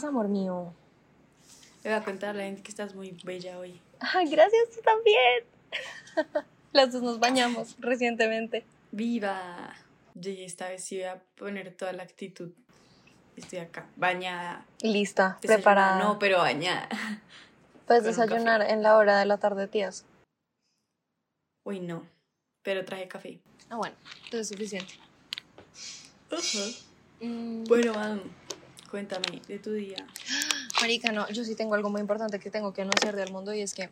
¿Cómo 0.00 0.08
estás, 0.08 0.08
amor 0.08 0.28
mío? 0.28 0.72
Le 1.84 1.90
voy 1.90 1.98
a 2.00 2.02
contar 2.02 2.30
a 2.30 2.32
la 2.32 2.44
gente 2.44 2.62
que 2.62 2.70
estás 2.70 2.94
muy 2.94 3.10
bella 3.22 3.58
hoy. 3.58 3.78
Ay, 4.00 4.30
gracias, 4.30 4.70
tú 4.74 4.80
también. 4.82 5.44
Las 6.72 6.92
dos 6.92 7.02
nos 7.02 7.18
bañamos 7.18 7.76
recientemente. 7.80 8.64
¡Viva! 8.92 9.74
Yo 10.14 10.30
esta 10.30 10.70
vez 10.70 10.84
sí 10.84 10.96
voy 10.96 11.04
a 11.04 11.22
poner 11.36 11.74
toda 11.76 11.92
la 11.92 12.02
actitud. 12.04 12.50
Estoy 13.36 13.58
acá, 13.58 13.88
bañada. 13.96 14.64
Lista, 14.80 15.36
preparada. 15.42 15.98
No, 15.98 16.18
pero 16.18 16.38
bañada. 16.38 16.88
Puedes 17.86 18.04
desayunar 18.04 18.62
en 18.62 18.82
la 18.82 18.96
hora 18.96 19.18
de 19.18 19.26
la 19.26 19.36
tarde, 19.36 19.68
tías. 19.68 20.06
Uy, 21.64 21.80
no. 21.80 22.06
Pero 22.62 22.86
traje 22.86 23.06
café. 23.06 23.38
Ah, 23.68 23.76
bueno, 23.76 23.96
eso 24.28 24.38
es 24.38 24.48
suficiente. 24.48 24.94
Mm, 27.20 27.64
Bueno, 27.64 27.92
Manu, 27.92 28.22
cuéntame 28.90 29.40
de 29.46 29.58
tu 29.58 29.72
día. 29.72 29.96
Marica, 30.80 31.12
no, 31.12 31.28
yo 31.30 31.44
sí 31.44 31.54
tengo 31.54 31.74
algo 31.74 31.90
muy 31.90 32.00
importante 32.00 32.38
que 32.40 32.50
tengo 32.50 32.72
que 32.72 32.82
anunciar 32.82 33.14
del 33.16 33.32
mundo 33.32 33.54
y 33.54 33.60
es 33.60 33.74
que 33.74 33.90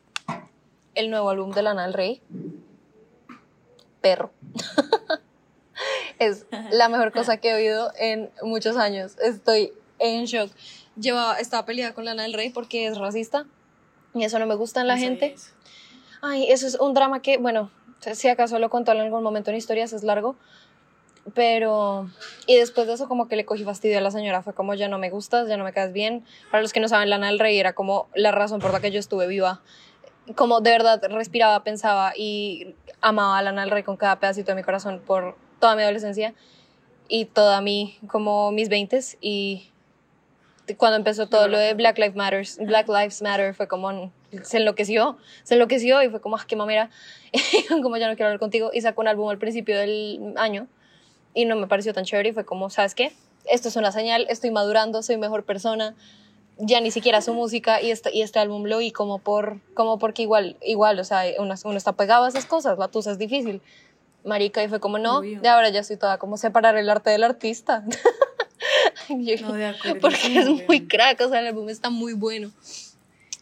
el 0.94 1.10
nuevo 1.10 1.30
álbum 1.30 1.52
de 1.52 1.62
Lana 1.62 1.84
del 1.84 1.94
Rey, 1.94 2.20
Perro, 4.00 4.30
es 6.18 6.46
la 6.70 6.88
mejor 6.88 7.12
cosa 7.12 7.36
que 7.38 7.50
he 7.50 7.54
oído 7.54 7.92
en 7.98 8.30
muchos 8.42 8.76
años. 8.76 9.16
Estoy 9.22 9.72
en 9.98 10.24
shock. 10.24 10.50
Llevaba, 11.00 11.38
estaba 11.38 11.64
peleada 11.64 11.94
con 11.94 12.04
Lana 12.04 12.22
del 12.24 12.32
Rey 12.34 12.50
porque 12.50 12.86
es 12.86 12.98
racista 12.98 13.46
y 14.14 14.24
eso 14.24 14.38
no 14.38 14.46
me 14.46 14.54
gusta 14.54 14.80
en 14.80 14.88
la 14.88 14.96
No 14.96 15.00
gente. 15.00 15.34
eso. 15.34 15.52
Ay, 16.20 16.50
eso 16.50 16.66
es 16.66 16.74
un 16.74 16.94
drama 16.94 17.22
que, 17.22 17.38
bueno, 17.38 17.70
si 18.14 18.28
acaso 18.28 18.58
lo 18.58 18.70
contó 18.70 18.92
en 18.92 18.98
algún 18.98 19.22
momento 19.22 19.50
en 19.50 19.56
historias, 19.56 19.92
es 19.92 20.02
largo. 20.02 20.36
Pero, 21.34 22.08
y 22.46 22.56
después 22.56 22.86
de 22.86 22.94
eso, 22.94 23.08
como 23.08 23.28
que 23.28 23.36
le 23.36 23.44
cogí 23.44 23.64
fastidio 23.64 23.98
a 23.98 24.00
la 24.00 24.10
señora. 24.10 24.42
Fue 24.42 24.54
como, 24.54 24.74
ya 24.74 24.88
no 24.88 24.98
me 24.98 25.10
gustas, 25.10 25.48
ya 25.48 25.56
no 25.56 25.64
me 25.64 25.72
caes 25.72 25.92
bien. 25.92 26.24
Para 26.50 26.62
los 26.62 26.72
que 26.72 26.80
no 26.80 26.88
saben, 26.88 27.10
Lana 27.10 27.28
del 27.28 27.38
Rey 27.38 27.58
era 27.58 27.72
como 27.72 28.08
la 28.14 28.30
razón 28.30 28.60
por 28.60 28.72
la 28.72 28.80
que 28.80 28.90
yo 28.90 29.00
estuve 29.00 29.26
viva. 29.26 29.60
Como 30.34 30.60
de 30.60 30.70
verdad 30.70 31.02
respiraba, 31.10 31.64
pensaba 31.64 32.12
y 32.16 32.74
amaba 33.00 33.38
a 33.38 33.42
Lana 33.42 33.62
del 33.62 33.70
Rey 33.70 33.82
con 33.82 33.96
cada 33.96 34.20
pedacito 34.20 34.52
de 34.52 34.56
mi 34.56 34.62
corazón 34.62 35.00
por 35.04 35.36
toda 35.58 35.74
mi 35.74 35.82
adolescencia 35.82 36.34
y 37.08 37.24
toda 37.24 37.60
mi, 37.60 37.98
como 38.08 38.52
mis 38.52 38.68
veintes. 38.68 39.16
Y 39.20 39.70
cuando 40.76 40.96
empezó 40.96 41.28
todo 41.28 41.48
lo 41.48 41.58
de 41.58 41.74
Black 41.74 41.98
Lives 41.98 42.14
Matter, 42.16 42.46
Black 42.60 42.88
Lives 42.88 43.22
Matter 43.22 43.54
fue 43.54 43.68
como 43.68 44.12
se 44.42 44.58
enloqueció, 44.58 45.16
se 45.42 45.54
enloqueció 45.54 46.02
y 46.02 46.10
fue 46.10 46.20
como, 46.20 46.36
ah, 46.36 46.44
qué 46.46 46.56
mamera, 46.56 46.90
como 47.82 47.96
ya 47.96 48.08
no 48.08 48.14
quiero 48.14 48.26
hablar 48.26 48.38
contigo 48.38 48.70
y 48.74 48.82
sacó 48.82 49.00
un 49.00 49.08
álbum 49.08 49.30
al 49.30 49.38
principio 49.38 49.78
del 49.78 50.34
año 50.36 50.68
y 51.34 51.44
no 51.44 51.56
me 51.56 51.66
pareció 51.66 51.92
tan 51.94 52.04
chévere 52.04 52.30
y 52.30 52.32
fue 52.32 52.44
como, 52.44 52.70
¿sabes 52.70 52.94
qué? 52.94 53.12
Esto 53.50 53.68
es 53.68 53.76
una 53.76 53.92
señal, 53.92 54.26
estoy 54.28 54.50
madurando, 54.50 55.02
soy 55.02 55.16
mejor 55.16 55.44
persona, 55.44 55.94
ya 56.58 56.80
ni 56.80 56.90
siquiera 56.90 57.20
su 57.22 57.32
música 57.34 57.80
y 57.80 57.90
este, 57.90 58.14
y 58.14 58.22
este 58.22 58.38
álbum 58.40 58.64
lo 58.64 58.78
oí 58.78 58.90
como 58.90 59.18
por, 59.20 59.60
como 59.74 59.98
porque 59.98 60.22
igual, 60.22 60.56
igual, 60.62 60.98
o 60.98 61.04
sea, 61.04 61.22
uno, 61.38 61.54
uno 61.64 61.76
está 61.76 61.92
pegado 61.92 62.24
a 62.24 62.28
esas 62.28 62.46
cosas, 62.46 62.78
la 62.78 62.88
tusa 62.88 63.12
es 63.12 63.18
difícil. 63.18 63.62
Marica, 64.24 64.62
y 64.62 64.68
fue 64.68 64.80
como, 64.80 64.98
no, 64.98 65.20
de 65.20 65.48
ahora 65.48 65.68
ya 65.70 65.80
estoy 65.80 65.96
toda 65.96 66.18
como 66.18 66.36
separar 66.36 66.76
el 66.76 66.90
arte 66.90 67.10
del 67.10 67.22
artista. 67.24 67.84
Yo- 69.08 69.36
No, 69.40 69.52
de 69.54 69.66
acuerdo. 69.66 70.00
porque 70.00 70.38
es 70.38 70.48
muy 70.66 70.86
crack, 70.88 71.20
o 71.20 71.28
sea, 71.28 71.40
el 71.40 71.46
álbum 71.46 71.68
está 71.68 71.88
muy 71.90 72.12
bueno. 72.14 72.50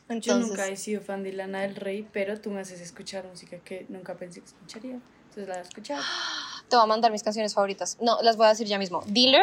Yo 0.08 0.14
Entonces, 0.14 0.48
nunca 0.48 0.68
he 0.68 0.76
sido 0.76 1.00
fan 1.00 1.22
de 1.24 1.32
Lana 1.32 1.62
del 1.62 1.74
Rey, 1.74 2.06
pero 2.12 2.40
tú 2.40 2.50
me 2.50 2.60
haces 2.60 2.80
escuchar 2.80 3.26
música 3.26 3.56
que 3.58 3.86
nunca 3.88 4.14
pensé 4.14 4.40
que 4.40 4.46
escucharía. 4.46 5.00
Entonces 5.36 5.48
la 5.48 5.54
voy 5.54 5.58
a 5.64 5.68
escuchar. 5.68 6.00
te 6.68 6.76
voy 6.76 6.84
a 6.84 6.86
mandar 6.86 7.12
mis 7.12 7.22
canciones 7.22 7.52
favoritas. 7.54 7.98
No, 8.00 8.20
las 8.22 8.36
voy 8.36 8.46
a 8.46 8.50
decir 8.50 8.66
ya 8.66 8.78
mismo. 8.78 9.02
Dealer, 9.06 9.42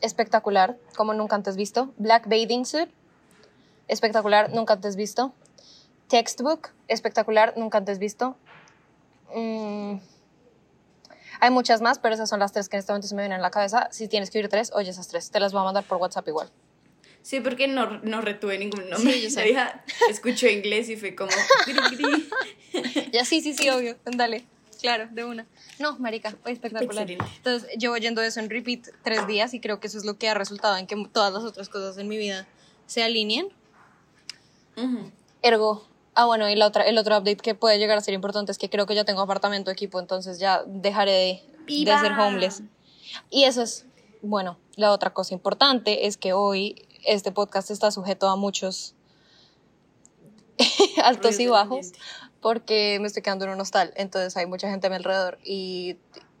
espectacular, 0.00 0.76
como 0.96 1.14
nunca 1.14 1.34
antes 1.34 1.56
visto. 1.56 1.92
Black 1.96 2.24
Bathing 2.28 2.64
Suit, 2.64 2.88
espectacular, 3.88 4.50
nunca 4.54 4.74
antes 4.74 4.94
visto. 4.94 5.32
Textbook, 6.08 6.68
espectacular, 6.88 7.54
nunca 7.56 7.78
antes 7.78 7.98
visto. 7.98 8.36
Mm, 9.34 9.96
Hay 11.40 11.50
muchas 11.50 11.80
más, 11.80 11.98
pero 11.98 12.14
esas 12.14 12.28
son 12.28 12.38
las 12.38 12.52
tres 12.52 12.68
que 12.68 12.76
en 12.76 12.80
este 12.80 12.92
momento 12.92 13.08
se 13.08 13.16
me 13.16 13.22
vienen 13.22 13.36
en 13.36 13.42
la 13.42 13.50
cabeza. 13.50 13.88
Si 13.90 14.06
tienes 14.06 14.30
que 14.30 14.38
oír 14.38 14.48
tres, 14.48 14.70
oye 14.74 14.90
esas 14.90 15.08
tres. 15.08 15.30
Te 15.30 15.40
las 15.40 15.52
voy 15.52 15.62
a 15.62 15.64
mandar 15.64 15.82
por 15.82 15.98
WhatsApp 15.98 16.28
igual. 16.28 16.50
Sí, 17.22 17.40
porque 17.40 17.66
no, 17.66 17.98
no 18.02 18.20
retuve 18.20 18.58
ningún 18.58 18.88
nombre. 18.90 19.12
Sí, 19.12 19.28
yo 19.28 19.42
vieja 19.42 19.82
escuchó 20.08 20.46
inglés 20.48 20.88
y 20.88 20.96
fue 20.96 21.16
como... 21.16 21.32
Ya, 23.12 23.24
sí, 23.24 23.40
sí, 23.40 23.54
sí, 23.54 23.68
obvio. 23.68 23.96
Dale. 24.04 24.44
Claro, 24.82 25.08
de 25.12 25.24
una. 25.24 25.46
No, 25.78 25.96
marica, 25.98 26.36
espectacular. 26.44 27.08
Excelente. 27.08 27.36
Entonces, 27.36 27.70
llevo 27.78 27.94
oyendo 27.94 28.20
eso 28.20 28.40
en 28.40 28.50
repeat 28.50 28.88
tres 29.02 29.26
días 29.26 29.54
y 29.54 29.60
creo 29.60 29.80
que 29.80 29.86
eso 29.86 29.96
es 29.96 30.04
lo 30.04 30.18
que 30.18 30.28
ha 30.28 30.34
resultado 30.34 30.76
en 30.76 30.86
que 30.86 30.96
todas 31.12 31.32
las 31.32 31.44
otras 31.44 31.68
cosas 31.68 31.96
en 31.98 32.08
mi 32.08 32.16
vida 32.16 32.46
se 32.86 33.02
alineen. 33.02 33.46
Ujú. 34.76 35.10
Ergo. 35.40 35.86
Ah, 36.14 36.26
bueno, 36.26 36.48
y 36.50 36.56
la 36.56 36.66
otra, 36.66 36.84
el 36.84 36.98
otro 36.98 37.16
update 37.16 37.36
que 37.36 37.54
puede 37.54 37.78
llegar 37.78 37.96
a 37.96 38.00
ser 38.00 38.12
importante 38.12 38.52
es 38.52 38.58
que 38.58 38.68
creo 38.68 38.84
que 38.84 38.94
ya 38.94 39.04
tengo 39.04 39.22
apartamento, 39.22 39.70
equipo, 39.70 39.98
entonces 39.98 40.38
ya 40.38 40.62
dejaré 40.66 41.12
de, 41.66 41.84
de 41.84 41.98
ser 41.98 42.12
homeless. 42.12 42.62
Y 43.30 43.44
eso 43.44 43.62
es, 43.62 43.86
bueno, 44.20 44.58
la 44.76 44.90
otra 44.90 45.14
cosa 45.14 45.32
importante 45.32 46.06
es 46.06 46.16
que 46.16 46.32
hoy 46.32 46.86
este 47.04 47.32
podcast 47.32 47.70
está 47.70 47.90
sujeto 47.90 48.28
a 48.28 48.36
muchos 48.36 48.94
altos 51.02 51.38
y 51.40 51.46
bajos. 51.46 51.92
Porque 52.42 52.98
me 53.00 53.06
estoy 53.06 53.22
quedando 53.22 53.46
en 53.46 53.52
un 53.52 53.60
hostal, 53.60 53.94
entonces 53.96 54.36
hay 54.36 54.44
mucha 54.44 54.68
gente 54.68 54.88
a 54.88 54.90
mi 54.90 54.96
alrededor 54.96 55.38
y 55.42 55.96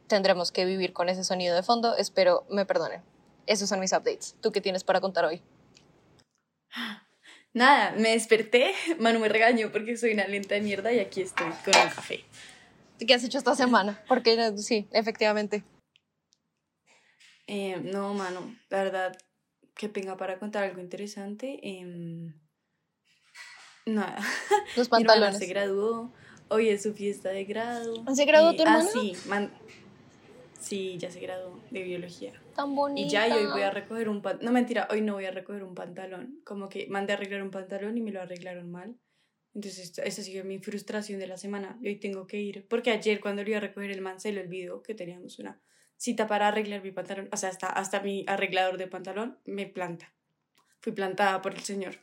tendremos 0.08 0.52
que 0.52 0.66
vivir 0.66 0.92
con 0.92 1.08
ese 1.08 1.24
sonido 1.24 1.56
de 1.56 1.62
fondo, 1.62 1.96
espero 1.96 2.44
me 2.50 2.66
perdonen. 2.66 3.00
Esos 3.46 3.68
son 3.68 3.80
mis 3.80 3.92
updates. 3.92 4.36
¿Tú 4.42 4.52
qué 4.52 4.60
tienes 4.60 4.84
para 4.84 5.00
contar 5.00 5.24
hoy? 5.24 5.40
Nada, 7.54 7.92
me 7.96 8.10
desperté, 8.10 8.72
Manu 8.98 9.20
me 9.20 9.28
regañó 9.28 9.72
porque 9.72 9.96
soy 9.96 10.12
una 10.12 10.26
lenta 10.26 10.54
de 10.54 10.60
mierda 10.60 10.92
y 10.92 10.98
aquí 10.98 11.22
estoy 11.22 11.46
con 11.64 11.74
un 11.74 11.88
café. 11.88 12.24
¿Qué 13.06 13.14
has 13.14 13.24
hecho 13.24 13.38
esta 13.38 13.54
semana? 13.54 14.02
Porque 14.06 14.52
sí, 14.58 14.86
efectivamente. 14.92 15.64
Eh, 17.46 17.80
no, 17.82 18.14
Manu, 18.14 18.56
la 18.70 18.84
verdad, 18.84 19.18
que 19.74 19.88
tenga 19.88 20.16
para 20.16 20.38
contar 20.38 20.64
algo 20.64 20.80
interesante. 20.80 21.58
em, 21.62 22.32
nada. 23.86 24.18
Los 24.76 24.88
Mi 24.88 24.90
pantalones. 24.90 25.38
se 25.38 25.46
graduó, 25.46 26.12
hoy 26.48 26.68
es 26.68 26.82
su 26.82 26.94
fiesta 26.94 27.30
de 27.30 27.44
grado. 27.44 28.04
¿Se 28.14 28.24
graduó 28.24 28.52
y- 28.52 28.56
tu 28.56 28.62
hermana? 28.62 28.84
Ah, 28.86 28.90
sí, 28.92 29.12
man- 29.26 29.52
sí, 30.60 30.96
ya 30.98 31.10
se 31.10 31.20
graduó 31.20 31.60
de 31.70 31.82
biología. 31.82 32.32
Tan 32.54 32.74
bonita. 32.74 33.06
Y 33.06 33.10
ya, 33.10 33.28
y 33.28 33.32
hoy 33.32 33.46
voy 33.46 33.62
a 33.62 33.70
recoger 33.70 34.08
un 34.08 34.22
pantalón. 34.22 34.44
No, 34.46 34.52
mentira, 34.52 34.88
hoy 34.90 35.00
no 35.00 35.14
voy 35.14 35.24
a 35.24 35.30
recoger 35.30 35.64
un 35.64 35.74
pantalón. 35.74 36.40
Como 36.44 36.68
que 36.68 36.86
mandé 36.88 37.12
a 37.12 37.16
arreglar 37.16 37.42
un 37.42 37.50
pantalón 37.50 37.96
y 37.96 38.02
me 38.02 38.12
lo 38.12 38.20
arreglaron 38.20 38.70
mal. 38.70 38.94
Entonces, 39.54 39.98
esa 39.98 40.22
sigue 40.22 40.44
mi 40.44 40.58
frustración 40.60 41.18
de 41.18 41.26
la 41.26 41.36
semana. 41.36 41.78
Y 41.82 41.88
hoy 41.88 41.96
tengo 41.96 42.26
que 42.26 42.40
ir. 42.40 42.66
Porque 42.68 42.90
ayer, 42.90 43.20
cuando 43.20 43.42
lo 43.42 43.48
iba 43.50 43.58
a 43.58 43.60
recoger 43.60 43.90
el 43.90 44.00
man, 44.00 44.18
se 44.20 44.32
le 44.32 44.40
olvidó 44.40 44.82
que 44.82 44.94
teníamos 44.94 45.38
una 45.38 45.60
cita 45.96 46.26
para 46.26 46.48
arreglar 46.48 46.82
mi 46.82 46.90
pantalón. 46.90 47.28
O 47.32 47.36
sea, 47.36 47.50
hasta, 47.50 47.66
hasta 47.68 48.00
mi 48.00 48.24
arreglador 48.28 48.78
de 48.78 48.86
pantalón 48.86 49.38
me 49.44 49.66
planta. 49.66 50.12
Fui 50.80 50.92
plantada 50.92 51.42
por 51.42 51.54
el 51.54 51.60
señor. 51.60 51.96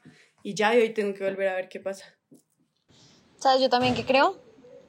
Y 0.43 0.53
ya, 0.53 0.75
y 0.75 0.81
hoy 0.81 0.93
tengo 0.93 1.13
que 1.13 1.23
volver 1.23 1.49
a 1.49 1.55
ver 1.55 1.69
qué 1.69 1.79
pasa. 1.79 2.05
¿Sabes? 3.37 3.61
Yo 3.61 3.69
también 3.69 3.95
que 3.95 4.05
creo 4.05 4.37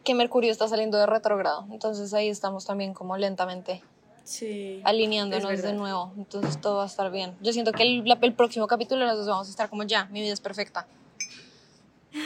que 0.05 0.15
Mercurio 0.15 0.51
está 0.51 0.69
saliendo 0.69 0.99
de 0.99 1.07
retrogrado. 1.07 1.67
Entonces 1.71 2.13
ahí 2.15 2.29
estamos 2.29 2.65
también 2.65 2.95
como 2.95 3.17
lentamente 3.17 3.83
Sí. 4.25 4.81
alineándonos 4.85 5.63
de 5.63 5.73
nuevo. 5.73 6.13
Entonces 6.17 6.61
todo 6.61 6.77
va 6.77 6.85
a 6.85 6.87
estar 6.87 7.11
bien. 7.11 7.37
Yo 7.41 7.53
siento 7.53 7.73
que 7.73 7.83
el, 7.83 8.35
próximo 8.35 8.67
capítulo 8.67 9.07
nos 9.07 9.27
vamos 9.27 9.49
a 9.49 9.51
estar 9.51 9.69
como 9.69 9.83
ya, 9.85 10.05
mi 10.07 10.21
vida 10.21 10.33
es 10.33 10.41
perfecta. 10.41 10.87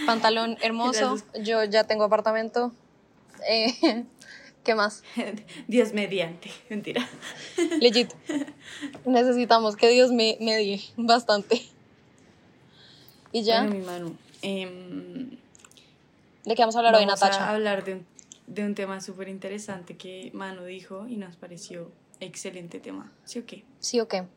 Pantalón 0.06 0.56
hermoso, 0.62 1.16
yo 1.42 1.64
ya 1.64 1.84
tengo 1.84 2.04
apartamento. 2.04 2.72
Eh, 3.48 4.04
¿Qué 4.64 4.74
más? 4.74 5.02
Dios 5.68 5.92
mediante. 5.92 6.50
Mentira. 6.70 7.06
Legit. 7.80 8.12
Necesitamos 9.04 9.76
que 9.76 9.88
Dios 9.88 10.10
me 10.10 10.38
medie 10.40 10.82
bastante. 10.96 11.62
Y 13.34 13.42
ya, 13.42 13.62
Bueno, 13.62 13.74
mi 13.74 13.84
Manu. 13.84 14.16
em, 14.42 15.30
¿de 16.44 16.54
qué 16.54 16.62
vamos 16.62 16.76
a 16.76 16.78
hablar 16.78 16.94
hoy, 16.94 17.04
Vamos 17.04 17.20
Natacha? 17.20 17.44
a 17.48 17.52
hablar 17.52 17.82
de 17.84 17.94
un, 17.94 18.06
de 18.46 18.64
un 18.64 18.76
tema 18.76 19.00
súper 19.00 19.28
interesante 19.28 19.96
que 19.96 20.30
Manu 20.32 20.62
dijo 20.64 21.08
y 21.08 21.16
nos 21.16 21.34
pareció 21.36 21.90
excelente 22.20 22.78
tema. 22.78 23.12
¿Sí 23.24 23.40
o 23.40 23.44
qué? 23.44 23.64
¿Sí 23.80 23.98
o 23.98 24.06
qué? 24.06 24.28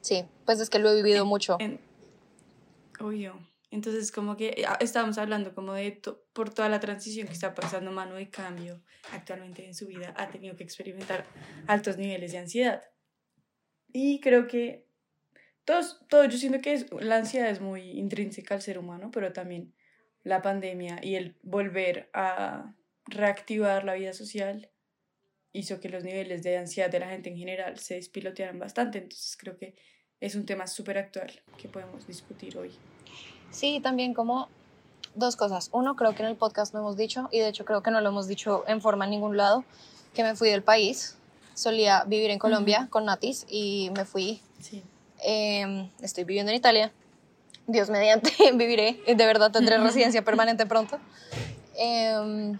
Sí, 0.00 0.24
pues 0.46 0.58
es 0.58 0.68
que 0.68 0.80
lo 0.80 0.90
he 0.90 0.96
vivido 0.96 1.24
mucho. 1.24 1.58
En- 1.60 1.78
obvio. 2.98 3.38
Entonces, 3.70 4.10
como 4.10 4.36
que 4.36 4.64
ah, 4.66 4.78
estábamos 4.80 5.16
hablando 5.18 5.54
como 5.54 5.72
de 5.74 5.92
to- 5.92 6.24
por 6.32 6.50
toda 6.52 6.68
la 6.68 6.80
transición 6.80 7.28
que 7.28 7.34
está 7.34 7.54
pasando 7.54 7.92
Manu 7.92 8.16
de 8.16 8.28
cambio 8.30 8.82
actualmente 9.12 9.64
en 9.64 9.76
su 9.76 9.86
vida, 9.86 10.12
ha 10.16 10.28
tenido 10.28 10.56
que 10.56 10.64
experimentar 10.64 11.24
altos 11.68 11.96
niveles 11.98 12.32
de 12.32 12.38
ansiedad. 12.38 12.82
Y 13.92 14.18
creo 14.18 14.48
que 14.48 14.89
todos, 15.70 16.00
todo, 16.08 16.24
yo 16.24 16.36
siento 16.36 16.60
que 16.60 16.72
es- 16.72 16.86
la 17.00 17.16
ansiedad 17.16 17.48
es 17.48 17.60
muy 17.60 17.82
intrínseca 17.92 18.54
al 18.54 18.62
ser 18.62 18.76
humano, 18.76 19.10
pero 19.12 19.32
también 19.32 19.72
la 20.24 20.42
pandemia 20.42 20.98
y 21.00 21.14
el 21.14 21.36
volver 21.42 22.10
a 22.12 22.74
reactivar 23.06 23.84
la 23.84 23.94
vida 23.94 24.12
social 24.12 24.68
hizo 25.52 25.78
que 25.78 25.88
los 25.88 26.02
niveles 26.02 26.42
de 26.42 26.58
ansiedad 26.58 26.90
de 26.90 26.98
la 26.98 27.08
gente 27.08 27.30
en 27.30 27.36
general 27.36 27.78
se 27.78 27.94
despilotearan 27.94 28.58
bastante. 28.58 28.98
Entonces 28.98 29.36
creo 29.36 29.56
que 29.56 29.76
es 30.18 30.34
un 30.34 30.44
tema 30.44 30.66
súper 30.66 30.98
actual 30.98 31.40
que 31.56 31.68
podemos 31.68 32.04
discutir 32.06 32.58
hoy. 32.58 32.72
Sí, 33.52 33.80
también 33.80 34.12
como 34.12 34.48
dos 35.14 35.36
cosas. 35.36 35.70
Uno, 35.72 35.94
creo 35.94 36.16
que 36.16 36.22
en 36.22 36.30
el 36.30 36.36
podcast 36.36 36.74
no 36.74 36.80
hemos 36.80 36.96
dicho, 36.96 37.28
y 37.30 37.38
de 37.38 37.48
hecho 37.48 37.64
creo 37.64 37.82
que 37.82 37.92
no 37.92 38.00
lo 38.00 38.08
hemos 38.08 38.26
dicho 38.26 38.64
en 38.66 38.80
forma 38.80 39.04
en 39.04 39.12
ningún 39.12 39.36
lado, 39.36 39.64
que 40.14 40.24
me 40.24 40.34
fui 40.34 40.50
del 40.50 40.64
país. 40.64 41.16
Solía 41.54 42.02
vivir 42.04 42.30
en 42.30 42.40
Colombia 42.40 42.88
con 42.90 43.04
Natis 43.04 43.46
y 43.48 43.90
me 43.94 44.04
fui. 44.04 44.40
Sí. 44.58 44.82
Eh, 45.24 45.88
estoy 46.02 46.24
viviendo 46.24 46.50
en 46.50 46.56
Italia. 46.56 46.92
Dios 47.66 47.90
mediante, 47.90 48.32
viviré. 48.54 49.00
De 49.06 49.26
verdad 49.26 49.50
tendré 49.50 49.78
residencia 49.78 50.22
permanente 50.22 50.66
pronto. 50.66 50.98
Eh, 51.78 52.56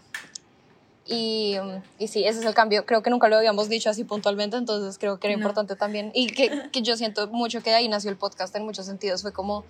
y, 1.07 1.57
y, 1.99 2.07
sí, 2.07 2.25
ese 2.25 2.39
es 2.39 2.45
el 2.45 2.55
cambio. 2.55 2.87
Creo 2.87 3.03
que 3.03 3.11
nunca 3.11 3.29
lo 3.29 3.37
habíamos 3.37 3.69
dicho 3.69 3.91
así 3.91 4.05
puntualmente, 4.05 4.57
entonces 4.57 4.97
creo 4.97 5.19
que 5.19 5.27
era 5.27 5.37
no. 5.37 5.43
importante 5.43 5.75
también. 5.75 6.13
Y 6.15 6.29
que, 6.29 6.71
que 6.71 6.83
yo 6.83 6.97
siento 6.97 7.27
mucho 7.29 7.63
que 7.63 7.71
de 7.71 7.77
ahí 7.77 7.89
nació 7.89 8.11
el 8.11 8.17
podcast 8.17 8.55
en 8.55 8.65
muchos 8.65 8.87
sentidos. 8.87 9.23
Fue 9.23 9.33
como 9.33 9.65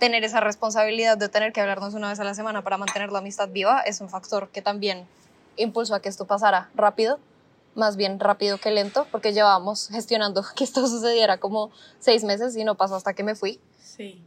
tener 0.00 0.24
esa 0.24 0.40
responsabilidad 0.40 1.16
de 1.16 1.28
tener 1.28 1.52
que 1.52 1.60
hablarnos 1.60 1.94
una 1.94 2.08
vez 2.08 2.18
a 2.18 2.24
la 2.24 2.34
semana 2.34 2.62
para 2.62 2.78
mantener 2.78 3.12
la 3.12 3.18
amistad 3.18 3.50
viva 3.50 3.80
es 3.82 4.00
un 4.00 4.08
factor 4.08 4.48
que 4.48 4.62
también 4.62 5.06
impulsó 5.56 5.94
a 5.94 6.00
que 6.00 6.08
esto 6.08 6.26
pasara 6.26 6.70
rápido, 6.74 7.20
más 7.74 7.96
bien 7.96 8.20
rápido 8.20 8.58
que 8.58 8.70
lento, 8.70 9.06
porque 9.10 9.32
llevábamos 9.32 9.88
gestionando 9.88 10.44
que 10.56 10.64
esto 10.64 10.86
sucediera 10.86 11.38
como 11.38 11.70
seis 11.98 12.24
meses 12.24 12.56
y 12.56 12.64
no 12.64 12.76
pasó 12.76 12.96
hasta 12.96 13.14
que 13.14 13.22
me 13.22 13.34
fui. 13.34 13.60
Sí. 13.82 14.22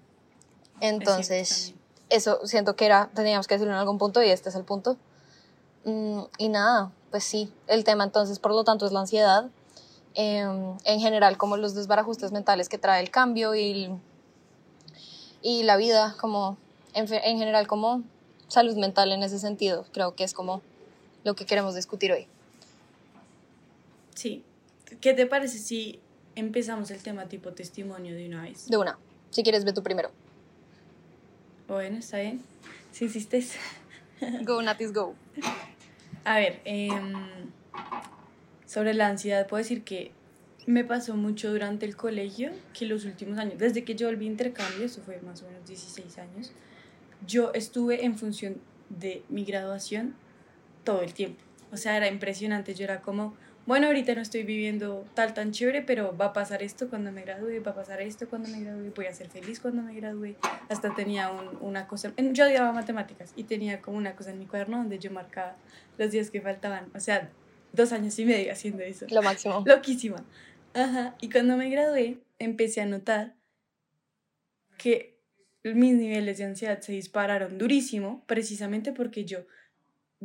Entonces, 0.80 1.74
eso 2.10 2.46
siento 2.46 2.76
que 2.76 2.86
era, 2.86 3.10
teníamos 3.14 3.48
que 3.48 3.56
decirlo 3.56 3.74
en 3.74 3.80
algún 3.80 3.98
punto 3.98 4.22
y 4.22 4.30
este 4.30 4.50
es 4.50 4.56
el 4.56 4.64
punto. 4.64 4.98
Mm, 5.86 6.22
y 6.38 6.50
nada, 6.50 6.92
pues 7.12 7.24
sí, 7.24 7.52
el 7.68 7.84
tema 7.84 8.04
entonces, 8.04 8.40
por 8.40 8.52
lo 8.52 8.64
tanto, 8.64 8.86
es 8.86 8.92
la 8.92 9.02
ansiedad. 9.02 9.50
Eh, 10.16 10.42
en 10.84 11.00
general, 11.00 11.38
como 11.38 11.58
los 11.58 11.74
desbarajustes 11.74 12.32
mentales 12.32 12.70
que 12.70 12.78
trae 12.78 13.02
el 13.02 13.10
cambio 13.10 13.56
y 13.56 13.90
y 15.44 15.64
la 15.64 15.78
vida 15.78 16.16
como 16.20 16.58
en, 16.94 17.14
en, 17.14 17.38
general 17.38 17.68
como 17.68 18.02
salud 18.48 18.76
mental 18.78 19.12
en 19.12 19.22
ese 19.22 19.38
sentido 19.38 19.86
creo 19.92 20.16
que 20.16 20.24
es 20.24 20.34
como 20.34 20.62
lo 21.24 21.36
que 21.36 21.46
queremos 21.46 21.76
discutir 21.76 22.12
hoy 22.12 22.28
sí 24.16 24.44
¿qué 25.02 25.14
te 25.14 25.26
parece 25.26 25.58
si 25.58 26.00
empezamos 26.36 26.92
el 26.92 27.02
tema 27.02 27.28
tipo 27.28 27.54
testimonio 27.54 28.16
de 28.16 28.28
una 28.28 28.44
vez? 28.44 28.68
de 28.68 28.78
una 28.78 28.98
si 29.30 29.44
quieres 29.44 29.66
ve 29.66 29.74
tú 29.74 29.84
primero 29.84 30.12
bueno 31.68 31.98
está 31.98 32.20
bien 32.20 32.42
si 32.92 33.06
insistes 33.06 33.56
go 34.44 34.62
Natis 34.62 34.94
go 34.94 35.16
a 36.24 36.38
ver 36.38 36.62
eh, 36.66 36.90
sobre 38.66 38.94
la 38.94 39.08
ansiedad 39.08 39.48
puedo 39.48 39.62
decir 39.62 39.84
que 39.84 40.12
me 40.66 40.84
pasó 40.84 41.16
mucho 41.16 41.52
durante 41.52 41.86
el 41.86 41.96
colegio 41.96 42.52
que 42.74 42.86
los 42.86 43.06
últimos 43.06 43.38
años, 43.38 43.58
desde 43.58 43.84
que 43.84 43.96
yo 43.96 44.08
volví 44.08 44.26
a 44.26 44.30
intercambio, 44.30 44.86
eso 44.86 45.02
fue 45.02 45.20
más 45.22 45.42
o 45.44 45.48
menos 45.48 45.68
16 45.68 46.18
años, 46.20 46.52
yo 47.28 47.52
estuve 47.54 48.06
en 48.06 48.18
función 48.18 48.58
de 48.90 49.24
mi 49.30 49.44
graduación 49.46 50.16
todo 50.84 51.02
el 51.02 51.14
tiempo. 51.14 51.42
O 51.72 51.78
sea, 51.78 51.98
era 51.98 52.08
impresionante. 52.08 52.76
Yo 52.76 52.84
era 52.84 53.02
como, 53.02 53.36
bueno, 53.66 53.88
ahorita 53.88 54.14
no 54.16 54.22
estoy 54.22 54.44
viviendo 54.44 55.06
tal 55.14 55.34
tan 55.34 55.52
chévere, 55.52 55.82
pero 55.82 56.16
va 56.16 56.26
a 56.26 56.34
pasar 56.34 56.62
esto 56.64 56.90
cuando 56.90 57.12
me 57.12 57.22
gradúe, 57.22 57.64
va 57.66 57.72
a 57.72 57.76
pasar 57.76 58.02
esto 58.02 58.28
cuando 58.28 58.50
me 58.50 58.62
gradúe, 58.62 58.92
voy 58.94 59.06
a 59.06 59.14
ser 59.14 59.30
feliz 59.30 59.60
cuando 59.60 59.82
me 59.82 59.94
gradúe. 59.96 60.36
Hasta 60.70 60.94
tenía 60.94 61.32
un, 61.32 61.58
una 61.62 61.88
cosa, 61.88 62.12
yo 62.18 62.46
odiaba 62.46 62.74
matemáticas 62.74 63.32
y 63.36 63.46
tenía 63.46 63.82
como 63.82 63.98
una 63.98 64.16
cosa 64.16 64.32
en 64.32 64.40
mi 64.40 64.46
cuaderno 64.46 64.78
donde 64.78 65.00
yo 65.00 65.12
marcaba 65.12 65.56
los 65.98 66.12
días 66.12 66.30
que 66.30 66.42
faltaban. 66.42 66.92
O 66.94 67.00
sea, 67.00 67.30
dos 67.72 67.94
años 67.94 68.18
y 68.20 68.26
medio 68.26 68.52
haciendo 68.52 68.84
eso. 68.84 69.06
Lo 69.10 69.22
máximo. 69.22 69.64
Loquísima. 69.66 70.26
Ajá, 70.74 71.16
y 71.22 71.30
cuando 71.30 71.56
me 71.56 71.70
gradué 71.70 72.18
empecé 72.40 72.82
a 72.82 72.86
notar 72.86 73.36
que 74.78 75.20
mis 75.64 75.94
niveles 75.94 76.38
de 76.38 76.44
ansiedad 76.44 76.82
se 76.82 76.92
dispararon 76.92 77.58
durísimo, 77.58 78.26
precisamente 78.28 78.92
porque 78.92 79.24
yo 79.24 79.46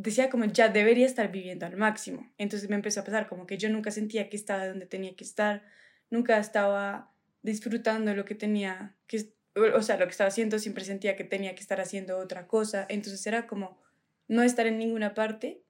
decía 0.01 0.31
como 0.31 0.45
ya 0.45 0.69
debería 0.69 1.07
estar 1.07 1.31
viviendo 1.33 1.67
al 1.67 1.77
máximo. 1.77 2.31
Entonces 2.39 2.69
me 2.71 2.77
empezó 2.77 3.01
a 3.01 3.05
pasar 3.05 3.29
como 3.29 3.47
que 3.47 3.59
yo 3.59 3.69
nunca 3.69 3.91
sentía 3.91 4.29
que 4.29 4.37
estaba 4.37 4.67
donde 4.67 4.87
tenía 4.87 5.15
que 5.17 5.25
estar, 5.25 5.63
nunca 6.11 6.39
estaba 6.39 7.13
disfrutando 7.43 8.15
lo 8.15 8.25
que 8.25 8.35
tenía 8.35 8.97
que, 9.07 9.33
o 9.75 9.83
sea, 9.83 9.97
lo 9.97 10.05
que 10.07 10.13
estaba 10.13 10.29
haciendo, 10.29 10.59
siempre 10.59 10.85
sentía 10.85 11.17
que 11.17 11.25
tenía 11.25 11.55
que 11.55 11.61
estar 11.61 11.81
haciendo 11.81 12.19
otra 12.19 12.47
cosa. 12.47 12.87
Entonces 12.89 13.27
era 13.27 13.47
como 13.47 13.81
no 14.29 14.43
estar 14.43 14.67
en 14.67 14.79
ninguna 14.79 15.15
parte 15.15 15.63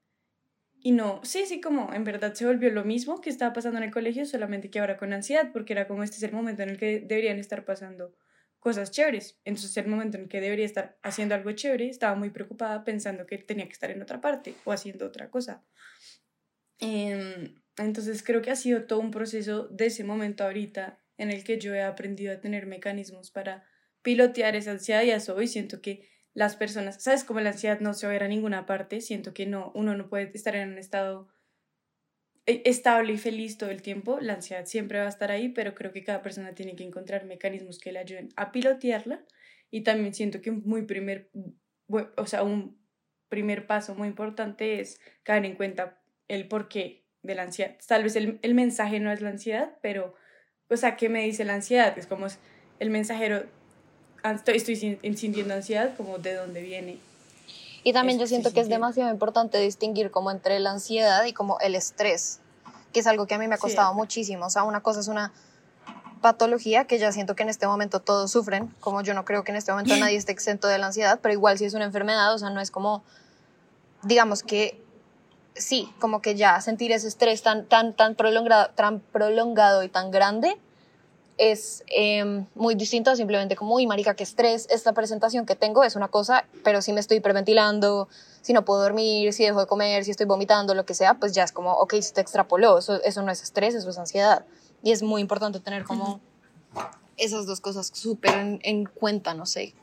y 0.81 0.93
no, 0.93 1.21
sí, 1.25 1.45
sí, 1.47 1.61
como 1.61 1.93
en 1.95 2.05
verdad 2.05 2.35
se 2.35 2.47
volvió 2.47 2.71
lo 2.71 2.85
mismo 2.85 3.21
que 3.21 3.31
estaba 3.31 3.53
pasando 3.53 3.79
en 3.79 3.85
el 3.85 3.91
colegio, 3.91 4.27
solamente 4.27 4.71
que 4.71 4.79
ahora 4.79 4.97
con 4.97 5.13
ansiedad, 5.13 5.51
porque 5.53 5.73
era 5.73 5.89
como 5.89 6.03
este 6.03 6.17
es 6.17 6.23
el 6.23 6.33
momento 6.33 6.63
en 6.63 6.69
el 6.69 6.79
que 6.79 7.01
deberían 7.01 7.39
estar 7.39 7.65
pasando 7.65 8.15
cosas 8.59 8.91
chéveres. 8.91 9.41
Entonces, 9.45 9.77
el 9.77 9.89
momento 9.89 10.19
en 10.19 10.29
que 10.29 10.41
debería 10.41 10.67
estar 10.67 10.99
haciendo 11.03 11.35
algo 11.35 11.53
chévere, 11.53 11.89
estaba 11.89 12.15
muy 12.15 12.31
preocupada 12.31 12.85
pensando 12.85 13.27
que 13.27 13.39
tenía 13.39 13.67
que 13.67 13.73
estar 13.73 13.91
en 13.91 14.03
otra 14.03 14.21
parte 14.21 14.55
o 14.65 14.73
haciendo 14.73 15.07
otra 15.07 15.31
cosa. 15.31 15.65
Eh, 16.81 17.55
entonces, 17.77 18.23
creo 18.23 18.43
que 18.43 18.51
ha 18.51 18.57
sido 18.57 18.85
todo 18.87 19.01
un 19.01 19.11
proceso 19.11 19.69
de 19.69 19.87
ese 19.87 20.05
momento 20.05 20.45
ahorita 20.45 20.99
en 21.17 21.31
el 21.31 21.45
que 21.45 21.59
yo 21.59 21.75
he 21.75 21.83
aprendido 21.83 22.33
a 22.33 22.41
tener 22.41 22.67
mecanismos 22.67 23.31
para 23.31 23.65
pilotear 24.03 24.57
esa 24.57 24.71
ansiedad 24.73 25.03
y 25.03 25.11
eso 25.11 25.35
hoy 25.35 25.49
siento 25.49 25.81
que 25.81 26.09
las 26.35 26.57
personas, 26.57 27.03
¿sabes? 27.03 27.25
Como 27.25 27.41
la 27.41 27.51
ansiedad 27.51 27.81
no 27.81 27.95
se 27.95 28.07
va 28.07 28.13
a 28.13 28.17
ir 28.17 28.23
a 28.23 28.29
ninguna 28.29 28.65
parte, 28.65 29.01
siento 29.01 29.35
que 29.35 29.47
no, 29.47 29.73
uno 29.75 29.97
no 29.97 30.09
puede 30.09 30.31
estar 30.35 30.55
en 30.55 30.71
un 30.71 30.79
estado 30.79 31.29
estable 32.49 33.13
y 33.13 33.19
feliz 33.19 33.59
todo 33.59 33.71
el 33.71 33.83
tiempo, 33.83 34.19
la 34.21 34.35
ansiedad 34.35 34.65
siempre 34.65 34.99
va 34.99 35.07
a 35.07 35.11
estar 35.11 35.31
ahí, 35.31 35.49
pero 35.51 35.75
creo 35.75 35.93
que 35.93 36.05
cada 36.05 36.23
persona 36.23 36.55
tiene 36.55 36.75
que 36.77 36.85
encontrar 36.85 37.25
mecanismos 37.27 37.79
que 37.79 37.93
le 37.93 37.99
ayuden 37.99 38.31
a 38.37 38.53
pilotearla 38.53 39.25
y 39.71 39.83
también 39.83 40.15
siento 40.15 40.41
que 40.41 40.51
un 40.51 40.63
muy 40.65 40.83
primer, 40.83 41.31
o 42.17 42.27
sea, 42.27 42.43
un 42.43 42.79
primer 43.29 43.67
paso 43.67 43.95
muy 43.95 44.09
importante 44.09 44.81
es 44.81 45.01
caer 45.23 45.45
en 45.45 45.55
cuenta 45.55 46.01
el 46.29 46.49
porqué 46.49 47.05
de 47.23 47.35
la 47.35 47.43
ansiedad. 47.43 47.77
Tal 47.87 48.03
vez 48.03 48.17
el, 48.17 48.39
el 48.43 48.55
mensaje 48.55 49.01
no 49.01 49.13
es 49.13 49.21
la 49.21 49.31
ansiedad, 49.31 49.77
pero, 49.83 50.15
o 50.69 50.77
sea, 50.77 50.97
¿qué 50.97 51.09
me 51.09 51.25
dice 51.25 51.45
la 51.45 51.55
ansiedad? 51.55 51.99
Es 51.99 52.07
como 52.07 52.27
el 52.79 52.91
mensajero 52.91 53.45
estoy, 54.25 54.57
estoy 54.57 54.77
sintiendo 54.77 55.55
ansiedad, 55.55 55.97
como 55.97 56.19
de 56.19 56.35
dónde 56.35 56.63
viene. 56.63 56.99
Y 57.89 57.95
también 57.95 58.19
yo 58.19 58.27
siento 58.27 58.53
que 58.53 58.61
es 58.61 58.69
demasiado 58.69 59.11
importante 59.11 59.57
distinguir 59.57 60.11
como 60.11 60.31
entre 60.31 60.61
la 60.61 60.73
ansiedad 60.73 61.25
y 61.25 61.33
como 61.33 61.59
el 61.61 61.75
estrés, 61.75 62.39
que 62.93 63.01
es 63.01 63.07
algo 63.07 63.27
que 63.27 63.33
a 63.33 63.39
mí 63.39 63.49
me 63.49 63.55
ha 63.55 63.59
costado 63.59 63.93
sí. 63.93 63.97
muchísimo. 63.97 64.45
O 64.45 64.51
sea, 64.51 64.65
una 64.65 64.83
cosa 64.83 65.01
es 65.01 65.09
una 65.09 65.33
patología 66.21 66.85
que 66.85 66.99
ya 66.99 67.11
siento 67.13 67.35
que 67.35 67.45
en 67.45 67.49
este 67.49 67.67
momento 67.67 68.01
todos 68.01 68.31
sufren, 68.31 68.67
como 68.81 69.01
yo 69.01 69.15
no 69.15 69.25
creo 69.25 69.43
que 69.43 69.53
en 69.53 69.57
este 69.57 69.73
momento 69.73 69.97
nadie 69.97 70.19
esté 70.19 70.33
exento 70.33 70.69
de 70.69 70.77
la 70.77 70.89
ansiedad, 70.89 71.21
pero 71.23 71.33
igual 71.33 71.57
si 71.57 71.65
es 71.65 71.73
una 71.73 71.87
enfermedad, 71.87 72.35
o 72.35 72.37
sea, 72.37 72.51
no 72.51 72.61
es 72.61 72.71
como, 72.71 73.05
digamos 74.03 74.43
que 74.43 74.85
sí, 75.55 75.91
como 75.99 76.21
que 76.21 76.35
ya 76.35 76.61
sentir 76.61 76.93
ese 76.93 77.09
estrés 77.09 77.41
tan, 77.41 77.65
tan, 77.65 77.95
tan, 77.95 78.17
prolongado, 78.17 78.69
tan 78.75 79.01
prolongado 79.01 79.83
y 79.83 79.89
tan 79.89 80.11
grande 80.11 80.59
es 81.39 81.85
eh, 81.87 82.45
muy 82.57 82.75
distinto 82.75 83.11
a 83.11 83.17
simplemente 83.17 83.55
como, 83.55 83.77
uy, 83.77 83.87
marica, 83.87 84.15
qué 84.15 84.25
estrés, 84.25 84.67
esta 84.71 84.93
presentación 84.93 85.47
que 85.47 85.55
tengo 85.55 85.85
es 85.85 85.95
una 85.95 86.09
cosa, 86.09 86.45
pero 86.65 86.83
si 86.83 86.93
me 86.93 87.01
estoy 87.01 87.19
hiperventilando, 87.19 88.09
si 88.43 88.53
no 88.53 88.65
puedo 88.65 88.83
dormir, 88.83 89.33
si 89.33 89.45
dejo 89.45 89.61
de 89.61 89.67
comer, 89.67 90.05
si 90.05 90.11
estoy 90.11 90.27
vomitando, 90.27 90.75
lo 90.75 90.85
que 90.85 90.95
sea, 90.95 91.15
pues 91.15 91.35
ya 91.35 91.45
es 91.45 91.53
como, 91.53 91.73
ok, 91.75 91.95
se 92.01 92.13
te 92.13 92.21
extrapoló, 92.21 92.79
eso, 92.79 93.03
eso 93.05 93.23
no 93.23 93.31
es 93.31 93.43
estrés, 93.43 93.75
eso 93.75 93.89
es 93.89 93.99
ansiedad. 93.99 94.45
Y 94.83 94.91
es 94.91 95.03
muy 95.03 95.21
importante 95.21 95.61
tener 95.61 95.85
como 95.85 96.21
esas 97.17 97.47
dos 97.47 97.61
cosas 97.61 97.91
súper 97.93 98.35
en, 98.35 98.61
en, 98.63 98.85
cuenta, 98.85 99.35
no 99.35 99.47
sé. 99.47 99.75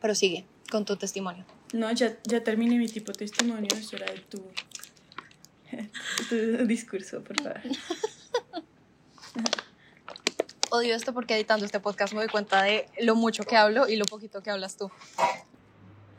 Pero 0.00 0.14
sigue 0.14 0.46
con 0.70 0.84
tu 0.84 0.96
testimonio. 0.96 1.44
No, 1.72 1.90
ya, 1.92 2.16
ya 2.24 2.42
terminé 2.42 2.76
mi 2.76 2.88
tipo 2.88 3.12
de 3.12 3.18
testimonio, 3.18 3.68
eso 3.76 3.96
era 3.96 4.06
de 4.06 4.18
tu, 4.20 4.42
tu 6.28 6.66
discurso, 6.66 7.22
por 7.22 7.40
favor 7.40 7.60
odio 10.70 10.94
esto 10.94 11.12
porque 11.14 11.34
editando 11.34 11.64
este 11.64 11.80
podcast 11.80 12.12
me 12.12 12.20
doy 12.20 12.28
cuenta 12.28 12.62
de 12.62 12.86
lo 13.00 13.14
mucho 13.14 13.44
que 13.44 13.56
hablo 13.56 13.88
y 13.88 13.96
lo 13.96 14.04
poquito 14.04 14.42
que 14.42 14.50
hablas 14.50 14.76
tú. 14.76 14.90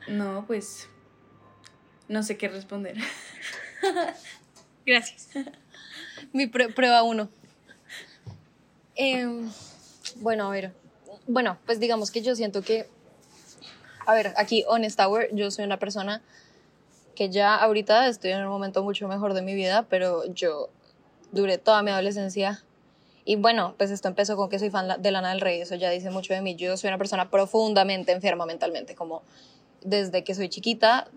No, 0.08 0.46
pues 0.48 0.90
no 2.08 2.24
sé 2.24 2.38
qué 2.38 2.48
responder. 2.48 2.98
Gracias. 4.86 5.30
Mi 6.34 6.48
pr 6.48 6.74
prueba 6.74 7.04
uno. 7.04 7.30
Eh, 8.96 9.28
bueno, 10.16 10.48
a 10.48 10.52
ver. 10.52 10.74
Bueno, 11.28 11.58
pues 11.66 11.80
digamos 11.80 12.12
que 12.12 12.22
yo 12.22 12.36
siento 12.36 12.62
que, 12.64 12.90
a 14.06 14.14
ver, 14.14 14.34
aquí 14.36 14.66
Honest 14.68 15.00
Hour, 15.00 15.28
yo 15.32 15.52
soy 15.52 15.66
una 15.66 15.78
persona 15.78 16.22
que 17.16 17.30
ya 17.30 17.56
ahorita 17.56 18.08
estoy 18.08 18.32
en 18.32 18.44
un 18.44 18.50
momento 18.50 18.84
mucho 18.84 19.08
mejor 19.08 19.34
de 19.34 19.42
mi 19.42 19.54
vida, 19.54 19.86
pero 19.90 20.26
yo 20.34 20.70
duré 21.32 21.58
toda 21.58 21.84
mi 21.84 21.92
adolescencia 21.92 22.64
y 23.30 23.36
bueno, 23.36 23.76
pues 23.78 23.92
esto 23.92 24.08
empezó 24.08 24.36
con 24.36 24.50
que 24.50 24.58
soy 24.58 24.72
fan 24.72 25.00
de 25.00 25.12
Lana 25.12 25.30
del 25.30 25.40
Rey, 25.40 25.62
eso 25.62 25.76
ya 25.76 25.92
dice 25.92 26.10
mucho 26.10 26.34
de 26.34 26.42
mí. 26.42 26.56
Yo 26.56 26.76
soy 26.78 26.88
una 26.88 26.98
persona 26.98 27.30
profundamente 27.30 28.12
enferma 28.12 28.48
mentalmente, 28.48 28.96
como 28.96 29.22
desde 29.84 30.24
que 30.24 30.34
soy 30.34 30.50
chiquita 30.50 31.12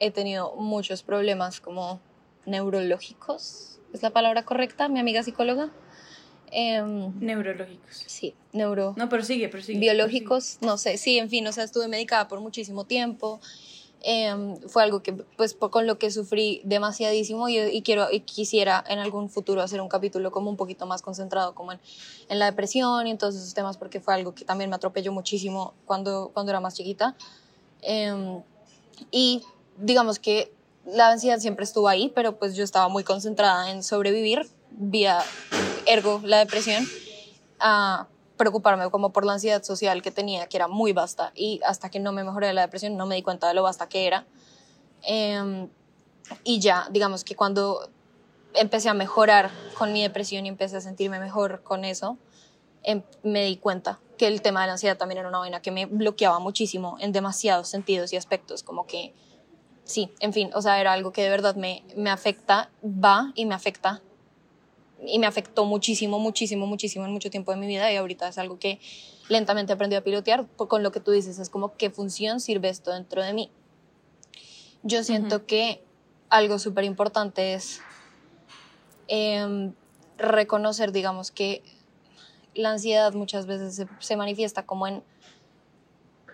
he 0.00 0.10
tenido 0.10 0.56
muchos 0.56 1.04
problemas 1.04 1.60
como 1.60 2.00
neurológicos, 2.44 3.78
es 3.94 4.02
la 4.02 4.10
palabra 4.10 4.44
correcta, 4.44 4.88
mi 4.88 4.98
amiga 4.98 5.22
psicóloga. 5.22 5.70
Em, 6.50 7.16
Neurológicos. 7.20 8.02
Sí, 8.08 8.34
neuro. 8.52 8.94
No, 8.96 9.08
pero 9.08 9.22
sigue, 9.22 9.48
pero 9.48 9.62
sigue. 9.62 9.78
Biológicos, 9.78 10.58
no 10.60 10.76
sé, 10.76 10.98
sí, 10.98 11.18
en 11.18 11.30
fin, 11.30 11.46
o 11.46 11.52
sea, 11.52 11.62
estuve 11.62 11.86
medicada 11.86 12.26
por 12.26 12.40
muchísimo 12.40 12.82
tiempo. 12.82 13.38
Em, 14.02 14.56
fue 14.68 14.84
algo 14.84 15.02
que, 15.02 15.12
pues, 15.12 15.54
con 15.54 15.86
lo 15.86 15.98
que 15.98 16.10
sufrí 16.10 16.60
demasiadísimo 16.64 17.48
y, 17.48 17.58
y, 17.58 17.82
quiero, 17.82 18.10
y 18.12 18.20
quisiera 18.20 18.84
en 18.88 19.00
algún 19.00 19.28
futuro 19.28 19.60
hacer 19.60 19.80
un 19.80 19.88
capítulo 19.88 20.30
como 20.30 20.50
un 20.50 20.56
poquito 20.56 20.86
más 20.86 21.02
concentrado 21.02 21.54
como 21.54 21.72
en, 21.72 21.80
en, 22.28 22.38
la 22.38 22.46
depresión 22.46 23.08
y 23.08 23.10
en 23.10 23.18
todos 23.18 23.34
esos 23.34 23.54
temas 23.54 23.76
porque 23.76 23.98
fue 24.00 24.14
algo 24.14 24.34
que 24.34 24.44
también 24.44 24.70
me 24.70 24.76
atropelló 24.76 25.12
muchísimo 25.12 25.74
cuando, 25.84 26.30
cuando 26.32 26.50
era 26.50 26.60
más 26.60 26.74
chiquita. 26.74 27.16
Eh, 27.82 28.40
y 29.10 29.42
digamos 29.76 30.18
que 30.18 30.52
la 30.84 31.10
ansiedad 31.10 31.38
siempre 31.38 31.64
estuvo 31.64 31.88
ahí, 31.88 32.10
pero 32.14 32.38
pues 32.38 32.56
yo 32.56 32.64
estaba 32.64 32.88
muy 32.88 33.04
concentrada 33.04 33.70
en 33.70 33.82
sobrevivir 33.82 34.48
vía 34.70 35.22
ergo 35.86 36.20
la 36.24 36.38
depresión 36.38 36.86
a 37.58 38.06
preocuparme 38.38 38.90
como 38.90 39.12
por 39.12 39.26
la 39.26 39.34
ansiedad 39.34 39.62
social 39.62 40.00
que 40.00 40.10
tenía, 40.10 40.46
que 40.46 40.56
era 40.56 40.68
muy 40.68 40.94
vasta, 40.94 41.32
y 41.34 41.60
hasta 41.66 41.90
que 41.90 42.00
no 42.00 42.12
me 42.12 42.24
mejoré 42.24 42.46
de 42.46 42.54
la 42.54 42.62
depresión 42.62 42.96
no 42.96 43.04
me 43.04 43.16
di 43.16 43.22
cuenta 43.22 43.48
de 43.48 43.54
lo 43.54 43.62
vasta 43.62 43.88
que 43.90 44.06
era. 44.06 44.26
Eh, 45.02 45.68
y 46.44 46.60
ya, 46.60 46.88
digamos 46.90 47.24
que 47.24 47.36
cuando 47.36 47.90
empecé 48.54 48.88
a 48.88 48.94
mejorar 48.94 49.50
con 49.76 49.92
mi 49.92 50.02
depresión 50.02 50.46
y 50.46 50.48
empecé 50.48 50.78
a 50.78 50.80
sentirme 50.80 51.20
mejor 51.20 51.62
con 51.62 51.84
eso, 51.84 52.16
eh, 52.84 53.02
me 53.22 53.44
di 53.44 53.56
cuenta 53.56 54.00
que 54.16 54.26
el 54.26 54.42
tema 54.42 54.62
de 54.62 54.68
la 54.68 54.72
ansiedad 54.74 54.96
también 54.96 55.18
era 55.18 55.28
una 55.28 55.38
vaina 55.38 55.60
que 55.60 55.70
me 55.70 55.86
bloqueaba 55.86 56.38
muchísimo 56.38 56.96
en 57.00 57.12
demasiados 57.12 57.68
sentidos 57.68 58.12
y 58.12 58.16
aspectos, 58.16 58.62
como 58.62 58.86
que 58.86 59.14
sí, 59.84 60.12
en 60.20 60.32
fin, 60.32 60.50
o 60.54 60.62
sea, 60.62 60.80
era 60.80 60.92
algo 60.92 61.12
que 61.12 61.22
de 61.22 61.30
verdad 61.30 61.54
me, 61.54 61.84
me 61.96 62.10
afecta, 62.10 62.70
va 62.84 63.32
y 63.34 63.46
me 63.46 63.54
afecta 63.54 64.02
y 65.06 65.18
me 65.18 65.26
afectó 65.26 65.64
muchísimo, 65.64 66.18
muchísimo, 66.18 66.66
muchísimo 66.66 67.04
en 67.04 67.12
mucho 67.12 67.30
tiempo 67.30 67.52
de 67.52 67.58
mi 67.58 67.66
vida 67.66 67.92
y 67.92 67.96
ahorita 67.96 68.28
es 68.28 68.38
algo 68.38 68.58
que 68.58 68.80
lentamente 69.28 69.72
aprendí 69.72 69.96
a 69.96 70.02
pilotear 70.02 70.46
con 70.56 70.82
lo 70.82 70.90
que 70.90 71.00
tú 71.00 71.12
dices, 71.12 71.38
es 71.38 71.50
como 71.50 71.76
qué 71.76 71.90
función 71.90 72.40
sirve 72.40 72.68
esto 72.68 72.92
dentro 72.92 73.22
de 73.22 73.32
mí. 73.32 73.50
Yo 74.82 75.04
siento 75.04 75.36
uh 75.36 75.38
-huh. 75.38 75.46
que 75.46 75.82
algo 76.30 76.58
súper 76.58 76.84
importante 76.84 77.54
es 77.54 77.80
eh, 79.08 79.70
reconocer, 80.16 80.92
digamos, 80.92 81.30
que 81.30 81.62
la 82.54 82.70
ansiedad 82.70 83.12
muchas 83.12 83.46
veces 83.46 83.76
se, 83.76 83.86
se, 84.00 84.16
manifiesta 84.16 84.66
como 84.66 84.86
en, 84.86 85.02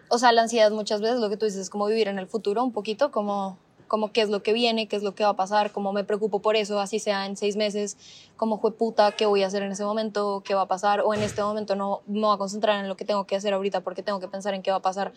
o 0.09 0.19
sea, 0.19 0.33
la 0.33 0.43
ansiedad 0.43 0.71
muchas 0.71 1.01
veces 1.01 1.21
lo 1.21 1.29
que 1.29 1.37
tú 1.37 1.45
dices 1.45 1.63
es 1.63 1.71
como 1.71 1.87
vivir 1.87 2.09
en 2.09 2.19
el 2.19 2.27
futuro 2.27 2.65
un 2.65 2.73
poquito, 2.73 3.11
como 3.11 3.59
como 3.95 4.11
qué 4.11 4.23
es 4.23 4.29
lo 4.29 4.43
que 4.43 4.53
viene, 4.53 4.89
qué 4.89 4.97
es 4.97 5.05
lo 5.05 5.15
que 5.15 5.23
va 5.23 5.31
a 5.31 5.37
pasar, 5.37 5.71
cómo 5.71 5.93
me 5.93 6.03
preocupo 6.03 6.41
por 6.41 6.57
eso, 6.57 6.81
así 6.81 6.99
sea 6.99 7.27
en 7.27 7.37
seis 7.37 7.55
meses, 7.55 7.97
cómo 8.37 8.59
fue 8.59 8.73
puta, 8.73 9.13
qué 9.13 9.25
voy 9.25 9.45
a 9.45 9.47
hacer 9.47 9.63
en 9.63 9.71
ese 9.71 9.85
momento, 9.85 10.43
qué 10.45 10.53
va 10.57 10.63
a 10.63 10.67
pasar, 10.67 11.03
o 11.03 11.15
en 11.15 11.23
este 11.23 11.43
momento 11.43 11.77
no 11.77 12.03
me 12.09 12.23
voy 12.23 12.35
a 12.35 12.37
concentrar 12.37 12.81
en 12.81 12.89
lo 12.89 12.97
que 12.97 13.05
tengo 13.05 13.25
que 13.25 13.37
hacer 13.37 13.55
ahorita 13.55 13.83
porque 13.83 14.03
tengo 14.03 14.19
que 14.19 14.27
pensar 14.27 14.53
en 14.53 14.63
qué 14.63 14.73
va 14.73 14.79
a 14.79 14.83
pasar 14.83 15.13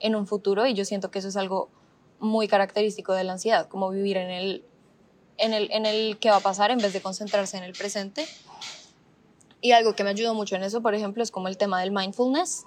en 0.00 0.16
un 0.16 0.26
futuro 0.26 0.66
y 0.66 0.72
yo 0.72 0.86
siento 0.86 1.10
que 1.10 1.18
eso 1.18 1.28
es 1.28 1.36
algo 1.36 1.68
muy 2.20 2.48
característico 2.48 3.12
de 3.12 3.24
la 3.24 3.34
ansiedad, 3.34 3.68
como 3.68 3.90
vivir 3.90 4.16
en 4.16 4.30
el, 4.30 4.64
en 5.36 5.52
el, 5.52 5.70
en 5.70 5.84
el 5.84 6.16
qué 6.18 6.30
va 6.30 6.36
a 6.36 6.40
pasar 6.40 6.70
en 6.70 6.78
vez 6.78 6.94
de 6.94 7.02
concentrarse 7.02 7.58
en 7.58 7.64
el 7.64 7.74
presente. 7.74 8.24
Y 9.60 9.72
algo 9.72 9.94
que 9.94 10.04
me 10.04 10.08
ayudó 10.08 10.32
mucho 10.32 10.56
en 10.56 10.62
eso, 10.62 10.80
por 10.80 10.94
ejemplo, 10.94 11.22
es 11.22 11.30
como 11.30 11.48
el 11.48 11.58
tema 11.58 11.82
del 11.82 11.90
mindfulness, 11.90 12.64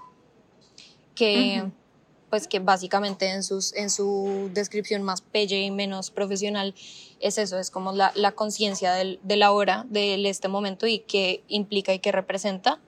que... 1.16 1.64
Uh 1.64 1.66
-huh 1.66 1.85
pues 2.30 2.48
que 2.48 2.60
básicamente 2.60 3.30
en, 3.30 3.44
sus, 3.44 3.74
en 3.74 3.90
su 3.90 4.50
descripción 4.54 5.04
más 5.04 5.22
pelle 5.22 5.62
y 5.62 5.72
menos 5.72 6.12
profesional 6.12 6.74
es 7.20 7.38
eso, 7.38 7.60
es 7.60 7.72
como 7.72 7.92
la, 7.92 8.12
la 8.16 8.32
conciencia 8.32 8.94
de 8.94 9.36
la 9.36 9.52
hora, 9.52 9.86
de 9.90 10.28
este 10.28 10.48
momento 10.48 10.88
y 10.88 11.00
qué 11.00 11.44
implica 11.48 11.94
y 11.94 12.00
qué 12.00 12.12
representa 12.12 12.80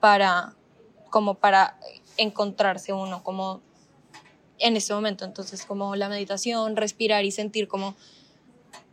para, 0.00 0.54
como 1.10 1.34
para 1.34 1.78
encontrarse 2.16 2.92
uno 2.92 3.22
como 3.22 3.60
en 4.58 4.76
este 4.76 4.94
momento. 4.94 5.24
Entonces 5.24 5.64
como 5.64 5.96
la 5.96 6.08
meditación, 6.08 6.76
respirar 6.76 7.24
y 7.24 7.30
sentir 7.30 7.68
como 7.68 7.94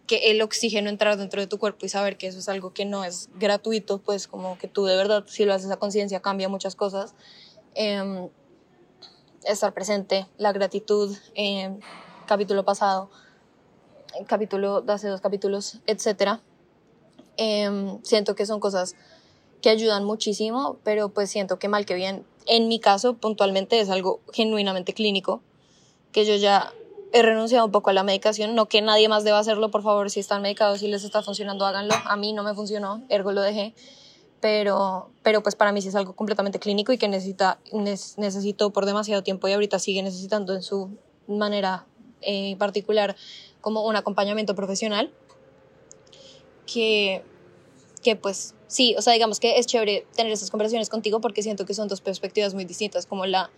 que 0.07 0.31
el 0.31 0.41
oxígeno 0.41 0.89
entrar 0.89 1.17
dentro 1.17 1.41
de 1.41 1.47
tu 1.47 1.59
cuerpo 1.59 1.85
y 1.85 1.89
saber 1.89 2.17
que 2.17 2.27
eso 2.27 2.39
es 2.39 2.47
algo 2.47 2.73
que 2.73 2.85
no 2.85 3.03
es 3.03 3.29
gratuito, 3.37 3.99
pues 3.99 4.27
como 4.27 4.57
que 4.57 4.69
tú 4.69 4.85
de 4.85 4.95
verdad, 4.95 5.25
si 5.27 5.43
lo 5.43 5.53
haces 5.53 5.69
a 5.69 5.77
conciencia, 5.77 6.21
cambia 6.21 6.47
muchas 6.47 6.75
cosas. 6.75 7.13
Eh, 7.75 8.29
estar 9.47 9.73
presente, 9.73 10.27
la 10.37 10.51
gratitud, 10.51 11.15
eh, 11.35 11.77
capítulo 12.25 12.65
pasado, 12.65 13.09
capítulo 14.27 14.81
de 14.81 14.93
hace 14.93 15.07
dos 15.07 15.21
capítulos, 15.21 15.79
etc. 15.87 16.39
Eh, 17.37 17.97
siento 18.03 18.35
que 18.35 18.45
son 18.45 18.59
cosas 18.59 18.95
que 19.61 19.69
ayudan 19.69 20.03
muchísimo, 20.03 20.77
pero 20.83 21.09
pues 21.09 21.29
siento 21.29 21.59
que 21.59 21.67
mal 21.67 21.85
que 21.85 21.95
bien, 21.95 22.25
en 22.45 22.67
mi 22.67 22.79
caso 22.79 23.15
puntualmente 23.15 23.79
es 23.79 23.89
algo 23.89 24.21
genuinamente 24.31 24.93
clínico, 24.93 25.41
que 26.11 26.25
yo 26.25 26.35
ya 26.35 26.71
he 27.13 27.21
renunciado 27.21 27.65
un 27.65 27.71
poco 27.71 27.89
a 27.89 27.93
la 27.93 28.03
medicación, 28.03 28.53
no 28.55 28.67
que 28.67 28.81
nadie 28.81 29.09
más 29.09 29.23
deba 29.23 29.39
hacerlo, 29.39 29.71
por 29.71 29.81
favor, 29.81 30.11
si 30.11 30.19
están 30.19 30.41
medicados, 30.41 30.79
si 30.79 30.87
les 30.87 31.03
está 31.03 31.23
funcionando, 31.23 31.65
háganlo, 31.65 31.95
a 32.05 32.15
mí 32.17 32.33
no 32.33 32.43
me 32.43 32.53
funcionó, 32.53 33.03
ergo 33.09 33.31
lo 33.31 33.41
dejé, 33.41 33.73
pero, 34.39 35.09
pero 35.23 35.41
pues 35.41 35.55
para 35.55 35.71
mí 35.71 35.81
sí 35.81 35.87
es 35.87 35.95
algo 35.95 36.15
completamente 36.15 36.59
clínico 36.59 36.91
y 36.91 36.97
que 36.97 37.07
necesita, 37.07 37.59
necesito 37.73 38.71
por 38.71 38.85
demasiado 38.85 39.23
tiempo 39.23 39.47
y 39.47 39.53
ahorita 39.53 39.79
sigue 39.79 40.03
necesitando 40.03 40.53
en 40.53 40.61
su 40.61 40.91
manera 41.27 41.85
eh, 42.21 42.55
particular 42.57 43.15
como 43.61 43.85
un 43.85 43.95
acompañamiento 43.95 44.55
profesional 44.55 45.11
que, 46.65 47.23
que 48.03 48.15
pues 48.15 48.53
sí, 48.67 48.95
o 48.97 49.01
sea, 49.01 49.13
digamos 49.13 49.39
que 49.39 49.57
es 49.57 49.65
chévere 49.65 50.05
tener 50.15 50.31
esas 50.31 50.51
conversaciones 50.51 50.89
contigo 50.89 51.19
porque 51.21 51.41
siento 51.41 51.65
que 51.65 51.73
son 51.73 51.87
dos 51.87 52.01
perspectivas 52.01 52.53
muy 52.53 52.65
distintas, 52.65 53.05
como 53.05 53.25
la 53.25 53.49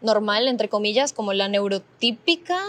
normal, 0.00 0.48
entre 0.48 0.68
comillas, 0.68 1.12
como 1.12 1.32
la 1.32 1.48
neurotípica 1.48 2.60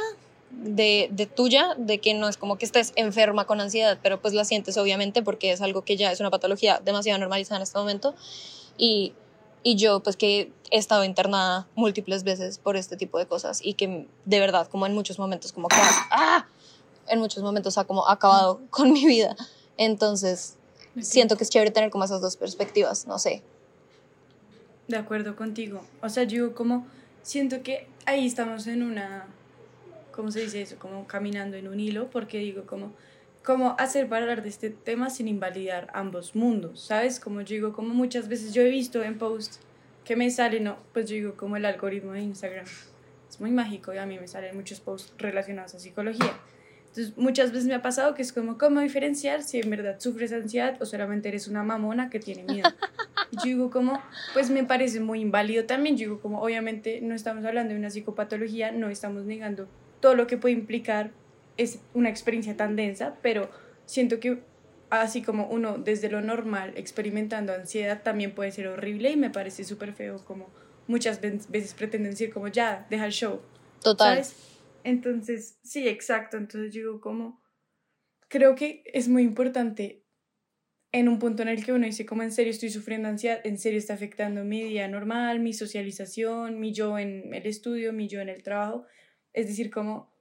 de, 0.52 1.10
de, 1.12 1.26
tuya, 1.26 1.76
de 1.78 2.00
que 2.00 2.14
no 2.14 2.28
es 2.28 2.38
como 2.38 2.58
que 2.58 2.66
estés 2.66 2.94
enferma 2.96 3.46
con 3.46 3.60
ansiedad, 3.62 4.00
pero 4.02 4.22
pues 4.22 4.34
la 4.34 4.46
sientes 4.46 4.78
obviamente 4.78 5.22
porque 5.22 5.52
es 5.52 5.62
algo 5.62 5.84
que 5.84 5.98
ya 5.98 6.12
es 6.12 6.20
una 6.20 6.32
patología 6.32 6.82
demasiado 6.84 7.20
normalizada 7.20 7.58
en 7.58 7.64
este 7.64 7.78
momento. 7.78 8.16
Y, 8.78 9.14
y 9.64 9.76
yo 9.76 10.02
pues 10.02 10.16
que 10.16 10.52
he 10.72 10.78
estado 10.78 11.04
internada 11.04 11.68
múltiples 11.76 12.24
veces 12.24 12.58
por 12.58 12.78
este 12.78 12.98
tipo 12.98 13.18
de 13.20 13.26
cosas 13.26 13.60
y 13.64 13.74
que 13.74 14.08
de 14.26 14.40
verdad 14.40 14.68
como 14.68 14.86
en 14.86 14.94
muchos 14.94 15.20
momentos 15.20 15.52
como 15.52 15.68
que 15.68 15.76
¡ah! 16.12 16.48
en 17.08 17.20
muchos 17.20 17.44
momentos 17.44 17.78
ha 17.78 17.86
como 17.86 18.08
acabado 18.08 18.62
con 18.70 18.92
mi 18.94 19.06
vida. 19.06 19.36
Entonces 19.78 20.56
siento 21.02 21.38
que 21.38 21.44
es 21.44 21.50
chévere 21.50 21.72
tener 21.72 21.90
como 21.90 22.06
esas 22.06 22.22
dos 22.22 22.38
perspectivas, 22.38 23.08
no 23.08 23.20
sé. 23.20 23.44
De 24.88 24.98
acuerdo 24.98 25.36
contigo. 25.36 25.82
O 26.02 26.10
sea, 26.10 26.24
yo 26.24 26.56
como 26.56 26.88
siento 27.22 27.62
que 27.62 27.88
ahí 28.06 28.26
estamos 28.26 28.68
en 28.68 28.84
una 28.84 29.28
¿cómo 30.18 30.32
se 30.32 30.42
dice 30.42 30.64
eso? 30.64 30.78
Como 30.80 31.06
caminando 31.06 31.56
en 31.58 31.68
un 31.68 31.80
hilo, 31.80 32.10
porque 32.10 32.40
digo, 32.40 32.66
como, 32.66 32.92
cómo 33.44 33.76
hacer 33.78 34.10
para 34.10 34.24
hablar 34.24 34.42
de 34.42 34.50
este 34.50 34.72
tema 34.72 35.12
sin 35.12 35.28
invalidar 35.28 35.90
ambos 35.94 36.36
mundos, 36.36 36.82
¿sabes? 36.82 37.20
Como 37.20 37.42
yo 37.42 37.54
digo, 37.54 37.74
como 37.74 37.94
muchas 37.94 38.28
veces 38.28 38.52
yo 38.52 38.64
he 38.64 38.70
visto 38.70 39.04
en 39.04 39.20
posts 39.20 39.60
que 40.04 40.16
me 40.16 40.30
salen, 40.32 40.64
no, 40.64 40.78
pues 40.92 41.08
yo 41.08 41.16
digo, 41.16 41.36
como 41.36 41.56
el 41.56 41.66
algoritmo 41.66 42.14
de 42.14 42.22
Instagram 42.22 42.66
es 43.30 43.40
muy 43.40 43.52
mágico 43.52 43.94
y 43.94 44.00
a 44.00 44.08
mí 44.08 44.18
me 44.18 44.28
salen 44.28 44.56
muchos 44.56 44.80
posts 44.80 45.14
relacionados 45.20 45.76
a 45.76 45.80
psicología. 45.80 46.34
Entonces, 46.88 47.16
muchas 47.16 47.52
veces 47.52 47.68
me 47.68 47.76
ha 47.76 47.84
pasado 47.84 48.16
que 48.16 48.24
es 48.24 48.34
como, 48.34 48.58
¿cómo 48.58 48.80
diferenciar 48.80 49.44
si 49.44 49.60
en 49.60 49.70
verdad 49.70 50.00
sufres 50.00 50.34
ansiedad 50.34 50.82
o 50.82 50.86
solamente 50.88 51.30
eres 51.30 51.48
una 51.48 51.62
mamona 51.62 52.10
que 52.10 52.20
tiene 52.20 52.44
miedo? 52.44 52.70
Yo 53.34 53.44
digo, 53.44 53.70
como, 53.70 54.02
pues 54.34 54.50
me 54.50 54.64
parece 54.64 55.00
muy 55.00 55.22
inválido 55.22 55.66
también. 55.66 55.96
Yo 55.96 56.08
digo, 56.08 56.22
como, 56.22 56.42
obviamente 56.42 57.02
no 57.02 57.14
estamos 57.14 57.46
hablando 57.46 57.74
de 57.74 57.80
una 57.80 57.92
psicopatología, 57.92 58.72
no 58.72 58.90
estamos 58.90 59.26
negando 59.26 59.68
todo 60.00 60.16
lo 60.16 60.28
que 60.28 60.38
puede 60.38 60.54
implicar 60.54 61.12
es 61.58 61.80
una 61.94 62.10
experiencia 62.10 62.56
tan 62.56 62.76
densa, 62.76 63.18
pero 63.22 63.50
siento 63.86 64.20
que 64.20 64.40
así 64.90 65.22
como 65.22 65.48
uno 65.48 65.78
desde 65.78 66.10
lo 66.10 66.22
normal 66.22 66.74
experimentando 66.76 67.54
ansiedad 67.54 68.04
también 68.04 68.34
puede 68.34 68.52
ser 68.52 68.68
horrible 68.68 69.12
y 69.12 69.18
me 69.18 69.30
parece 69.30 69.64
súper 69.64 69.94
feo 69.94 70.24
como 70.24 70.50
muchas 70.88 71.20
veces 71.22 71.74
pretenden 71.74 72.12
decir 72.12 72.32
como 72.32 72.48
ya, 72.48 72.88
deja 72.90 73.06
el 73.06 73.12
show. 73.12 73.42
Total. 73.82 74.24
¿sabes? 74.24 74.36
Entonces, 74.84 75.60
sí, 75.64 75.88
exacto. 75.88 76.38
Entonces 76.38 76.72
digo 76.72 77.02
como, 77.02 77.42
creo 78.30 78.56
que 78.56 78.84
es 78.86 79.10
muy 79.10 79.24
importante 79.24 80.06
en 80.94 81.10
un 81.10 81.20
punto 81.20 81.44
en 81.44 81.50
el 81.50 81.66
que 81.66 81.74
uno 81.74 81.86
dice 81.86 82.06
como 82.06 82.24
en 82.24 82.32
serio 82.32 82.52
estoy 82.52 82.70
sufriendo 82.70 83.10
ansiedad, 83.10 83.42
en 83.44 83.58
serio 83.58 83.78
está 83.78 83.94
afectando 83.94 84.46
mi 84.46 84.64
día 84.64 84.88
normal, 84.88 85.42
mi 85.42 85.54
socialización, 85.54 86.60
mi 86.60 86.72
yo 86.72 86.98
en 86.98 87.34
el 87.34 87.46
estudio, 87.46 87.92
mi 87.92 88.08
yo 88.08 88.22
en 88.22 88.30
el 88.30 88.44
trabajo, 88.44 88.86
es 89.38 89.48
decir, 89.48 89.70
como, 89.70 90.12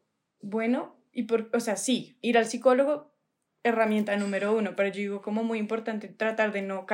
bueno, 0.43 0.95
y 1.11 1.23
por, 1.23 1.49
o 1.55 1.61
sea, 1.61 1.77
sí, 1.77 2.19
ir 2.21 2.37
al 2.37 2.45
psicólogo, 2.45 3.15
herramienta 3.63 4.15
número 4.19 4.55
uno, 4.55 4.77
pero 4.77 4.91
yo 4.91 4.97
digo 4.97 5.23
como 5.23 5.43
muy 5.43 5.59
importante 5.59 6.09
tratar 6.09 6.53
de 6.53 6.61
no 6.61 6.85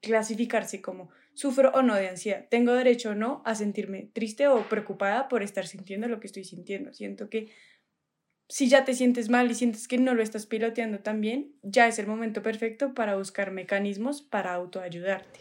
clasificarse 0.00 0.80
como 0.80 1.10
sufro 1.34 1.70
o 1.74 1.82
no 1.82 1.94
de 1.94 2.08
ansiedad, 2.08 2.46
tengo 2.48 2.72
derecho 2.72 3.10
o 3.10 3.14
no 3.14 3.42
a 3.44 3.54
sentirme 3.54 4.08
triste 4.14 4.48
o 4.48 4.62
preocupada 4.70 5.28
por 5.28 5.42
estar 5.42 5.66
sintiendo 5.66 6.08
lo 6.08 6.18
que 6.18 6.28
estoy 6.28 6.44
sintiendo. 6.44 6.94
Siento 6.94 7.28
que 7.28 7.52
si 8.48 8.70
ya 8.70 8.86
te 8.86 8.94
sientes 8.94 9.28
mal 9.28 9.50
y 9.50 9.54
sientes 9.54 9.86
que 9.86 9.98
no 9.98 10.14
lo 10.14 10.22
estás 10.22 10.46
piloteando 10.46 11.00
tan 11.00 11.20
bien, 11.20 11.52
ya 11.62 11.86
es 11.88 11.98
el 11.98 12.06
momento 12.06 12.42
perfecto 12.42 12.94
para 12.94 13.16
buscar 13.16 13.50
mecanismos 13.50 14.22
para 14.22 14.54
autoayudarte. 14.54 15.40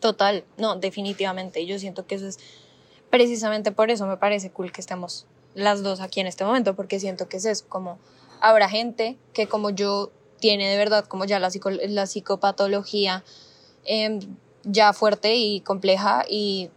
Total, 0.00 0.44
no, 0.56 0.76
definitivamente. 0.76 1.66
Yo 1.66 1.78
siento 1.78 2.06
que 2.06 2.14
eso 2.14 2.26
es 2.26 2.38
precisamente 3.10 3.70
por 3.70 3.90
eso 3.90 4.06
me 4.06 4.16
parece 4.16 4.50
cool 4.50 4.72
que 4.72 4.80
estemos 4.80 5.26
las 5.58 5.82
dos 5.82 6.00
aquí 6.00 6.20
en 6.20 6.26
este 6.26 6.44
momento, 6.44 6.74
porque 6.74 7.00
siento 7.00 7.28
que 7.28 7.38
es 7.38 7.44
eso, 7.44 7.64
como 7.68 7.98
habrá 8.40 8.68
gente 8.68 9.18
que 9.32 9.48
como 9.48 9.70
yo 9.70 10.10
tiene 10.38 10.68
de 10.68 10.76
verdad 10.76 11.04
como 11.04 11.24
ya 11.24 11.40
la, 11.40 11.50
la 11.88 12.06
psicopatología 12.06 13.24
em, 13.84 14.20
ya 14.62 14.92
fuerte 14.92 15.34
y 15.34 15.60
compleja 15.60 16.24
y 16.28 16.70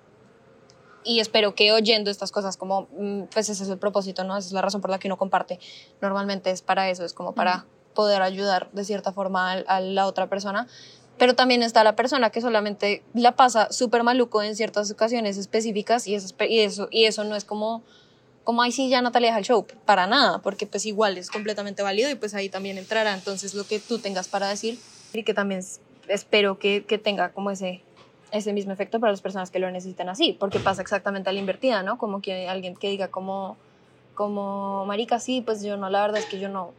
y 1.03 1.19
espero 1.19 1.55
que 1.55 1.71
oyendo 1.71 2.11
estas 2.11 2.31
cosas 2.31 2.57
como, 2.57 2.88
mm, 2.97 3.23
pues 3.33 3.50
ese 3.50 3.63
es 3.63 3.69
el 3.69 3.77
propósito, 3.77 4.23
¿no? 4.23 4.38
Esa 4.38 4.47
es 4.47 4.53
la 4.53 4.61
razón 4.61 4.81
por 4.81 4.91
la 4.91 5.00
que 5.00 5.07
uno 5.07 5.17
comparte. 5.17 5.59
Normalmente 6.01 6.51
es 6.51 6.61
para 6.61 6.89
eso, 6.89 7.03
es 7.03 7.13
como 7.13 7.33
para 7.33 7.65
poder 7.93 8.21
ayudar 8.21 8.69
de 8.71 8.85
cierta 8.85 9.11
forma 9.11 9.51
a, 9.51 9.81
la 9.81 10.05
otra 10.05 10.27
persona. 10.27 10.67
Pero 11.17 11.35
también 11.35 11.61
está 11.61 11.83
la 11.83 11.95
persona 11.95 12.29
que 12.29 12.41
solamente 12.41 13.03
la 13.13 13.35
pasa 13.35 13.71
súper 13.71 14.03
maluco 14.03 14.41
en 14.41 14.55
ciertas 14.55 14.89
ocasiones 14.91 15.38
específicas 15.38 16.07
y 16.07 16.15
eso, 16.15 16.33
y 16.39 16.59
eso, 16.59 16.88
y 16.89 17.05
eso 17.05 17.23
no 17.23 17.35
es 17.35 17.45
como, 17.45 17.83
como, 18.43 18.62
ay, 18.62 18.71
sí, 18.71 18.89
ya 18.89 19.01
Natalia 19.01 19.29
deja 19.29 19.39
el 19.39 19.45
show, 19.45 19.65
para 19.86 20.07
nada, 20.07 20.39
porque 20.39 20.65
pues 20.65 20.86
igual 20.86 21.17
es 21.17 21.29
completamente 21.29 21.83
válido 21.83 22.10
y 22.10 22.15
pues 22.15 22.33
ahí 22.33 22.50
también 22.50 22.77
entrará 22.77 23.13
entonces 23.13 23.53
lo 23.53 23.65
que 23.65 23.79
tú 23.79 24.00
tengas 24.00 24.27
para 24.27 24.48
decir 24.48 24.79
y 25.13 25.24
que 25.24 25.33
también 25.33 25.62
espero 26.07 26.57
que, 26.57 26.83
que 26.86 26.98
tenga 26.98 27.29
como 27.33 27.51
ese 27.51 27.83
ese 28.31 28.53
mismo 28.53 28.71
efecto 28.71 29.00
para 29.00 29.12
las 29.12 29.21
personas 29.21 29.51
que 29.51 29.60
lo 29.60 29.69
necesitan 29.71 30.10
así, 30.10 30.36
porque 30.39 30.60
pasa 30.60 30.81
exactamente 30.81 31.29
a 31.29 31.33
la 31.33 31.39
invertida, 31.39 31.83
¿no? 31.83 31.98
Como 31.98 32.21
que 32.21 32.48
alguien 32.48 32.75
que 32.75 32.89
diga 32.89 33.10
como, 33.10 33.57
como, 34.15 34.86
marica, 34.86 35.19
sí, 35.19 35.41
pues 35.41 35.62
yo 35.62 35.77
no, 35.77 35.89
la 35.89 36.01
verdad 36.01 36.19
es 36.19 36.25
que 36.25 36.39
yo 36.39 36.48
no, 36.48 36.71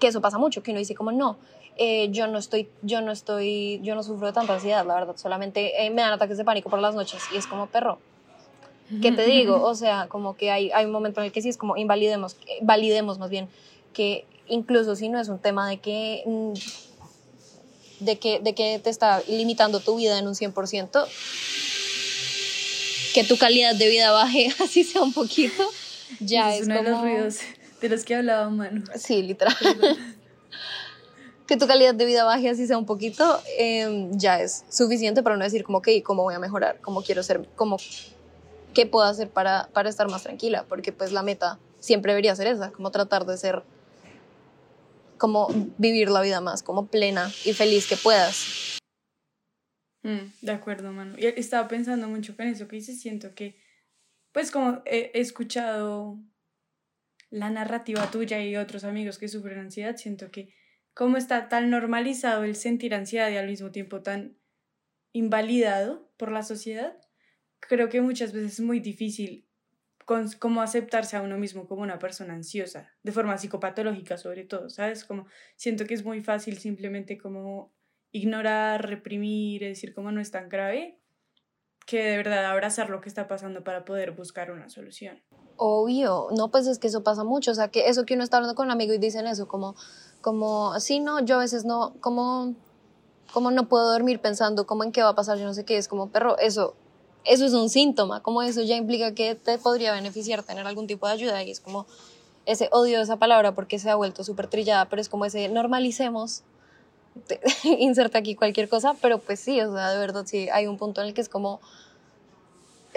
que 0.00 0.08
eso 0.08 0.20
pasa 0.20 0.38
mucho, 0.38 0.62
que 0.62 0.72
uno 0.72 0.80
dice 0.80 0.94
como, 0.94 1.12
no, 1.12 1.36
eh, 1.76 2.08
yo 2.10 2.26
no 2.26 2.38
estoy, 2.38 2.68
yo 2.82 3.00
no 3.00 3.12
estoy, 3.12 3.80
yo 3.82 3.94
no 3.94 4.02
sufro 4.02 4.26
de 4.26 4.32
tanta 4.32 4.54
ansiedad, 4.54 4.84
la 4.84 4.94
verdad, 4.94 5.16
solamente 5.16 5.86
eh, 5.86 5.90
me 5.90 6.02
dan 6.02 6.12
ataques 6.12 6.36
de 6.36 6.44
pánico 6.44 6.68
por 6.68 6.80
las 6.80 6.94
noches 6.94 7.22
y 7.32 7.36
es 7.36 7.46
como 7.46 7.68
perro. 7.68 7.98
¿Qué 9.00 9.12
te 9.12 9.24
digo? 9.24 9.62
O 9.62 9.74
sea, 9.74 10.06
como 10.08 10.36
que 10.36 10.50
hay, 10.50 10.70
hay 10.72 10.84
un 10.84 10.92
momento 10.92 11.20
en 11.20 11.26
el 11.26 11.32
que 11.32 11.40
sí 11.40 11.48
es 11.48 11.56
como 11.56 11.76
invalidemos, 11.76 12.36
validemos 12.60 13.18
más 13.18 13.30
bien, 13.30 13.48
que 13.92 14.26
incluso 14.48 14.96
si 14.96 15.08
no 15.08 15.20
es 15.20 15.28
un 15.28 15.38
tema 15.38 15.68
de 15.68 15.78
que 15.78 16.22
mm, 16.26 16.52
de 18.04 18.18
que, 18.18 18.40
de 18.40 18.54
que 18.54 18.80
te 18.80 18.90
está 18.90 19.22
limitando 19.28 19.80
tu 19.80 19.96
vida 19.96 20.18
en 20.18 20.26
un 20.26 20.34
100%, 20.34 21.06
que 23.14 23.24
tu 23.24 23.38
calidad 23.38 23.74
de 23.74 23.88
vida 23.88 24.10
baje, 24.10 24.52
así 24.62 24.84
sea 24.84 25.02
un 25.02 25.12
poquito, 25.12 25.62
ya 26.20 26.54
es, 26.54 26.66
uno 26.66 26.76
como... 26.76 26.88
de 26.88 26.90
los 26.90 27.02
ruidos 27.02 27.38
de 27.80 27.88
los 27.88 28.04
que 28.04 28.14
hablaba 28.14 28.48
Manu. 28.48 28.84
Sí, 28.94 29.22
literal. 29.22 29.56
que 31.46 31.56
tu 31.56 31.66
calidad 31.66 31.94
de 31.94 32.04
vida 32.04 32.24
baje 32.24 32.48
así 32.48 32.66
sea 32.66 32.78
un 32.78 32.86
poquito, 32.86 33.42
em, 33.58 34.16
ya 34.16 34.40
es 34.40 34.64
suficiente 34.70 35.22
para 35.22 35.36
no 35.36 35.44
decir 35.44 35.64
como, 35.64 35.78
ok, 35.78 35.88
¿cómo 36.04 36.22
voy 36.22 36.34
a 36.34 36.38
mejorar? 36.38 36.80
¿Cómo 36.80 37.02
quiero 37.02 37.22
ser? 37.24 37.46
¿Cómo, 37.56 37.78
¿Qué 38.74 38.86
puedo 38.86 39.06
hacer 39.06 39.28
para, 39.28 39.68
para 39.72 39.88
estar 39.88 40.08
más 40.10 40.22
tranquila? 40.22 40.64
Porque 40.68 40.92
pues 40.92 41.12
la 41.12 41.22
meta 41.22 41.58
siempre 41.80 42.12
debería 42.12 42.34
ser 42.34 42.46
esa, 42.46 42.70
como 42.70 42.90
tratar 42.90 43.26
de 43.26 43.36
ser 43.36 43.62
como 45.22 45.46
vivir 45.78 46.10
la 46.10 46.20
vida 46.20 46.40
más 46.40 46.64
como 46.64 46.86
plena 46.86 47.30
y 47.44 47.52
feliz 47.52 47.86
que 47.86 47.96
puedas. 47.96 48.80
Mm, 50.02 50.32
de 50.40 50.52
acuerdo, 50.52 50.92
mano. 50.92 51.14
Y 51.16 51.26
estaba 51.26 51.68
pensando 51.68 52.08
mucho 52.08 52.36
con 52.36 52.48
eso 52.48 52.66
que 52.66 52.74
dices, 52.74 53.00
siento 53.00 53.32
que, 53.34 53.56
pues 54.32 54.50
como 54.50 54.82
he, 54.84 55.12
escuchado 55.14 56.18
la 57.30 57.50
narrativa 57.50 58.10
tuya 58.10 58.42
y 58.44 58.56
otros 58.56 58.82
amigos 58.82 59.18
que 59.18 59.28
sufren 59.28 59.60
ansiedad, 59.60 59.96
siento 59.96 60.32
que 60.32 60.54
como 60.92 61.16
está 61.16 61.48
tan 61.48 61.70
normalizado 61.70 62.42
el 62.42 62.56
sentir 62.56 62.92
ansiedad 62.92 63.30
y 63.30 63.36
al 63.36 63.46
mismo 63.46 63.70
tiempo 63.70 64.02
tan 64.02 64.36
invalidado 65.12 66.12
por 66.16 66.32
la 66.32 66.42
sociedad, 66.42 66.98
creo 67.68 67.88
que 67.88 68.00
muchas 68.00 68.32
veces 68.32 68.54
es 68.54 68.60
muy 68.60 68.80
difícil 68.80 69.46
con, 70.04 70.28
cómo 70.38 70.62
aceptarse 70.62 71.16
a 71.16 71.22
uno 71.22 71.38
mismo 71.38 71.66
como 71.66 71.82
una 71.82 71.98
persona 71.98 72.34
ansiosa, 72.34 72.90
de 73.02 73.12
forma 73.12 73.38
psicopatológica 73.38 74.18
sobre 74.18 74.44
todo, 74.44 74.68
¿sabes? 74.68 75.04
Como 75.04 75.26
siento 75.56 75.86
que 75.86 75.94
es 75.94 76.04
muy 76.04 76.20
fácil 76.20 76.58
simplemente 76.58 77.18
como 77.18 77.72
ignorar, 78.10 78.86
reprimir, 78.88 79.62
decir 79.62 79.94
como 79.94 80.12
no 80.12 80.20
es 80.20 80.30
tan 80.30 80.48
grave, 80.48 80.98
que 81.86 82.02
de 82.02 82.16
verdad 82.16 82.44
abrazar 82.46 82.90
lo 82.90 83.00
que 83.00 83.08
está 83.08 83.26
pasando 83.26 83.64
para 83.64 83.84
poder 83.84 84.12
buscar 84.12 84.50
una 84.50 84.68
solución. 84.68 85.22
Obvio, 85.56 86.28
no, 86.36 86.50
pues 86.50 86.66
es 86.66 86.78
que 86.78 86.88
eso 86.88 87.02
pasa 87.02 87.24
mucho, 87.24 87.52
o 87.52 87.54
sea, 87.54 87.68
que 87.68 87.88
eso 87.88 88.04
que 88.04 88.14
uno 88.14 88.24
está 88.24 88.36
hablando 88.36 88.54
con 88.54 88.66
un 88.66 88.72
amigo 88.72 88.92
y 88.92 88.98
dicen 88.98 89.26
eso, 89.26 89.46
como, 89.48 89.76
como, 90.20 90.78
sí, 90.80 91.00
no, 91.00 91.24
yo 91.24 91.36
a 91.36 91.38
veces 91.38 91.64
no, 91.64 91.94
como, 92.00 92.54
como 93.32 93.50
no 93.50 93.68
puedo 93.68 93.90
dormir 93.92 94.20
pensando 94.20 94.66
como 94.66 94.84
en 94.84 94.92
qué 94.92 95.02
va 95.02 95.10
a 95.10 95.14
pasar, 95.14 95.38
yo 95.38 95.44
no 95.44 95.54
sé 95.54 95.64
qué, 95.64 95.76
es 95.76 95.88
como, 95.88 96.10
perro, 96.10 96.38
eso 96.38 96.76
eso 97.24 97.44
es 97.44 97.52
un 97.52 97.68
síntoma, 97.68 98.20
como 98.22 98.42
eso 98.42 98.62
ya 98.62 98.76
implica 98.76 99.14
que 99.14 99.34
te 99.34 99.58
podría 99.58 99.92
beneficiar 99.92 100.42
tener 100.42 100.66
algún 100.66 100.86
tipo 100.86 101.06
de 101.06 101.12
ayuda 101.12 101.42
y 101.42 101.50
es 101.50 101.60
como 101.60 101.86
ese 102.46 102.68
odio 102.72 102.98
de 102.98 103.04
esa 103.04 103.16
palabra 103.16 103.54
porque 103.54 103.78
se 103.78 103.90
ha 103.90 103.94
vuelto 103.94 104.24
súper 104.24 104.48
trillada, 104.48 104.86
pero 104.86 105.00
es 105.00 105.08
como 105.08 105.24
ese 105.24 105.48
normalicemos, 105.48 106.42
inserta 107.64 108.18
aquí 108.18 108.34
cualquier 108.34 108.68
cosa, 108.68 108.94
pero 109.00 109.18
pues 109.18 109.40
sí, 109.40 109.60
o 109.60 109.72
sea, 109.72 109.90
de 109.90 109.98
verdad 109.98 110.24
sí, 110.26 110.48
hay 110.50 110.66
un 110.66 110.78
punto 110.78 111.00
en 111.00 111.08
el 111.08 111.14
que 111.14 111.20
es 111.20 111.28
como, 111.28 111.60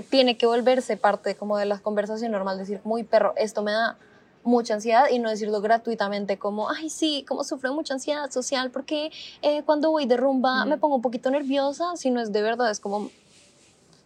tiene 0.10 0.38
que 0.38 0.46
volverse 0.46 0.98
parte 0.98 1.36
como 1.36 1.58
de 1.58 1.66
la 1.66 1.80
conversación 1.80 2.32
normal, 2.32 2.58
decir, 2.58 2.82
muy 2.84 3.04
perro, 3.04 3.34
esto 3.38 3.62
me 3.62 3.72
da 3.72 3.98
mucha 4.44 4.76
ansiedad 4.76 5.06
y 5.12 5.20
no 5.20 5.30
decirlo 5.30 5.60
gratuitamente 5.60 6.38
como, 6.38 6.70
ay, 6.70 6.90
sí, 6.90 7.26
como 7.28 7.44
sufro 7.44 7.74
mucha 7.74 7.96
ansiedad 7.96 8.30
social 8.32 8.72
porque 8.72 9.12
eh, 9.42 9.64
cuando 9.64 9.92
voy 9.92 10.06
de 10.06 10.18
rumba 10.18 10.66
me 10.66 10.78
pongo 10.78 10.96
un 10.96 11.02
poquito 11.02 11.32
nerviosa, 11.32 11.96
si 11.96 12.12
no 12.12 12.22
es 12.22 12.32
de 12.32 12.42
verdad, 12.42 12.70
es 12.70 12.80
como, 12.80 13.10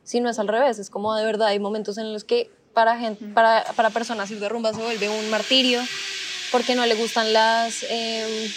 si 0.10 0.22
no 0.22 0.30
es 0.32 0.40
al 0.40 0.48
revés, 0.48 0.80
es 0.80 0.90
como 0.90 1.14
de 1.14 1.24
verdad 1.24 1.50
hay 1.50 1.60
momentos 1.60 2.00
en 2.00 2.12
los 2.14 2.24
que 2.24 2.50
para, 2.74 2.98
gente, 2.98 3.24
para, 3.28 3.64
para 3.76 3.92
personas 3.92 4.32
ir 4.32 4.40
de 4.40 4.50
rumba 4.50 4.74
se 4.74 4.82
vuelve 4.82 5.08
un 5.08 5.30
martirio 5.30 5.80
porque 6.52 6.74
no 6.74 6.84
le 6.88 6.96
gustan 6.96 7.32
las, 7.32 7.86
em, 7.88 8.52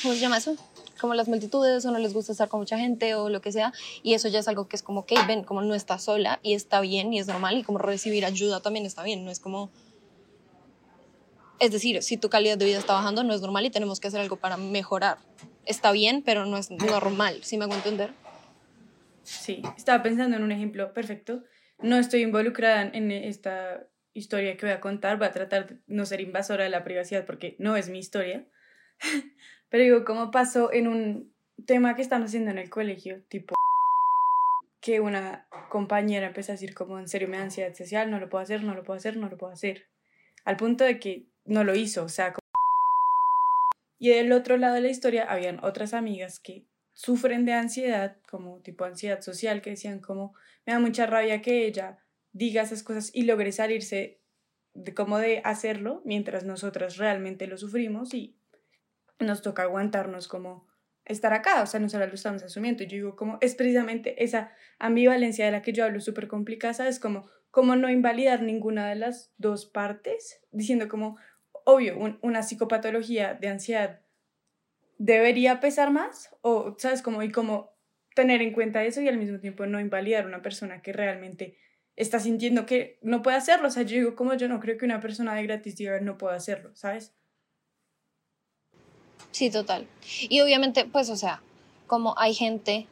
¿cómo 0.00 0.14
se 0.14 0.20
llama 0.20 0.38
eso? 0.38 0.56
Como 0.98 1.12
las 1.12 1.28
multitudes 1.28 1.84
o 1.84 1.90
no 1.90 1.98
les 1.98 2.14
gusta 2.14 2.32
estar 2.32 2.48
con 2.48 2.60
mucha 2.60 2.78
gente 2.78 3.14
o 3.14 3.28
lo 3.28 3.42
que 3.42 3.52
sea 3.52 3.74
y 4.02 4.14
eso 4.14 4.28
ya 4.28 4.38
es 4.38 4.48
algo 4.48 4.68
que 4.68 4.76
es 4.76 4.82
como, 4.82 5.00
ok, 5.00 5.12
ven, 5.26 5.44
como 5.44 5.60
no 5.60 5.74
está 5.74 5.98
sola 5.98 6.40
y 6.42 6.54
está 6.54 6.80
bien 6.80 7.12
y 7.12 7.18
es 7.18 7.26
normal 7.26 7.58
y 7.58 7.62
como 7.62 7.76
recibir 7.76 8.24
ayuda 8.24 8.60
también 8.60 8.86
está 8.86 9.02
bien, 9.02 9.22
no 9.22 9.30
es 9.30 9.38
como... 9.38 9.68
Es 11.58 11.72
decir, 11.72 12.02
si 12.02 12.16
tu 12.16 12.30
calidad 12.30 12.56
de 12.56 12.64
vida 12.64 12.78
está 12.78 12.94
bajando, 12.94 13.22
no 13.22 13.34
es 13.34 13.42
normal 13.42 13.66
y 13.66 13.70
tenemos 13.70 14.00
que 14.00 14.08
hacer 14.08 14.20
algo 14.20 14.36
para 14.36 14.56
mejorar. 14.56 15.18
Está 15.66 15.92
bien, 15.92 16.22
pero 16.24 16.46
no 16.46 16.56
es 16.56 16.70
normal, 16.70 17.40
¿sí 17.42 17.58
me 17.58 17.64
hago 17.64 17.74
entender? 17.74 18.14
Sí, 19.26 19.60
estaba 19.76 20.04
pensando 20.04 20.36
en 20.36 20.44
un 20.44 20.52
ejemplo 20.52 20.92
perfecto. 20.92 21.42
No 21.80 21.98
estoy 21.98 22.22
involucrada 22.22 22.82
en 22.82 23.10
esta 23.10 23.84
historia 24.12 24.56
que 24.56 24.66
voy 24.66 24.72
a 24.72 24.80
contar, 24.80 25.18
voy 25.18 25.26
a 25.26 25.32
tratar 25.32 25.66
de 25.66 25.76
no 25.88 26.06
ser 26.06 26.20
invasora 26.20 26.62
de 26.62 26.70
la 26.70 26.84
privacidad 26.84 27.26
porque 27.26 27.56
no 27.58 27.76
es 27.76 27.88
mi 27.88 27.98
historia. 27.98 28.46
Pero 29.68 29.82
digo, 29.82 30.04
¿cómo 30.04 30.30
pasó 30.30 30.72
en 30.72 30.86
un 30.86 31.34
tema 31.66 31.96
que 31.96 32.02
están 32.02 32.22
haciendo 32.22 32.52
en 32.52 32.58
el 32.58 32.70
colegio? 32.70 33.24
Tipo, 33.24 33.56
que 34.80 35.00
una 35.00 35.48
compañera 35.70 36.28
empezó 36.28 36.52
a 36.52 36.54
decir 36.54 36.72
como, 36.72 37.00
en 37.00 37.08
serio 37.08 37.26
me 37.26 37.36
da 37.36 37.42
ansiedad 37.42 37.74
social, 37.74 38.08
no 38.12 38.20
lo 38.20 38.28
puedo 38.28 38.44
hacer, 38.44 38.62
no 38.62 38.76
lo 38.76 38.84
puedo 38.84 38.96
hacer, 38.96 39.16
no 39.16 39.28
lo 39.28 39.36
puedo 39.36 39.52
hacer. 39.52 39.88
Al 40.44 40.56
punto 40.56 40.84
de 40.84 41.00
que 41.00 41.26
no 41.44 41.64
lo 41.64 41.74
hizo, 41.74 42.04
o 42.04 42.08
sea... 42.08 42.32
Y 43.98 44.10
del 44.10 44.30
otro 44.30 44.56
lado 44.56 44.74
de 44.74 44.82
la 44.82 44.88
historia 44.88 45.24
habían 45.24 45.64
otras 45.64 45.94
amigas 45.94 46.38
que 46.38 46.64
sufren 46.96 47.44
de 47.44 47.52
ansiedad, 47.52 48.16
como 48.26 48.62
tipo 48.62 48.84
ansiedad 48.86 49.20
social, 49.20 49.60
que 49.60 49.70
decían 49.70 50.00
como, 50.00 50.34
me 50.64 50.72
da 50.72 50.78
mucha 50.78 51.04
rabia 51.04 51.42
que 51.42 51.66
ella 51.66 51.98
diga 52.32 52.62
esas 52.62 52.82
cosas 52.82 53.10
y 53.12 53.24
logre 53.24 53.52
salirse 53.52 54.22
de 54.72 54.94
cómo 54.94 55.18
de 55.18 55.42
hacerlo, 55.44 56.00
mientras 56.06 56.44
nosotras 56.44 56.96
realmente 56.96 57.46
lo 57.46 57.58
sufrimos 57.58 58.14
y 58.14 58.38
nos 59.18 59.42
toca 59.42 59.64
aguantarnos 59.64 60.26
como 60.26 60.66
estar 61.04 61.34
acá, 61.34 61.62
o 61.62 61.66
sea, 61.66 61.80
nosotros 61.80 62.08
lo 62.08 62.14
estamos 62.14 62.42
asumiendo. 62.42 62.82
Yo 62.84 62.96
digo, 62.96 63.16
como 63.16 63.36
es 63.42 63.54
precisamente 63.54 64.24
esa 64.24 64.52
ambivalencia 64.78 65.44
de 65.44 65.52
la 65.52 65.60
que 65.60 65.74
yo 65.74 65.84
hablo 65.84 66.00
súper 66.00 66.28
complicada, 66.28 66.88
es 66.88 66.98
como, 66.98 67.28
como 67.50 67.76
no 67.76 67.90
invalidar 67.90 68.42
ninguna 68.42 68.88
de 68.88 68.96
las 68.96 69.34
dos 69.36 69.66
partes, 69.66 70.40
diciendo 70.50 70.88
como, 70.88 71.18
obvio, 71.66 72.18
una 72.22 72.42
psicopatología 72.42 73.34
de 73.34 73.48
ansiedad 73.48 74.00
debería 74.98 75.60
pesar 75.60 75.90
más 75.90 76.30
o, 76.42 76.74
¿sabes? 76.78 77.02
Como, 77.02 77.22
y 77.22 77.30
como 77.30 77.74
tener 78.14 78.40
en 78.42 78.52
cuenta 78.52 78.84
eso 78.84 79.00
y 79.00 79.08
al 79.08 79.18
mismo 79.18 79.38
tiempo 79.38 79.66
no 79.66 79.80
invalidar 79.80 80.26
una 80.26 80.42
persona 80.42 80.80
que 80.80 80.92
realmente 80.92 81.58
está 81.96 82.18
sintiendo 82.18 82.66
que 82.66 82.98
no 83.02 83.22
puede 83.22 83.36
hacerlo. 83.36 83.68
O 83.68 83.70
sea, 83.70 83.82
yo 83.82 83.96
digo, 83.96 84.16
como 84.16 84.34
yo 84.34 84.48
no 84.48 84.60
creo 84.60 84.78
que 84.78 84.84
una 84.84 85.00
persona 85.00 85.34
de 85.34 85.42
gratis 85.42 85.76
diga 85.76 86.00
no 86.00 86.18
pueda 86.18 86.34
hacerlo, 86.34 86.74
¿sabes? 86.74 87.14
Sí, 89.32 89.50
total. 89.50 89.86
Y 90.30 90.40
obviamente, 90.40 90.86
pues, 90.86 91.10
o 91.10 91.16
sea, 91.16 91.42
como 91.86 92.18
hay 92.18 92.32
gente 92.32 92.86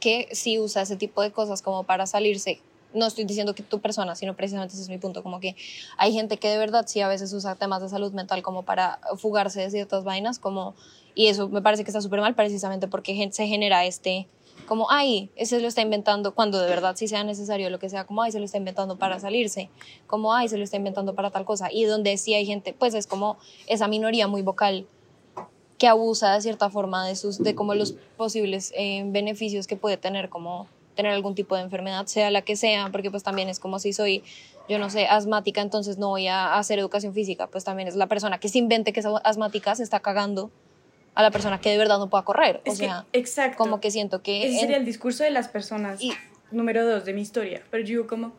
que 0.00 0.28
sí 0.32 0.58
usa 0.58 0.82
ese 0.82 0.96
tipo 0.96 1.22
de 1.22 1.30
cosas 1.30 1.62
como 1.62 1.84
para 1.84 2.06
salirse 2.06 2.60
no 2.92 3.06
estoy 3.06 3.24
diciendo 3.24 3.54
que 3.54 3.62
tu 3.62 3.80
persona, 3.80 4.14
sino 4.14 4.34
precisamente 4.34 4.74
ese 4.74 4.82
es 4.82 4.88
mi 4.88 4.98
punto, 4.98 5.22
como 5.22 5.40
que 5.40 5.56
hay 5.96 6.12
gente 6.12 6.38
que 6.38 6.48
de 6.48 6.58
verdad 6.58 6.84
sí 6.86 7.00
a 7.00 7.08
veces 7.08 7.32
usa 7.32 7.54
temas 7.54 7.82
de 7.82 7.88
salud 7.88 8.12
mental 8.12 8.42
como 8.42 8.62
para 8.64 9.00
fugarse 9.16 9.60
de 9.60 9.70
ciertas 9.70 10.04
vainas, 10.04 10.38
como, 10.38 10.74
y 11.14 11.26
eso 11.26 11.48
me 11.48 11.62
parece 11.62 11.84
que 11.84 11.90
está 11.90 12.00
súper 12.00 12.20
mal 12.20 12.34
precisamente 12.34 12.88
porque 12.88 13.30
se 13.32 13.46
genera 13.46 13.84
este, 13.84 14.26
como, 14.66 14.90
ay, 14.90 15.30
ese 15.36 15.60
lo 15.60 15.68
está 15.68 15.82
inventando, 15.82 16.34
cuando 16.34 16.60
de 16.60 16.68
verdad 16.68 16.94
sí 16.96 17.08
sea 17.08 17.24
necesario 17.24 17.70
lo 17.70 17.78
que 17.78 17.88
sea, 17.88 18.04
como, 18.04 18.22
ay, 18.22 18.32
se 18.32 18.38
lo 18.38 18.44
está 18.44 18.58
inventando 18.58 18.98
para 18.98 19.18
salirse, 19.20 19.70
como, 20.06 20.34
ay, 20.34 20.48
se 20.48 20.58
lo 20.58 20.64
está 20.64 20.76
inventando 20.76 21.14
para 21.14 21.30
tal 21.30 21.44
cosa, 21.44 21.72
y 21.72 21.84
donde 21.84 22.16
sí 22.16 22.34
hay 22.34 22.46
gente, 22.46 22.72
pues 22.72 22.94
es 22.94 23.06
como 23.06 23.38
esa 23.66 23.88
minoría 23.88 24.26
muy 24.28 24.42
vocal 24.42 24.86
que 25.78 25.88
abusa 25.88 26.34
de 26.34 26.42
cierta 26.42 26.68
forma 26.68 27.06
de, 27.06 27.16
sus, 27.16 27.38
de 27.38 27.54
como 27.54 27.74
los 27.74 27.92
posibles 28.18 28.72
eh, 28.76 29.02
beneficios 29.06 29.66
que 29.66 29.76
puede 29.76 29.96
tener 29.96 30.28
como 30.28 30.68
tener 31.00 31.12
algún 31.12 31.34
tipo 31.34 31.56
de 31.56 31.62
enfermedad, 31.62 32.06
sea 32.06 32.30
la 32.30 32.42
que 32.42 32.56
sea, 32.56 32.90
porque 32.92 33.10
pues 33.10 33.22
también 33.22 33.48
es 33.48 33.58
como 33.58 33.78
si 33.78 33.92
soy, 33.92 34.22
yo 34.68 34.78
no 34.78 34.90
sé, 34.90 35.06
asmática, 35.06 35.62
entonces 35.62 35.96
no 35.96 36.08
voy 36.08 36.28
a 36.28 36.58
hacer 36.58 36.78
educación 36.78 37.14
física, 37.14 37.46
pues 37.46 37.64
también 37.64 37.88
es 37.88 37.96
la 37.96 38.06
persona 38.06 38.38
que 38.38 38.48
se 38.48 38.58
invente 38.58 38.92
que 38.92 39.00
es 39.00 39.06
asmática, 39.24 39.74
se 39.74 39.82
está 39.82 40.00
cagando 40.00 40.50
a 41.14 41.22
la 41.22 41.30
persona 41.30 41.58
que 41.60 41.70
de 41.70 41.78
verdad 41.78 41.98
no 41.98 42.10
pueda 42.10 42.24
correr. 42.24 42.60
o 42.66 42.74
sea, 42.74 43.06
exacto. 43.12 43.56
como 43.56 43.80
que 43.80 43.90
siento 43.90 44.22
que... 44.22 44.46
Ese 44.46 44.60
sería 44.60 44.76
el 44.76 44.84
discurso 44.84 45.24
de 45.24 45.30
las 45.30 45.48
personas. 45.48 46.02
Y, 46.02 46.12
número 46.50 46.86
dos 46.86 47.04
de 47.04 47.14
mi 47.14 47.22
historia. 47.22 47.62
Pero 47.70 47.82
yo 47.82 47.88
digo 47.88 48.06
como, 48.06 48.32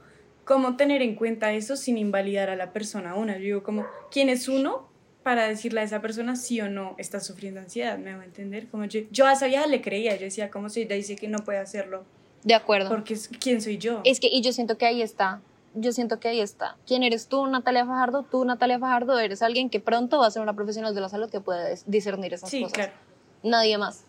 ¿cómo 0.45 0.78
tener 0.78 1.02
en 1.02 1.15
cuenta 1.15 1.52
eso 1.54 1.76
sin 1.76 1.97
invalidar 1.97 2.50
a 2.50 2.56
la 2.56 2.74
persona 2.74 3.15
una? 3.15 3.38
Yo 3.38 3.43
digo 3.43 3.63
como, 3.63 3.86
¿quién 4.12 4.30
es 4.30 4.47
uno 4.47 4.88
para 5.24 5.47
decirle 5.47 5.82
a 5.82 5.84
esa 5.84 6.02
persona 6.02 6.36
sí 6.36 6.62
o 6.62 6.69
no 6.69 6.95
está 6.97 7.19
sufriendo 7.19 7.60
ansiedad? 7.60 7.97
¿Me 7.97 8.15
va 8.15 8.21
a 8.21 8.26
entender? 8.26 8.67
Como 8.67 8.86
yo, 8.86 9.02
yo 9.12 9.26
a 9.26 9.34
esa 9.34 9.47
vieja 9.47 9.65
le 9.65 9.82
creía, 9.82 10.15
yo 10.15 10.26
decía, 10.26 10.52
¿cómo 10.52 10.69
se 10.69 10.86
dice 10.86 11.15
que 11.15 11.28
no 11.28 11.39
puede 11.39 11.60
hacerlo? 11.60 12.06
De 12.43 12.54
acuerdo. 12.54 12.89
Porque 12.89 13.17
¿quién 13.39 13.62
soy 13.62 13.77
yo? 13.77 14.01
Es 14.04 14.19
que, 14.19 14.27
y 14.27 14.41
yo 14.41 14.51
siento 14.51 14.77
que 14.77 14.86
ahí 14.86 15.01
está, 15.01 15.41
yo 15.73 15.91
siento 15.91 16.19
que 16.19 16.27
ahí 16.27 16.39
está. 16.39 16.77
¿Quién 16.86 17.04
eres 17.04 17.27
tú, 17.27 17.45
Natalia 17.47 17.86
Fajardo? 17.86 18.23
Tú, 18.23 18.43
Natalia 18.45 18.80
Fajardo, 18.80 19.19
eres 19.19 19.41
alguien 19.41 19.69
que 19.69 19.80
pronto 19.80 20.19
va 20.19 20.27
a 20.27 20.32
ser 20.32 20.41
una 20.41 20.56
profesional 20.56 20.93
de 20.93 21.01
la 21.01 21.10
salud 21.10 21.30
que 21.30 21.39
puede 21.39 21.77
discernir 21.86 22.34
esas 22.34 22.49
sí, 22.49 22.62
cosas. 22.62 22.73
Claro. 22.73 22.93
Nadie 23.43 23.77
más. 23.77 24.04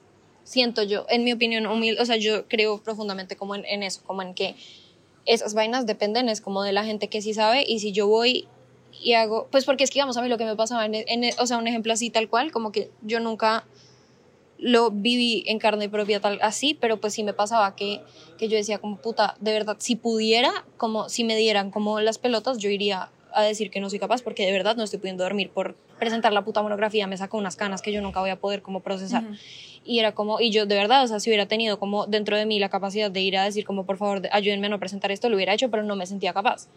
Siento 0.44 0.82
yo, 0.82 1.06
en 1.08 1.22
mi 1.24 1.32
opinión 1.32 1.66
humilde, 1.66 2.02
o 2.02 2.04
sea, 2.04 2.16
yo 2.16 2.48
creo 2.48 2.82
profundamente 2.82 3.36
como 3.36 3.54
en, 3.54 3.64
en, 3.64 3.82
eso, 3.84 4.02
como 4.04 4.22
en 4.22 4.34
que 4.34 4.56
esas 5.24 5.54
vainas 5.54 5.86
dependen, 5.86 6.28
es 6.28 6.40
como 6.40 6.64
de 6.64 6.72
la 6.72 6.84
gente 6.84 7.08
que 7.08 7.22
sí 7.22 7.32
sabe, 7.32 7.64
y 7.66 7.78
si 7.78 7.92
yo 7.92 8.08
voy 8.08 8.48
y 9.00 9.14
hago, 9.14 9.46
pues 9.50 9.64
porque 9.64 9.84
es 9.84 9.90
que, 9.90 9.94
digamos, 9.94 10.16
a 10.16 10.22
mí 10.22 10.28
lo 10.28 10.38
que 10.38 10.44
me 10.44 10.56
pasaba, 10.56 10.84
en, 10.84 10.94
en, 10.94 11.30
o 11.38 11.46
sea, 11.46 11.58
un 11.58 11.68
ejemplo 11.68 11.92
así 11.92 12.10
tal 12.10 12.28
cual, 12.28 12.50
como 12.50 12.72
que 12.72 12.90
yo 13.02 13.20
nunca 13.20 13.64
lo 14.62 14.90
viví 14.90 15.42
en 15.46 15.58
carne 15.58 15.88
propia 15.88 16.20
tal 16.20 16.38
así, 16.40 16.74
pero 16.74 16.98
pues 16.98 17.12
sí 17.14 17.24
me 17.24 17.32
pasaba 17.32 17.74
que, 17.74 18.00
que 18.38 18.48
yo 18.48 18.56
decía 18.56 18.78
como 18.78 18.96
puta, 18.96 19.34
de 19.40 19.52
verdad, 19.52 19.76
si 19.80 19.96
pudiera, 19.96 20.64
como 20.76 21.08
si 21.08 21.24
me 21.24 21.36
dieran 21.36 21.70
como 21.70 22.00
las 22.00 22.18
pelotas, 22.18 22.58
yo 22.58 22.70
iría 22.70 23.10
a 23.34 23.42
decir 23.42 23.70
que 23.70 23.80
no 23.80 23.90
soy 23.90 23.98
capaz 23.98 24.22
porque 24.22 24.46
de 24.46 24.52
verdad 24.52 24.76
no 24.76 24.84
estoy 24.84 25.00
pudiendo 25.00 25.24
dormir 25.24 25.50
por 25.50 25.74
presentar 25.98 26.32
la 26.32 26.44
puta 26.44 26.62
monografía, 26.62 27.06
me 27.06 27.16
sacó 27.16 27.38
unas 27.38 27.56
canas 27.56 27.82
que 27.82 27.92
yo 27.92 28.00
nunca 28.02 28.20
voy 28.20 28.30
a 28.30 28.36
poder 28.36 28.62
como 28.62 28.80
procesar. 28.80 29.24
Y 29.84 29.98
era 29.98 30.12
como, 30.12 30.40
y 30.40 30.50
yo 30.50 30.64
de 30.64 30.76
verdad, 30.76 31.02
o 31.02 31.08
sea, 31.08 31.18
si 31.18 31.30
hubiera 31.30 31.46
tenido 31.46 31.78
como 31.78 32.06
dentro 32.06 32.36
de 32.36 32.46
mí 32.46 32.60
la 32.60 32.68
capacidad 32.68 33.10
de 33.10 33.20
ir 33.20 33.36
a 33.36 33.44
decir 33.44 33.64
como 33.64 33.84
por 33.84 33.96
favor 33.96 34.22
ayúdenme 34.30 34.68
a 34.68 34.70
no 34.70 34.78
presentar 34.78 35.10
esto, 35.10 35.28
lo 35.28 35.36
hubiera 35.36 35.54
hecho, 35.54 35.70
pero 35.70 35.82
no 35.82 35.96
me 35.96 36.06
sentía 36.06 36.32
capaz. 36.32 36.68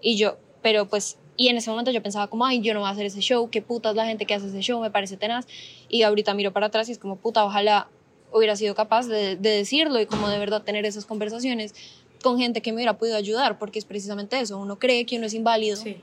Y 0.00 0.16
yo, 0.16 0.36
pero 0.62 0.88
pues 0.88 1.18
y 1.40 1.48
en 1.48 1.56
ese 1.56 1.70
momento 1.70 1.90
yo 1.90 2.02
pensaba 2.02 2.26
como, 2.26 2.44
ay, 2.44 2.60
yo 2.60 2.74
no 2.74 2.80
voy 2.80 2.90
a 2.90 2.92
hacer 2.92 3.06
ese 3.06 3.22
show, 3.22 3.48
qué 3.48 3.62
putas 3.62 3.96
la 3.96 4.04
gente 4.04 4.26
que 4.26 4.34
hace 4.34 4.48
ese 4.48 4.60
show, 4.60 4.78
me 4.78 4.90
parece 4.90 5.16
tenaz. 5.16 5.46
Y 5.88 6.02
ahorita 6.02 6.34
miro 6.34 6.52
para 6.52 6.66
atrás 6.66 6.90
y 6.90 6.92
es 6.92 6.98
como, 6.98 7.16
puta, 7.16 7.46
ojalá 7.46 7.88
hubiera 8.30 8.56
sido 8.56 8.74
capaz 8.74 9.06
de, 9.06 9.36
decirlo 9.36 9.98
y 9.98 10.04
como 10.04 10.28
de 10.28 10.38
verdad 10.38 10.62
tener 10.62 10.84
esas 10.84 11.06
conversaciones 11.06 11.74
con 12.22 12.38
gente 12.38 12.60
que 12.60 12.72
me 12.72 12.76
hubiera 12.76 12.98
podido 12.98 13.16
ayudar, 13.16 13.58
porque 13.58 13.78
es 13.78 13.86
precisamente 13.86 14.38
eso, 14.38 14.58
uno 14.58 14.78
cree 14.78 15.06
que 15.06 15.16
uno 15.16 15.28
es 15.28 15.32
inválido. 15.32 15.78
Sí. 15.78 15.96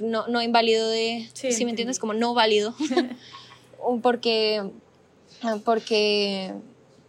No, 0.00 0.26
no 0.26 0.42
inválido 0.42 0.88
de, 0.88 1.30
si 1.32 1.64
me 1.64 1.70
entiendes, 1.70 2.00
como 2.00 2.12
no 2.12 2.34
válido, 2.34 2.74
porque, 4.02 4.72
porque, 5.64 6.52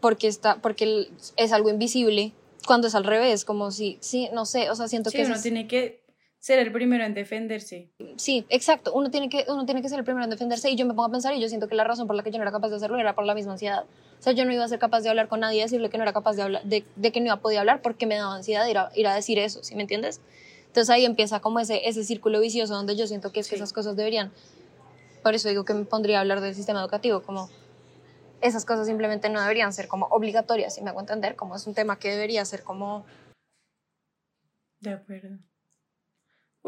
porque, 0.01 0.27
está, 0.27 0.61
porque 0.61 1.09
es 1.35 1.51
algo 1.51 1.71
invisible, 1.71 2.31
cuando 2.67 2.85
es 2.85 2.93
al 2.93 3.05
revés, 3.05 3.43
como 3.43 3.71
si, 3.71 3.97
sí, 4.01 4.29
no 4.33 4.45
sé, 4.45 4.69
o 4.69 4.75
sea, 4.75 4.87
siento 4.87 5.09
que... 5.09 5.25
uno 5.25 5.41
tiene 5.41 5.67
que 5.67 6.05
ser 6.39 6.59
el 6.59 6.71
primero 6.71 7.03
en 7.03 7.13
defenderse. 7.13 7.89
Sí, 8.15 8.45
exacto. 8.49 8.93
Uno 8.93 9.09
tiene, 9.09 9.29
que, 9.29 9.45
uno 9.47 9.65
tiene 9.65 9.81
que 9.81 9.89
ser 9.89 9.99
el 9.99 10.05
primero 10.05 10.23
en 10.23 10.29
defenderse 10.29 10.69
y 10.69 10.75
yo 10.75 10.85
me 10.85 10.93
pongo 10.93 11.05
a 11.05 11.11
pensar 11.11 11.33
y 11.33 11.41
yo 11.41 11.49
siento 11.49 11.67
que 11.67 11.75
la 11.75 11.83
razón 11.83 12.07
por 12.07 12.15
la 12.15 12.23
que 12.23 12.31
yo 12.31 12.37
no 12.37 12.43
era 12.43 12.51
capaz 12.51 12.69
de 12.69 12.75
hacerlo 12.77 12.97
era 12.97 13.15
por 13.15 13.25
la 13.25 13.33
misma 13.33 13.53
ansiedad. 13.53 13.85
O 14.19 14.21
sea, 14.21 14.33
yo 14.33 14.45
no 14.45 14.53
iba 14.53 14.63
a 14.63 14.67
ser 14.67 14.79
capaz 14.79 15.01
de 15.01 15.09
hablar 15.09 15.27
con 15.27 15.39
nadie 15.39 15.59
y 15.59 15.61
decirle 15.63 15.89
que 15.89 15.97
no 15.97 16.03
era 16.03 16.13
capaz 16.13 16.35
de 16.35 16.43
hablar, 16.43 16.63
de, 16.63 16.85
de 16.95 17.11
que 17.11 17.19
no 17.19 17.27
iba 17.27 17.35
a 17.35 17.39
poder 17.41 17.59
hablar 17.59 17.81
porque 17.81 18.05
me 18.05 18.15
daba 18.15 18.35
ansiedad 18.35 18.65
ir 18.67 18.77
a, 18.77 18.91
ir 18.95 19.07
a 19.07 19.15
decir 19.15 19.39
eso, 19.39 19.63
¿sí 19.63 19.75
me 19.75 19.81
entiendes? 19.81 20.21
Entonces 20.67 20.89
ahí 20.89 21.05
empieza 21.05 21.39
como 21.39 21.59
ese, 21.59 21.87
ese 21.87 22.03
círculo 22.03 22.39
vicioso 22.39 22.73
donde 22.75 22.95
yo 22.95 23.07
siento 23.07 23.31
que 23.31 23.39
es 23.39 23.49
que 23.49 23.55
esas 23.55 23.73
cosas 23.73 23.95
deberían, 23.95 24.31
por 25.23 25.33
eso 25.33 25.49
digo 25.49 25.65
que 25.65 25.73
me 25.73 25.85
pondría 25.85 26.17
a 26.17 26.21
hablar 26.21 26.41
del 26.41 26.55
sistema 26.55 26.81
educativo, 26.81 27.23
como 27.23 27.49
esas 28.41 28.65
cosas 28.65 28.85
simplemente 28.85 29.29
no 29.29 29.41
deberían 29.41 29.73
ser 29.73 29.87
como 29.87 30.05
obligatorias, 30.07 30.75
si 30.75 30.81
me 30.81 30.91
hago 30.91 30.99
entender, 30.99 31.35
como 31.35 31.55
es 31.55 31.65
un 31.67 31.73
tema 31.73 31.97
que 31.97 32.11
debería 32.11 32.45
ser 32.45 32.63
como... 32.63 33.05
De 34.79 34.91
acuerdo. 34.91 35.39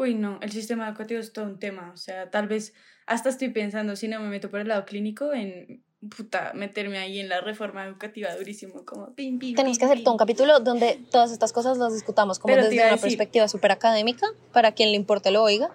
Uy, 0.00 0.14
no, 0.14 0.38
el 0.40 0.50
sistema 0.50 0.88
educativo 0.88 1.20
es 1.20 1.30
todo 1.30 1.44
un 1.44 1.58
tema. 1.58 1.90
O 1.92 1.96
sea, 1.98 2.30
tal 2.30 2.48
vez 2.48 2.72
hasta 3.04 3.28
estoy 3.28 3.50
pensando, 3.50 3.96
si 3.96 4.08
no 4.08 4.18
me 4.18 4.28
meto 4.28 4.50
por 4.50 4.60
el 4.60 4.68
lado 4.68 4.86
clínico, 4.86 5.34
en 5.34 5.84
puta, 6.16 6.52
meterme 6.54 6.96
ahí 6.96 7.18
en 7.18 7.28
la 7.28 7.42
reforma 7.42 7.84
educativa 7.84 8.34
durísimo, 8.34 8.86
como 8.86 9.14
pim, 9.14 9.38
pim. 9.38 9.54
Tenemos 9.54 9.78
que 9.78 9.84
hacer 9.84 10.02
todo 10.02 10.12
un 10.12 10.18
capítulo 10.18 10.58
donde 10.60 10.98
todas 11.10 11.32
estas 11.32 11.52
cosas 11.52 11.76
las 11.76 11.92
discutamos 11.92 12.38
como 12.38 12.56
desde 12.56 12.82
una 12.82 12.96
perspectiva 12.96 13.46
súper 13.46 13.72
académica, 13.72 14.26
para 14.54 14.72
quien 14.72 14.88
le 14.88 14.96
importe 14.96 15.30
lo 15.30 15.42
oiga. 15.42 15.70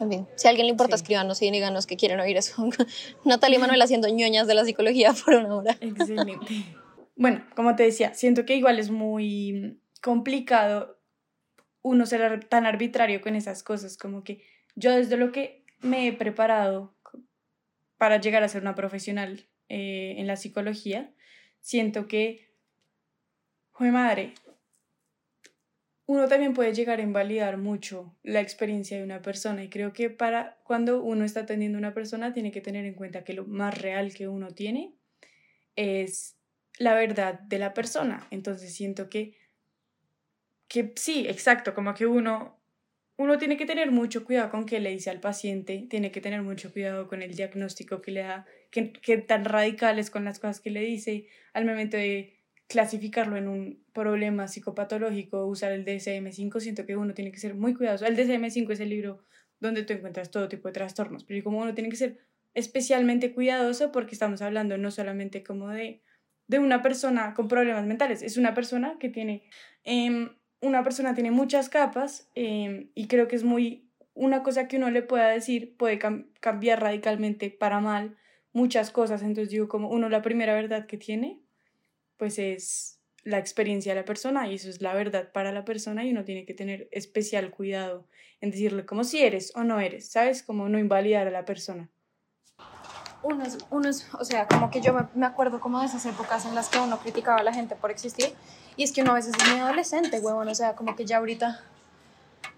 En 0.00 0.08
fin, 0.08 0.26
si 0.36 0.46
a 0.46 0.50
alguien 0.50 0.66
le 0.66 0.70
importa, 0.70 0.96
sí. 0.96 1.02
escríbanos 1.02 1.42
y 1.42 1.50
díganos 1.50 1.86
que 1.86 1.98
quieren 1.98 2.18
oír 2.18 2.38
eso. 2.38 2.66
Natalia 3.26 3.58
Manuel 3.58 3.82
haciendo 3.82 4.08
ñoñas 4.08 4.46
de 4.46 4.54
la 4.54 4.64
psicología 4.64 5.12
por 5.12 5.34
una 5.34 5.54
hora. 5.54 5.76
Excelente. 5.82 6.64
bueno, 7.14 7.44
como 7.54 7.76
te 7.76 7.82
decía, 7.82 8.14
siento 8.14 8.46
que 8.46 8.56
igual 8.56 8.78
es 8.78 8.88
muy 8.88 9.78
complicado 10.00 11.01
uno 11.82 12.06
ser 12.06 12.44
tan 12.44 12.66
arbitrario 12.66 13.20
con 13.20 13.36
esas 13.36 13.62
cosas, 13.62 13.96
como 13.96 14.24
que 14.24 14.44
yo 14.74 14.92
desde 14.92 15.16
lo 15.16 15.32
que 15.32 15.64
me 15.80 16.06
he 16.06 16.12
preparado 16.12 16.94
para 17.98 18.20
llegar 18.20 18.42
a 18.42 18.48
ser 18.48 18.62
una 18.62 18.74
profesional 18.74 19.46
eh, 19.68 20.14
en 20.18 20.26
la 20.26 20.36
psicología, 20.36 21.12
siento 21.60 22.08
que, 22.08 22.50
joder 23.72 23.92
madre, 23.92 24.34
uno 26.06 26.28
también 26.28 26.52
puede 26.52 26.74
llegar 26.74 26.98
a 26.98 27.02
invalidar 27.02 27.58
mucho 27.58 28.16
la 28.22 28.40
experiencia 28.40 28.98
de 28.98 29.04
una 29.04 29.22
persona 29.22 29.64
y 29.64 29.70
creo 29.70 29.92
que 29.92 30.10
para 30.10 30.58
cuando 30.64 31.02
uno 31.02 31.24
está 31.24 31.40
atendiendo 31.40 31.78
a 31.78 31.80
una 31.80 31.94
persona 31.94 32.32
tiene 32.32 32.50
que 32.50 32.60
tener 32.60 32.84
en 32.84 32.94
cuenta 32.94 33.24
que 33.24 33.32
lo 33.32 33.46
más 33.46 33.80
real 33.80 34.12
que 34.12 34.28
uno 34.28 34.48
tiene 34.50 34.94
es 35.76 36.36
la 36.78 36.94
verdad 36.94 37.38
de 37.40 37.58
la 37.58 37.72
persona. 37.72 38.26
Entonces 38.30 38.74
siento 38.74 39.08
que 39.08 39.36
que 40.72 40.90
sí, 40.96 41.26
exacto, 41.28 41.74
como 41.74 41.92
que 41.92 42.06
uno, 42.06 42.58
uno 43.18 43.36
tiene 43.36 43.58
que 43.58 43.66
tener 43.66 43.90
mucho 43.90 44.24
cuidado 44.24 44.48
con 44.48 44.64
qué 44.64 44.80
le 44.80 44.88
dice 44.88 45.10
al 45.10 45.20
paciente, 45.20 45.86
tiene 45.90 46.10
que 46.10 46.22
tener 46.22 46.40
mucho 46.40 46.72
cuidado 46.72 47.08
con 47.08 47.20
el 47.20 47.34
diagnóstico 47.34 48.00
que 48.00 48.10
le 48.10 48.22
da, 48.22 48.46
que, 48.70 48.90
que 48.90 49.18
tan 49.18 49.44
radicales 49.44 50.08
con 50.08 50.24
las 50.24 50.38
cosas 50.38 50.60
que 50.60 50.70
le 50.70 50.80
dice, 50.80 51.26
al 51.52 51.66
momento 51.66 51.98
de 51.98 52.38
clasificarlo 52.68 53.36
en 53.36 53.48
un 53.48 53.84
problema 53.92 54.48
psicopatológico, 54.48 55.44
usar 55.44 55.72
el 55.72 55.84
DSM-5, 55.84 56.58
siento 56.60 56.86
que 56.86 56.96
uno 56.96 57.12
tiene 57.12 57.32
que 57.32 57.38
ser 57.38 57.54
muy 57.54 57.74
cuidadoso. 57.74 58.06
El 58.06 58.16
DSM-5 58.16 58.72
es 58.72 58.80
el 58.80 58.88
libro 58.88 59.22
donde 59.60 59.82
tú 59.82 59.92
encuentras 59.92 60.30
todo 60.30 60.48
tipo 60.48 60.68
de 60.68 60.72
trastornos, 60.72 61.24
pero 61.24 61.44
como 61.44 61.58
uno 61.58 61.74
tiene 61.74 61.90
que 61.90 61.96
ser 61.96 62.18
especialmente 62.54 63.34
cuidadoso 63.34 63.92
porque 63.92 64.14
estamos 64.14 64.40
hablando 64.40 64.78
no 64.78 64.90
solamente 64.90 65.42
como 65.42 65.68
de, 65.68 66.00
de 66.46 66.58
una 66.60 66.80
persona 66.80 67.34
con 67.34 67.46
problemas 67.46 67.84
mentales, 67.84 68.22
es 68.22 68.38
una 68.38 68.54
persona 68.54 68.96
que 68.98 69.10
tiene... 69.10 69.42
Eh, 69.84 70.30
una 70.62 70.82
persona 70.82 71.14
tiene 71.14 71.30
muchas 71.30 71.68
capas 71.68 72.30
em, 72.34 72.90
y 72.94 73.08
creo 73.08 73.28
que 73.28 73.36
es 73.36 73.44
muy 73.44 73.90
una 74.14 74.42
cosa 74.42 74.68
que 74.68 74.76
uno 74.76 74.90
le 74.90 75.02
pueda 75.02 75.28
decir 75.28 75.76
puede 75.76 75.98
cambiar 76.40 76.80
radicalmente 76.80 77.50
para 77.50 77.80
mal 77.80 78.16
muchas 78.52 78.90
cosas. 78.90 79.22
Entonces 79.22 79.50
digo, 79.50 79.68
como 79.68 79.88
uno 79.88 80.08
la 80.08 80.22
primera 80.22 80.54
verdad 80.54 80.86
que 80.86 80.98
tiene, 80.98 81.40
pues 82.16 82.38
es 82.38 83.00
la 83.24 83.38
experiencia 83.38 83.94
de 83.94 84.00
la 84.00 84.04
persona 84.04 84.48
y 84.48 84.54
eso 84.54 84.68
es 84.68 84.80
la 84.80 84.94
verdad 84.94 85.32
para 85.32 85.52
la 85.52 85.64
persona 85.64 86.04
y 86.04 86.10
uno 86.10 86.24
tiene 86.24 86.44
que 86.44 86.54
tener 86.54 86.88
especial 86.92 87.50
cuidado 87.50 88.06
en 88.40 88.50
decirle 88.50 88.84
como 88.84 89.04
si 89.04 89.22
eres 89.22 89.52
o 89.54 89.64
no 89.64 89.80
eres, 89.80 90.10
¿sabes? 90.10 90.42
Como 90.42 90.68
no 90.68 90.78
invalidar 90.78 91.26
a 91.26 91.30
la 91.30 91.44
persona. 91.44 91.90
Uno 93.22 93.88
es, 93.88 94.06
o 94.12 94.24
sea, 94.24 94.46
como 94.48 94.70
que 94.70 94.80
yo 94.80 94.92
me, 94.92 95.06
me 95.14 95.26
acuerdo 95.26 95.60
como 95.60 95.80
de 95.80 95.86
esas 95.86 96.04
épocas 96.06 96.44
en 96.44 96.54
las 96.54 96.68
que 96.68 96.78
uno 96.78 96.98
criticaba 96.98 97.38
a 97.38 97.42
la 97.42 97.52
gente 97.52 97.76
por 97.76 97.90
existir 97.90 98.34
y 98.76 98.84
es 98.84 98.92
que 98.92 99.02
uno 99.02 99.12
a 99.12 99.14
veces 99.14 99.34
es 99.38 99.48
muy 99.50 99.60
adolescente, 99.60 100.18
huevón, 100.20 100.48
o 100.48 100.54
sea, 100.54 100.74
como 100.74 100.96
que 100.96 101.04
ya 101.04 101.18
ahorita 101.18 101.60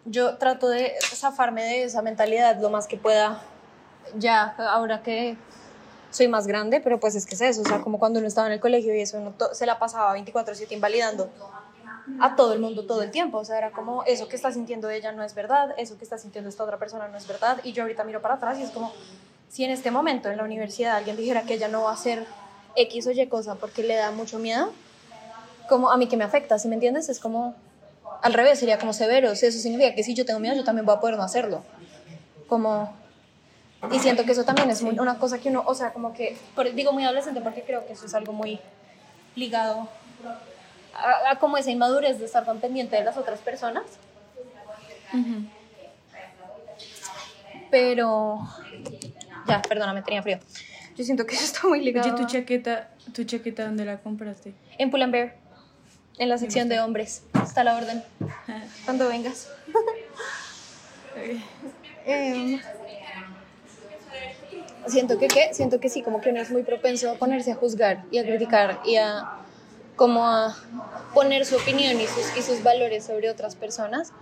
yo 0.07 0.37
trato 0.39 0.69
de 0.69 0.95
zafarme 1.03 1.65
de 1.65 1.85
esa 1.85 2.03
mentalidad 2.03 2.61
lo 2.61 2.71
más 2.71 2.87
que 2.87 2.97
pueda, 2.97 3.41
ya 4.17 4.55
ahora 4.59 5.03
que 5.03 5.37
soy 6.11 6.29
más 6.29 6.47
grande, 6.47 6.81
pero 6.81 7.01
pues 7.01 7.15
es 7.15 7.27
que 7.27 7.35
es 7.35 7.41
eso, 7.41 7.63
o 7.63 7.65
sea, 7.65 7.81
como 7.81 7.99
cuando 7.99 8.21
uno 8.21 8.29
estaba 8.29 8.47
en 8.47 8.53
el 8.55 8.61
colegio 8.61 8.95
y 8.95 9.01
eso, 9.01 9.19
uno 9.19 9.35
se 9.53 9.67
la 9.67 9.79
pasaba 9.79 10.17
24/7 10.17 10.73
invalidando 10.73 11.29
a 12.21 12.37
todo 12.37 12.53
el 12.53 12.61
mundo 12.61 12.87
todo 12.87 13.03
el 13.03 13.11
tiempo. 13.11 13.39
O 13.39 13.45
sea, 13.45 13.59
era 13.59 13.73
como 13.73 14.05
eso 14.05 14.29
que 14.29 14.37
está 14.37 14.53
sintiendo 14.53 14.91
ella 14.91 15.13
no 15.13 15.23
es 15.23 15.35
verdad, 15.35 15.75
eso 15.79 15.97
que 15.99 16.05
está 16.05 16.19
sintiendo 16.19 16.49
esta 16.49 16.63
otra 16.63 16.79
persona 16.79 17.09
no 17.09 17.17
es 17.17 17.27
verdad. 17.27 17.61
Y 17.65 17.73
yo 17.73 17.83
ahorita 17.83 18.05
miro 18.05 18.21
para 18.23 18.35
atrás 18.35 18.59
y 18.59 18.63
es 18.63 18.71
como 18.71 18.93
si 19.55 19.63
en 19.63 19.71
este 19.71 19.93
momento 19.93 20.31
en 20.31 20.37
la 20.37 20.43
universidad 20.43 20.97
alguien 20.97 21.17
dijera 21.17 21.43
que 21.45 21.55
ella 21.55 21.69
no 21.69 21.85
va 21.85 21.91
a 21.91 21.95
hacer 21.95 22.27
X 22.75 23.07
o 23.07 23.13
Y 23.13 23.25
cosa 23.29 23.55
porque 23.55 23.85
le 23.85 23.95
da 23.95 24.11
mucho 24.11 24.41
miedo, 24.41 24.73
como 25.69 25.93
a 25.93 25.97
mí 25.97 26.09
que 26.09 26.17
me 26.17 26.25
afecta, 26.25 26.59
¿sí 26.59 26.67
me 26.67 26.75
entiendes? 26.75 27.09
Es 27.09 27.21
como 27.21 27.55
al 28.21 28.33
revés, 28.33 28.59
sería 28.59 28.81
como 28.81 28.93
severo. 28.93 29.33
Si 29.37 29.47
eso 29.47 29.61
significa 29.61 29.95
que 29.95 30.03
si 30.03 30.13
yo 30.13 30.27
tengo 30.27 30.41
miedo, 30.41 30.57
yo 30.57 30.65
también 30.65 30.85
voy 30.85 30.97
a 30.97 30.99
poder 30.99 31.17
no 31.17 31.23
hacerlo. 31.23 31.63
Como 32.49 32.93
y 33.93 34.01
siento 34.01 34.25
que 34.25 34.33
eso 34.33 34.43
también 34.43 34.69
es 34.71 34.83
muy, 34.83 34.99
una 34.99 35.21
cosa 35.21 35.39
que 35.39 35.51
uno, 35.51 35.63
o 35.65 35.75
sea, 35.77 35.93
como 35.93 36.15
que, 36.15 36.37
digo 36.75 36.93
muy 36.93 37.05
adolescente 37.05 37.41
porque 37.41 37.63
creo 37.63 37.87
que 37.87 37.93
eso 37.93 38.07
es 38.07 38.15
algo 38.15 38.33
muy 38.33 38.59
ligado 39.37 39.87
a, 41.31 41.39
como 41.39 41.59
esa 41.59 41.71
inmadurez 41.71 42.19
de 42.19 42.25
estar 42.25 42.45
tan 42.45 42.59
pendiente 42.59 42.97
de 42.97 43.05
las 43.05 43.17
otras 43.17 43.39
personas. 43.39 43.85
Pero, 47.71 48.41
ya, 49.49 49.63
perdóname, 49.63 50.03
tenía 50.03 50.23
frío. 50.23 50.39
Yo 50.97 51.05
siento 51.05 51.27
que 51.27 51.35
eso 51.37 51.45
está 51.45 51.69
muy 51.69 51.81
ligado. 51.81 52.15
Oye, 52.15 52.23
tu 52.23 52.29
chaqueta, 52.31 52.91
¿tu 53.13 53.25
chaqueta 53.25 53.65
dónde 53.65 53.85
la 53.85 53.99
compraste? 53.99 54.55
En 54.79 54.91
Pull&Bear, 54.91 55.37
en 56.19 56.29
la 56.29 56.39
sección 56.39 56.69
de 56.69 56.81
hombres. 56.81 57.23
Está 57.43 57.65
la 57.65 57.77
orden. 57.77 58.03
Cuando 58.85 59.09
vengas. 59.09 59.49
eh, 62.07 62.61
siento 64.87 65.19
que 65.19 65.29
¿qué? 65.29 65.53
siento 65.53 65.81
que 65.81 65.89
sí, 65.89 66.03
como 66.03 66.21
que 66.21 66.31
uno 66.31 66.41
es 66.41 66.51
muy 66.51 66.63
propenso 66.63 67.11
a 67.11 67.15
ponerse 67.15 67.53
a 67.53 67.55
juzgar 67.55 68.05
y 68.11 68.19
a 68.19 68.25
criticar 68.25 68.81
y 68.85 68.97
a 68.97 69.39
como 69.97 70.27
a 70.27 70.57
poner 71.15 71.47
su 71.47 71.57
opinión 71.57 72.01
y 72.01 72.07
sus, 72.07 72.37
y 72.37 72.43
sus 72.43 72.63
valores 72.63 73.05
sobre 73.05 73.31
otras 73.31 73.55
personas 73.55 74.13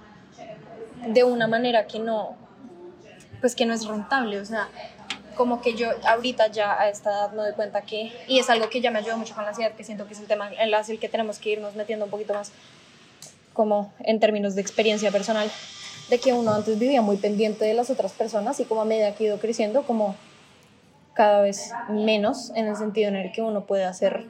de 1.06 1.24
una 1.24 1.48
manera 1.48 1.86
que 1.86 1.98
no, 1.98 2.36
pues 3.42 3.54
que 3.54 3.66
no 3.66 3.74
es 3.74 3.86
rentable, 3.86 4.40
o 4.40 4.44
sea, 4.44 4.70
como 5.34 5.60
que 5.60 5.74
yo 5.74 5.90
ahorita 6.04 6.46
ya 6.46 6.80
a 6.80 6.88
esta 6.88 7.10
edad 7.10 7.32
me 7.32 7.42
doy 7.42 7.52
cuenta 7.52 7.82
que, 7.82 8.12
y 8.28 8.38
es 8.38 8.48
algo 8.48 8.70
que 8.70 8.80
ya 8.80 8.90
me 8.90 9.00
ayuda 9.00 9.16
mucho 9.16 9.34
con 9.34 9.42
la 9.42 9.50
ansiedad, 9.50 9.72
que 9.72 9.84
siento 9.84 10.06
que 10.06 10.14
es 10.14 10.20
el 10.20 10.26
tema 10.26 10.50
en 10.50 10.72
el 10.72 10.98
que 10.98 11.08
tenemos 11.08 11.38
que 11.38 11.50
irnos 11.50 11.74
metiendo 11.74 12.04
un 12.04 12.10
poquito 12.10 12.32
más 12.32 12.52
como 13.52 13.92
en 13.98 14.20
términos 14.20 14.54
de 14.54 14.62
experiencia 14.62 15.10
personal, 15.10 15.50
de 16.08 16.20
que 16.20 16.32
uno 16.32 16.54
antes 16.54 16.78
vivía 16.78 17.02
muy 17.02 17.16
pendiente 17.16 17.64
de 17.64 17.74
las 17.74 17.90
otras 17.90 18.12
personas 18.12 18.60
y 18.60 18.64
como 18.64 18.82
a 18.82 18.84
medida 18.84 19.14
que 19.14 19.24
he 19.24 19.26
ido 19.26 19.38
creciendo, 19.38 19.82
como 19.82 20.14
cada 21.12 21.42
vez 21.42 21.72
menos 21.90 22.52
en 22.54 22.68
el 22.68 22.76
sentido 22.76 23.08
en 23.08 23.16
el 23.16 23.32
que 23.32 23.42
uno 23.42 23.64
puede 23.64 23.84
hacer, 23.84 24.24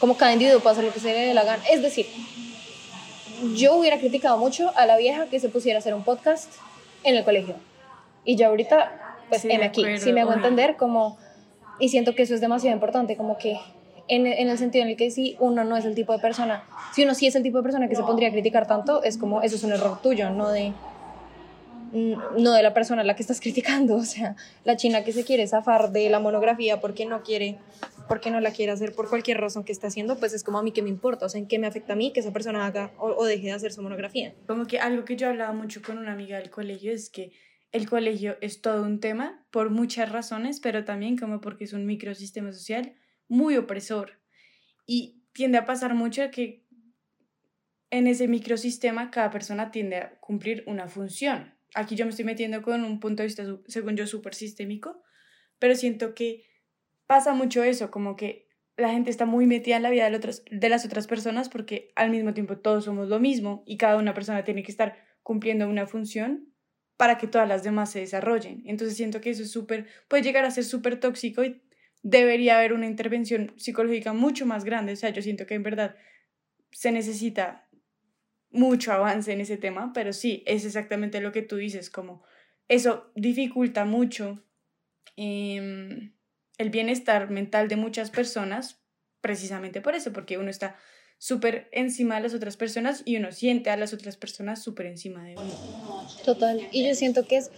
como 0.00 0.16
cada 0.16 0.32
individuo 0.32 0.60
puede 0.60 0.72
hacer 0.72 0.84
lo 0.84 0.92
que 0.92 1.00
se 1.00 1.12
le 1.12 1.26
dé 1.26 1.34
la 1.34 1.44
gana. 1.44 1.62
Es 1.70 1.82
decir, 1.82 2.06
yo 3.54 3.76
hubiera 3.76 3.98
criticado 3.98 4.38
mucho 4.38 4.72
a 4.76 4.86
la 4.86 4.96
vieja 4.96 5.26
que 5.26 5.38
se 5.38 5.50
pusiera 5.50 5.78
a 5.78 5.80
hacer 5.80 5.92
un 5.92 6.04
podcast 6.04 6.50
en 7.04 7.16
el 7.16 7.24
colegio. 7.24 7.56
Y 8.24 8.36
yo 8.36 8.48
ahorita, 8.48 9.16
pues, 9.28 9.42
sí, 9.42 9.52
aquí, 9.52 9.84
si 9.98 10.12
me 10.12 10.20
hago 10.20 10.32
entender, 10.32 10.76
como, 10.76 11.18
y 11.78 11.88
siento 11.88 12.14
que 12.14 12.22
eso 12.22 12.34
es 12.34 12.40
demasiado 12.40 12.74
importante, 12.74 13.16
como 13.16 13.38
que 13.38 13.58
en, 14.08 14.26
en, 14.26 14.48
el 14.48 14.58
sentido 14.58 14.84
en 14.84 14.90
el 14.90 14.96
que 14.96 15.10
si 15.10 15.36
uno 15.40 15.64
no 15.64 15.76
es 15.76 15.84
el 15.84 15.94
tipo 15.94 16.12
de 16.12 16.18
persona, 16.18 16.64
si 16.94 17.04
uno 17.04 17.14
sí 17.14 17.26
es 17.26 17.34
el 17.34 17.42
tipo 17.42 17.58
de 17.58 17.64
persona 17.64 17.88
que 17.88 17.96
se 17.96 18.02
pondría 18.02 18.28
a 18.28 18.32
criticar 18.32 18.66
tanto, 18.66 19.02
es 19.02 19.18
como, 19.18 19.42
eso 19.42 19.56
es 19.56 19.64
un 19.64 19.72
error 19.72 20.00
tuyo, 20.00 20.30
no 20.30 20.48
de 20.50 20.72
no 21.92 22.52
de 22.52 22.62
la 22.62 22.72
persona 22.72 23.02
a 23.02 23.04
la 23.04 23.14
que 23.14 23.22
estás 23.22 23.40
criticando, 23.42 23.96
o 23.96 24.04
sea, 24.04 24.36
la 24.64 24.76
china 24.76 25.04
que 25.04 25.12
se 25.12 25.24
quiere 25.24 25.46
zafar 25.46 25.92
de 25.92 26.08
la 26.10 26.20
monografía 26.20 26.80
porque 26.80 27.06
no 27.06 27.22
quiere, 27.22 27.58
porque 28.08 28.30
no 28.30 28.40
la 28.40 28.50
quiere 28.50 28.72
hacer 28.72 28.94
por 28.94 29.08
cualquier 29.08 29.38
razón 29.38 29.64
que 29.64 29.72
esté 29.72 29.86
haciendo, 29.86 30.16
pues 30.16 30.32
es 30.32 30.42
como 30.42 30.58
a 30.58 30.62
mí 30.62 30.72
que 30.72 30.82
me 30.82 30.88
importa, 30.88 31.26
o 31.26 31.28
sea, 31.28 31.38
en 31.38 31.46
qué 31.46 31.58
me 31.58 31.66
afecta 31.66 31.92
a 31.92 31.96
mí 31.96 32.12
que 32.12 32.20
esa 32.20 32.32
persona 32.32 32.66
haga 32.66 32.92
o, 32.98 33.24
deje 33.24 33.46
de 33.46 33.52
hacer 33.52 33.72
su 33.72 33.82
monografía. 33.82 34.34
Como 34.46 34.66
que 34.66 34.78
algo 34.78 35.04
que 35.04 35.16
yo 35.16 35.28
hablaba 35.28 35.52
mucho 35.52 35.82
con 35.82 35.98
una 35.98 36.12
amiga 36.12 36.38
del 36.38 36.50
colegio 36.50 36.92
es 36.92 37.10
que 37.10 37.30
el 37.72 37.88
colegio 37.88 38.36
es 38.40 38.60
todo 38.60 38.82
un 38.82 39.00
tema 39.00 39.46
por 39.50 39.70
muchas 39.70 40.12
razones, 40.12 40.60
pero 40.60 40.84
también 40.84 41.16
como 41.16 41.40
porque 41.40 41.64
es 41.64 41.72
un 41.72 41.86
microsistema 41.86 42.52
social 42.52 42.94
muy 43.28 43.56
opresor 43.56 44.20
y 44.86 45.22
tiende 45.32 45.58
a 45.58 45.64
pasar 45.64 45.94
mucho 45.94 46.30
que 46.30 46.66
en 47.90 48.06
ese 48.06 48.28
microsistema 48.28 49.10
cada 49.10 49.30
persona 49.30 49.70
tiende 49.70 49.96
a 49.96 50.20
cumplir 50.20 50.64
una 50.66 50.86
función. 50.88 51.54
Aquí 51.74 51.96
yo 51.96 52.04
me 52.04 52.10
estoy 52.10 52.26
metiendo 52.26 52.62
con 52.62 52.84
un 52.84 53.00
punto 53.00 53.22
de 53.22 53.28
vista, 53.28 53.44
según 53.66 53.96
yo, 53.96 54.06
súper 54.06 54.34
sistémico, 54.34 55.02
pero 55.58 55.74
siento 55.74 56.14
que 56.14 56.44
pasa 57.06 57.32
mucho 57.32 57.62
eso, 57.62 57.90
como 57.90 58.16
que 58.16 58.48
la 58.76 58.90
gente 58.90 59.10
está 59.10 59.24
muy 59.24 59.46
metida 59.46 59.76
en 59.76 59.82
la 59.82 59.90
vida 59.90 60.10
de, 60.10 60.16
otras, 60.16 60.44
de 60.50 60.68
las 60.68 60.84
otras 60.84 61.06
personas 61.06 61.48
porque 61.48 61.92
al 61.94 62.10
mismo 62.10 62.34
tiempo 62.34 62.58
todos 62.58 62.84
somos 62.84 63.08
lo 63.08 63.20
mismo 63.20 63.62
y 63.66 63.76
cada 63.76 63.96
una 63.96 64.14
persona 64.14 64.44
tiene 64.44 64.62
que 64.62 64.70
estar 64.70 64.96
cumpliendo 65.22 65.68
una 65.68 65.86
función 65.86 66.51
para 67.02 67.18
que 67.18 67.26
todas 67.26 67.48
las 67.48 67.64
demás 67.64 67.90
se 67.90 67.98
desarrollen. 67.98 68.62
Entonces 68.64 68.96
siento 68.96 69.20
que 69.20 69.30
eso 69.30 69.42
es 69.42 69.50
súper, 69.50 69.88
puede 70.06 70.22
llegar 70.22 70.44
a 70.44 70.52
ser 70.52 70.62
súper 70.62 71.00
tóxico 71.00 71.42
y 71.42 71.60
debería 72.04 72.58
haber 72.58 72.72
una 72.72 72.86
intervención 72.86 73.52
psicológica 73.56 74.12
mucho 74.12 74.46
más 74.46 74.62
grande. 74.62 74.92
O 74.92 74.96
sea, 74.96 75.10
yo 75.10 75.20
siento 75.20 75.44
que 75.44 75.54
en 75.54 75.64
verdad 75.64 75.96
se 76.70 76.92
necesita 76.92 77.68
mucho 78.52 78.92
avance 78.92 79.32
en 79.32 79.40
ese 79.40 79.56
tema, 79.56 79.90
pero 79.92 80.12
sí, 80.12 80.44
es 80.46 80.64
exactamente 80.64 81.20
lo 81.20 81.32
que 81.32 81.42
tú 81.42 81.56
dices, 81.56 81.90
como 81.90 82.22
eso 82.68 83.10
dificulta 83.16 83.84
mucho 83.84 84.40
em, 85.16 86.12
el 86.56 86.70
bienestar 86.70 87.30
mental 87.30 87.66
de 87.66 87.74
muchas 87.74 88.12
personas, 88.12 88.80
precisamente 89.20 89.80
por 89.80 89.96
eso, 89.96 90.12
porque 90.12 90.38
uno 90.38 90.50
está 90.50 90.76
súper 91.22 91.68
encima 91.70 92.16
de 92.16 92.22
las 92.22 92.34
otras 92.34 92.56
personas 92.56 93.02
y 93.04 93.16
uno 93.16 93.30
siente 93.30 93.70
a 93.70 93.76
las 93.76 93.94
otras 93.94 94.16
personas 94.16 94.60
súper 94.60 94.86
encima 94.86 95.22
de 95.22 95.36
uno. 95.36 96.04
Total, 96.24 96.66
y 96.72 96.84
yo 96.84 96.96
siento 96.96 97.28
que 97.28 97.36
es 97.36 97.52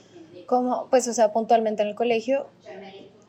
como, 0.44 0.88
pues, 0.90 1.08
o 1.08 1.14
sea, 1.14 1.32
puntualmente 1.32 1.80
en 1.80 1.88
el 1.88 1.94
colegio, 1.94 2.46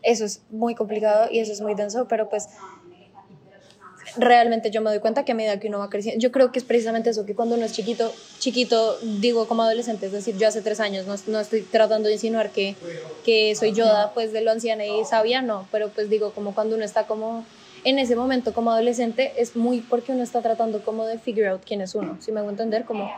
eso 0.02 0.26
es 0.26 0.42
muy 0.50 0.76
complicado 0.76 1.30
y 1.32 1.40
eso 1.40 1.54
es 1.54 1.62
muy 1.62 1.74
denso, 1.74 2.10
pero 2.10 2.28
pues 2.28 2.50
realmente 4.18 4.72
yo 4.72 4.82
me 4.82 4.90
doy 4.90 5.00
cuenta 5.00 5.24
que 5.24 5.32
a 5.32 5.36
medida 5.36 5.58
que 5.58 5.70
uno 5.70 5.80
va 5.80 5.90
creciendo, 5.90 6.20
yo 6.20 6.34
creo 6.34 6.52
que 6.52 6.60
es 6.60 6.66
precisamente 6.66 7.12
eso, 7.12 7.26
que 7.26 7.34
cuando 7.34 7.56
uno 7.56 7.64
es 7.64 7.72
chiquito, 7.72 8.12
chiquito, 8.40 8.98
digo 9.22 9.48
como 9.48 9.64
adolescente, 9.64 10.08
es 10.08 10.12
decir, 10.12 10.38
yo 10.38 10.50
hace 10.50 10.62
tres 10.62 10.82
años, 10.82 11.08
no, 11.08 11.16
no 11.28 11.40
estoy 11.40 11.62
tratando 11.62 12.10
de 12.10 12.16
insinuar 12.16 12.50
que, 12.50 12.76
que 13.24 13.56
soy 13.56 13.72
Yoda, 13.72 14.14
pues 14.14 14.34
de 14.34 14.42
lo 14.42 14.52
anciana 14.52 14.86
y 14.86 15.06
sabia, 15.06 15.42
no, 15.42 15.66
pero 15.72 15.88
pues 15.92 16.10
digo 16.10 16.34
como 16.34 16.54
cuando 16.54 16.76
uno 16.76 16.84
está 16.84 17.08
como 17.08 17.46
en 17.86 18.00
ese 18.00 18.16
momento 18.16 18.54
como 18.54 18.72
adolescente, 18.72 19.32
es 19.38 19.56
muy 19.56 19.80
porque 19.80 20.12
uno 20.12 20.24
está 20.24 20.42
tratando 20.42 20.84
como 20.84 21.06
de 21.06 21.18
figure 21.20 21.48
out 21.48 21.62
quién 21.66 21.82
es 21.82 21.96
uno, 21.96 22.18
si 22.20 22.32
me 22.32 22.42
hago 22.42 22.50
entender, 22.50 22.84
como 22.84 23.10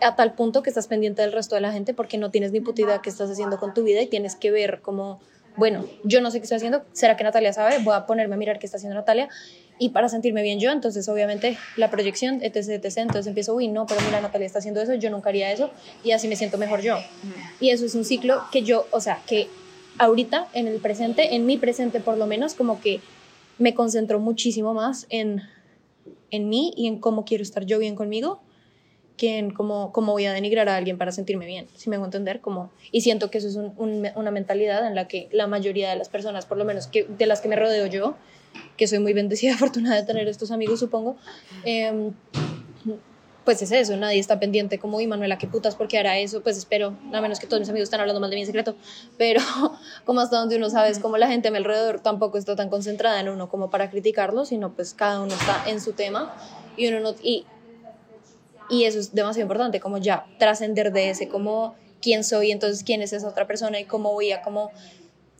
a 0.00 0.16
tal 0.16 0.34
punto 0.34 0.62
que 0.62 0.70
estás 0.70 0.88
pendiente 0.88 1.22
del 1.22 1.32
resto 1.32 1.54
de 1.54 1.60
la 1.60 1.72
gente 1.72 1.94
porque 1.94 2.18
no 2.18 2.30
tienes 2.30 2.52
ni 2.52 2.60
puta 2.60 2.82
idea 2.82 3.00
qué 3.02 3.10
estás 3.10 3.30
haciendo 3.30 3.58
con 3.58 3.74
tu 3.74 3.82
vida 3.82 4.00
y 4.02 4.06
tienes 4.06 4.36
que 4.36 4.50
ver 4.50 4.80
como 4.80 5.20
bueno, 5.56 5.84
yo 6.04 6.20
no 6.20 6.30
sé 6.30 6.38
qué 6.38 6.44
estoy 6.44 6.56
haciendo, 6.56 6.84
¿será 6.92 7.16
que 7.16 7.24
Natalia 7.24 7.52
sabe? 7.52 7.78
Voy 7.80 7.94
a 7.94 8.06
ponerme 8.06 8.36
a 8.36 8.38
mirar 8.38 8.60
qué 8.60 8.66
está 8.66 8.76
haciendo 8.76 8.94
Natalia 8.94 9.28
y 9.80 9.88
para 9.88 10.08
sentirme 10.08 10.42
bien 10.42 10.60
yo, 10.60 10.70
entonces 10.70 11.08
obviamente 11.08 11.58
la 11.76 11.90
proyección, 11.90 12.40
etc, 12.42 12.84
etc, 12.84 12.98
entonces 12.98 13.26
empiezo, 13.26 13.54
uy, 13.54 13.66
no, 13.66 13.84
pero 13.86 14.00
mira, 14.02 14.20
Natalia 14.20 14.46
está 14.46 14.60
haciendo 14.60 14.80
eso, 14.80 14.94
yo 14.94 15.10
nunca 15.10 15.30
haría 15.30 15.50
eso 15.50 15.70
y 16.04 16.12
así 16.12 16.28
me 16.28 16.36
siento 16.36 16.58
mejor 16.58 16.80
yo. 16.80 16.98
Y 17.58 17.70
eso 17.70 17.84
es 17.84 17.96
un 17.96 18.04
ciclo 18.04 18.42
que 18.52 18.62
yo, 18.62 18.86
o 18.92 19.00
sea, 19.00 19.20
que 19.26 19.48
ahorita, 19.98 20.46
en 20.52 20.68
el 20.68 20.78
presente, 20.78 21.34
en 21.34 21.44
mi 21.44 21.56
presente 21.56 21.98
por 21.98 22.16
lo 22.16 22.28
menos, 22.28 22.54
como 22.54 22.80
que 22.80 23.00
me 23.58 23.74
concentro 23.74 24.20
muchísimo 24.20 24.74
más 24.74 25.06
en, 25.10 25.42
en 26.30 26.48
mí 26.48 26.72
y 26.76 26.86
en 26.86 26.98
cómo 26.98 27.24
quiero 27.24 27.42
estar 27.42 27.64
yo 27.64 27.78
bien 27.78 27.96
conmigo 27.96 28.40
que 29.18 29.36
en 29.36 29.50
cómo, 29.50 29.92
cómo 29.92 30.12
voy 30.12 30.24
a 30.24 30.32
denigrar 30.32 30.70
a 30.70 30.76
alguien 30.76 30.96
para 30.96 31.12
sentirme 31.12 31.44
bien, 31.44 31.66
si 31.76 31.90
me 31.90 31.96
hago 31.96 32.06
entender, 32.06 32.40
como, 32.40 32.70
y 32.92 33.02
siento 33.02 33.30
que 33.30 33.38
eso 33.38 33.48
es 33.48 33.56
una 33.76 34.30
mentalidad 34.30 34.86
en 34.86 34.94
la 34.94 35.08
que 35.08 35.28
la 35.32 35.46
mayoría 35.46 35.90
de 35.90 35.96
las 35.96 36.08
personas, 36.08 36.46
por 36.46 36.56
lo 36.56 36.64
menos 36.64 36.86
que, 36.86 37.04
de 37.04 37.26
las 37.26 37.40
que 37.40 37.48
me 37.48 37.56
rodeo 37.56 37.86
yo, 37.86 38.14
que 38.78 38.86
soy 38.86 39.00
muy 39.00 39.12
bendecida, 39.12 39.54
afortunada 39.56 39.96
de 39.96 40.04
tener 40.04 40.28
estos 40.28 40.50
amigos, 40.50 40.80
supongo, 40.80 41.16
em, 41.64 42.12
pues 43.48 43.62
es 43.62 43.72
eso, 43.72 43.96
nadie 43.96 44.18
está 44.18 44.38
pendiente 44.38 44.78
como, 44.78 45.00
y 45.00 45.06
Manuela, 45.06 45.38
qué 45.38 45.46
putas, 45.46 45.74
porque 45.74 45.98
hará 45.98 46.18
eso, 46.18 46.42
pues 46.42 46.58
espero, 46.58 46.98
a 47.14 47.20
menos 47.22 47.40
que 47.40 47.46
todos 47.46 47.60
mis 47.60 47.70
amigos 47.70 47.86
estén 47.86 47.98
hablando 47.98 48.20
mal 48.20 48.28
de 48.28 48.38
en 48.38 48.44
secreto, 48.44 48.76
pero 49.16 49.40
como 50.04 50.20
hasta 50.20 50.36
donde 50.36 50.56
uno 50.56 50.68
sabe, 50.68 50.90
es 50.90 50.98
como 50.98 51.16
la 51.16 51.28
gente 51.28 51.48
a 51.48 51.50
mi 51.50 51.56
alrededor 51.56 52.00
tampoco 52.00 52.36
está 52.36 52.56
tan 52.56 52.68
concentrada 52.68 53.18
en 53.18 53.30
uno 53.30 53.48
como 53.48 53.70
para 53.70 53.88
criticarlo, 53.88 54.44
sino 54.44 54.74
pues 54.74 54.92
cada 54.92 55.22
uno 55.22 55.32
está 55.32 55.64
en 55.66 55.80
su 55.80 55.94
tema, 55.94 56.36
y 56.76 56.88
uno 56.88 57.00
no, 57.00 57.14
y 57.22 57.46
y 58.68 58.84
eso 58.84 58.98
es 58.98 59.14
demasiado 59.14 59.44
importante, 59.44 59.80
como 59.80 59.96
ya 59.96 60.26
trascender 60.38 60.92
de 60.92 61.08
ese, 61.08 61.30
como 61.30 61.74
quién 62.02 62.24
soy, 62.24 62.50
entonces 62.50 62.84
quién 62.84 63.00
es 63.00 63.14
esa 63.14 63.28
otra 63.28 63.46
persona 63.46 63.80
y 63.80 63.86
cómo 63.86 64.12
voy 64.12 64.30
a 64.30 64.42
como 64.42 64.72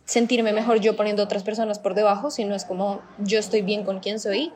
sentirme 0.06 0.54
mejor 0.54 0.80
yo 0.80 0.96
poniendo 0.96 1.22
otras 1.22 1.42
personas 1.42 1.78
por 1.78 1.92
debajo, 1.92 2.30
sino 2.30 2.54
es 2.54 2.64
como 2.64 3.02
yo 3.18 3.38
estoy 3.38 3.60
bien 3.60 3.84
con 3.84 4.00
quién 4.00 4.18
soy 4.18 4.50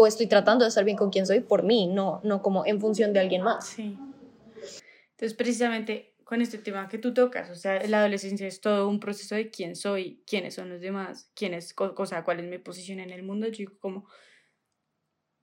o 0.00 0.06
estoy 0.06 0.26
tratando 0.28 0.64
de 0.64 0.70
estar 0.70 0.82
bien 0.82 0.96
con 0.96 1.10
quién 1.10 1.26
soy 1.26 1.40
por 1.40 1.62
mí, 1.62 1.86
no, 1.86 2.22
no 2.24 2.40
como 2.40 2.64
en 2.64 2.80
función 2.80 3.12
de 3.12 3.20
alguien 3.20 3.42
más. 3.42 3.68
Sí. 3.68 3.98
Entonces, 5.10 5.34
precisamente 5.34 6.14
con 6.24 6.40
este 6.40 6.56
tema 6.56 6.88
que 6.88 6.96
tú 6.96 7.12
tocas, 7.12 7.50
o 7.50 7.54
sea, 7.54 7.86
la 7.86 7.98
adolescencia 7.98 8.46
es 8.46 8.62
todo 8.62 8.88
un 8.88 8.98
proceso 8.98 9.34
de 9.34 9.50
quién 9.50 9.76
soy, 9.76 10.22
quiénes 10.26 10.54
son 10.54 10.70
los 10.70 10.80
demás, 10.80 11.30
quién 11.34 11.52
es, 11.52 11.74
cosa, 11.74 12.24
cuál 12.24 12.40
es 12.40 12.46
mi 12.46 12.56
posición 12.56 12.98
en 12.98 13.10
el 13.10 13.22
mundo, 13.22 13.48
yo 13.48 13.78
como 13.78 14.06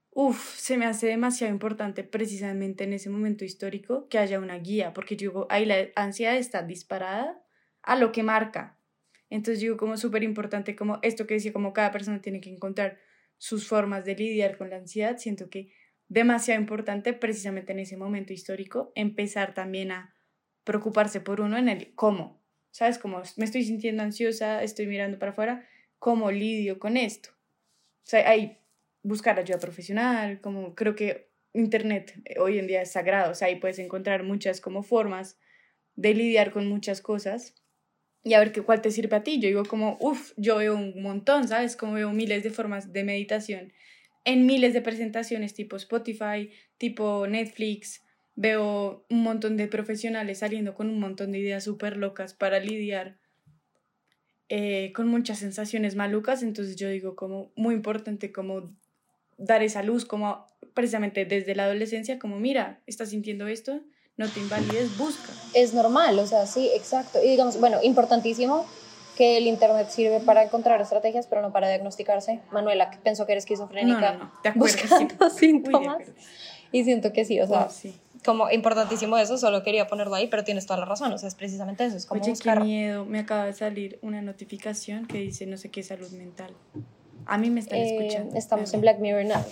Uf, 0.09 0.57
se 0.57 0.77
me 0.77 0.87
hace 0.87 1.05
demasiado 1.05 1.53
importante 1.53 2.03
precisamente 2.03 2.85
en 2.85 2.93
ese 2.93 3.11
momento 3.11 3.45
histórico 3.45 4.07
que 4.09 4.17
haya 4.17 4.39
una 4.39 4.57
guía, 4.57 4.91
porque 4.91 5.15
yo 5.15 5.29
digo, 5.29 5.47
ahí 5.51 5.65
la 5.65 5.89
ansiedad 5.95 6.35
está 6.35 6.63
disparada 6.63 7.39
a 7.83 7.95
lo 7.95 8.11
que 8.11 8.23
marca. 8.23 8.79
Entonces 9.29 9.59
digo, 9.59 9.77
como 9.77 9.97
súper 9.97 10.23
importante, 10.23 10.75
como 10.75 10.97
esto 11.03 11.27
que 11.27 11.35
decía, 11.35 11.53
como 11.53 11.71
cada 11.73 11.91
persona 11.91 12.21
tiene 12.21 12.41
que 12.41 12.49
encontrar 12.49 12.97
sus 13.37 13.67
formas 13.67 14.05
de 14.05 14.15
lidiar 14.15 14.57
con 14.57 14.69
la 14.69 14.77
ansiedad, 14.77 15.17
siento 15.17 15.49
que 15.49 15.73
demasiado 16.07 16.59
importante 16.59 17.13
precisamente 17.13 17.73
en 17.73 17.79
ese 17.79 17.97
momento 17.97 18.33
histórico 18.33 18.91
empezar 18.95 19.53
también 19.53 19.91
a 19.91 20.15
preocuparse 20.63 21.21
por 21.21 21.41
uno 21.41 21.57
en 21.57 21.69
el 21.69 21.93
cómo, 21.95 22.41
¿sabes? 22.71 22.97
Como 22.97 23.21
me 23.37 23.45
estoy 23.45 23.63
sintiendo 23.63 24.03
ansiosa, 24.03 24.63
estoy 24.63 24.87
mirando 24.87 25.19
para 25.19 25.31
afuera, 25.31 25.67
¿cómo 25.99 26.31
lidio 26.31 26.79
con 26.79 26.97
esto? 26.97 27.29
O 27.31 28.09
sea, 28.09 28.29
hay 28.29 28.59
buscar 29.03 29.39
ayuda 29.39 29.59
profesional, 29.59 30.41
como 30.41 30.75
creo 30.75 30.95
que 30.95 31.31
Internet 31.53 32.13
hoy 32.39 32.59
en 32.59 32.67
día 32.67 32.81
es 32.81 32.91
sagrado, 32.91 33.31
o 33.31 33.35
sea, 33.35 33.47
ahí 33.47 33.55
puedes 33.55 33.79
encontrar 33.79 34.23
muchas 34.23 34.61
como 34.61 34.83
formas 34.83 35.39
de 35.95 36.13
lidiar 36.13 36.51
con 36.51 36.67
muchas 36.67 37.01
cosas 37.01 37.55
y 38.27 38.33
a 38.33 38.39
ver 38.39 38.51
qué 38.51 38.61
cuál 38.61 38.81
te 38.81 38.91
sirve 38.91 39.15
a 39.15 39.23
ti. 39.23 39.39
Yo 39.39 39.47
digo 39.47 39.65
como, 39.65 39.97
uff, 40.01 40.33
yo 40.35 40.57
veo 40.57 40.75
un 40.75 41.01
montón, 41.01 41.47
¿sabes? 41.47 41.75
Como 41.75 41.93
veo 41.93 42.11
miles 42.11 42.43
de 42.43 42.49
formas 42.49 42.91
de 42.91 43.03
meditación 43.03 43.73
en 44.27 44.45
miles 44.45 44.73
de 44.73 44.81
presentaciones 44.81 45.53
tipo 45.53 45.77
Spotify, 45.77 46.51
tipo 46.77 47.25
Netflix. 47.27 48.03
Veo 48.35 49.05
un 49.09 49.23
montón 49.23 49.55
de 49.55 49.69
profesionales 49.69 50.39
saliendo 50.39 50.75
con 50.75 50.89
un 50.89 50.99
montón 50.99 51.31
de 51.31 51.39
ideas 51.39 51.63
súper 51.63 51.95
locas 51.95 52.33
para 52.33 52.59
lidiar 52.59 53.17
eh, 54.49 54.91
con 54.93 55.07
muchas 55.07 55.39
sensaciones 55.39 55.95
malucas. 55.95 56.43
Entonces 56.43 56.75
yo 56.75 56.89
digo 56.89 57.15
como 57.15 57.53
muy 57.55 57.73
importante 57.73 58.33
como 58.33 58.75
dar 59.37 59.63
esa 59.63 59.81
luz 59.81 60.03
como 60.03 60.45
precisamente 60.73 61.23
desde 61.23 61.55
la 61.55 61.63
adolescencia, 61.63 62.19
como 62.19 62.37
mira, 62.37 62.81
estás 62.85 63.11
sintiendo 63.11 63.47
esto, 63.47 63.81
no 64.17 64.27
te 64.27 64.39
invalides, 64.39 64.97
busca. 64.97 65.31
Es 65.53 65.73
normal, 65.73 66.17
o 66.19 66.27
sea, 66.27 66.45
sí, 66.45 66.69
exacto. 66.75 67.23
Y 67.23 67.29
digamos, 67.29 67.59
bueno, 67.59 67.77
importantísimo 67.83 68.65
que 69.15 69.37
el 69.37 69.47
internet 69.47 69.89
sirve 69.89 70.19
para 70.19 70.43
encontrar 70.43 70.81
estrategias, 70.81 71.27
pero 71.27 71.41
no 71.41 71.51
para 71.51 71.69
diagnosticarse. 71.69 72.41
Manuela, 72.51 72.91
que 72.91 72.97
pensó 72.97 73.25
que 73.25 73.33
eres 73.33 73.43
esquizofrénica, 73.43 74.13
no, 74.13 74.19
no, 74.19 74.31
no. 74.43 74.51
buscando 74.55 75.29
síntomas. 75.35 76.03
y 76.71 76.83
siento 76.83 77.13
que 77.13 77.25
sí, 77.25 77.39
o 77.39 77.47
sea, 77.47 77.67
como 78.25 78.49
importantísimo 78.51 79.17
eso, 79.17 79.37
solo 79.37 79.63
quería 79.63 79.87
ponerlo 79.87 80.15
ahí, 80.15 80.27
pero 80.27 80.43
tienes 80.43 80.65
toda 80.65 80.79
la 80.79 80.85
razón, 80.85 81.13
o 81.13 81.17
sea, 81.17 81.27
es 81.29 81.35
precisamente 81.35 81.85
eso, 81.85 81.97
es 81.97 82.05
como 82.05 82.21
Oye, 82.21 82.33
qué 82.33 82.55
miedo, 82.59 83.05
me 83.05 83.19
acaba 83.19 83.45
de 83.45 83.53
salir 83.53 83.99
una 84.01 84.21
notificación 84.21 85.05
que 85.05 85.19
dice 85.19 85.45
no 85.45 85.57
sé 85.57 85.69
qué 85.69 85.81
salud 85.83 86.09
mental. 86.11 86.53
A 87.25 87.37
mí 87.37 87.49
me 87.49 87.59
están 87.59 87.79
eh, 87.79 87.97
escuchando. 87.97 88.37
Estamos 88.37 88.73
en 88.73 88.81
Black 88.81 88.99
Mirror. 88.99 89.25
No, 89.25 89.45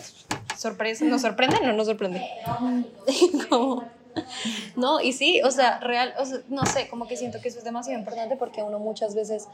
sorpresa, 0.57 1.03
¿Nos 1.05 1.21
sorprende? 1.21 1.57
No 1.61 1.73
nos 1.73 1.87
sorprende. 1.87 2.21
No, 4.75 4.99
y 4.99 5.13
sí, 5.13 5.41
o 5.43 5.51
sea, 5.51 5.79
real, 5.79 6.13
no 6.49 6.65
sé, 6.65 6.89
como 6.89 7.07
que 7.07 7.17
siento 7.17 7.39
que 7.41 7.49
eso 7.49 7.59
es 7.59 7.63
demasiado 7.63 7.97
importante 7.97 8.35
porque 8.35 8.63
uno 8.63 8.79
muchas 8.79 9.15
veces, 9.15 9.47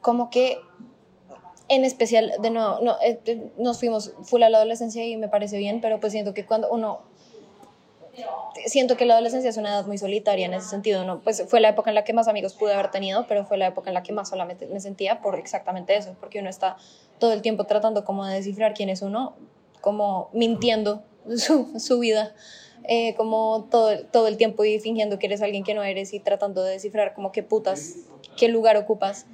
como 0.00 0.30
que, 0.30 0.58
en 1.68 1.84
especial, 1.84 2.32
de 2.40 2.50
nuevo, 2.50 2.78
no, 2.82 2.96
eh, 3.02 3.50
nos 3.56 3.78
fuimos 3.78 4.12
full 4.22 4.42
a 4.42 4.50
la 4.50 4.58
adolescencia 4.58 5.06
y 5.06 5.16
me 5.16 5.28
parece 5.28 5.58
bien, 5.58 5.80
pero 5.80 6.00
pues 6.00 6.12
siento 6.12 6.34
que 6.34 6.46
cuando 6.46 6.70
uno 6.70 7.00
siento 8.66 8.96
que 8.96 9.04
la 9.04 9.14
adolescencia 9.14 9.50
es 9.50 9.56
una 9.56 9.70
edad 9.70 9.86
muy 9.86 9.98
solitaria 9.98 10.46
en 10.46 10.54
ese 10.54 10.68
sentido, 10.68 11.04
¿no? 11.04 11.20
Pues 11.20 11.44
fue 11.48 11.60
la 11.60 11.70
época 11.70 11.90
en 11.90 11.94
la 11.94 12.04
que 12.04 12.12
más 12.12 12.28
amigos 12.28 12.54
pude 12.54 12.74
haber 12.74 12.90
tenido, 12.90 13.26
pero 13.28 13.44
fue 13.44 13.56
la 13.56 13.68
época 13.68 13.90
en 13.90 13.94
la 13.94 14.02
que 14.02 14.12
más 14.12 14.28
solamente 14.28 14.66
me 14.66 14.80
sentía 14.80 15.20
por 15.20 15.38
exactamente 15.38 15.96
eso, 15.96 16.16
porque 16.20 16.40
uno 16.40 16.50
está 16.50 16.76
todo 17.18 17.32
el 17.32 17.42
tiempo 17.42 17.64
tratando 17.64 18.04
como 18.04 18.26
de 18.26 18.34
descifrar 18.34 18.74
quién 18.74 18.88
es 18.88 19.02
uno, 19.02 19.34
como 19.80 20.30
mintiendo 20.32 21.02
su, 21.36 21.78
su 21.78 21.98
vida, 21.98 22.34
eh, 22.84 23.14
como 23.16 23.68
todo, 23.70 24.04
todo 24.06 24.28
el 24.28 24.36
tiempo 24.36 24.64
y 24.64 24.78
fingiendo 24.80 25.18
que 25.18 25.26
eres 25.26 25.42
alguien 25.42 25.64
que 25.64 25.74
no 25.74 25.82
eres 25.82 26.14
y 26.14 26.20
tratando 26.20 26.62
de 26.62 26.72
descifrar 26.72 27.14
como 27.14 27.32
qué 27.32 27.42
putas, 27.42 27.96
qué 28.36 28.48
lugar 28.48 28.76
ocupas. 28.76 29.26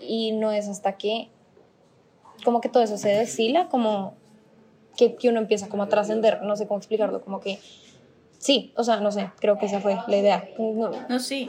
Y 0.00 0.32
no 0.32 0.52
es 0.52 0.68
hasta 0.68 0.96
que 0.96 1.28
como 2.44 2.60
que 2.60 2.68
todo 2.68 2.82
eso 2.82 2.98
se 2.98 3.08
destila, 3.08 3.68
como 3.68 4.14
que, 4.96 5.14
que 5.14 5.28
uno 5.28 5.40
empieza 5.40 5.68
como 5.68 5.84
a 5.84 5.88
trascender, 5.88 6.42
no 6.42 6.56
sé 6.56 6.66
cómo 6.66 6.78
explicarlo, 6.78 7.22
como 7.22 7.40
que 7.40 7.58
Sí, 8.44 8.74
o 8.76 8.84
sea, 8.84 9.00
no 9.00 9.10
sé, 9.10 9.30
creo 9.40 9.58
que 9.58 9.64
esa 9.64 9.80
fue 9.80 9.96
la 10.06 10.18
idea. 10.18 10.46
No, 11.08 11.18
sí, 11.18 11.48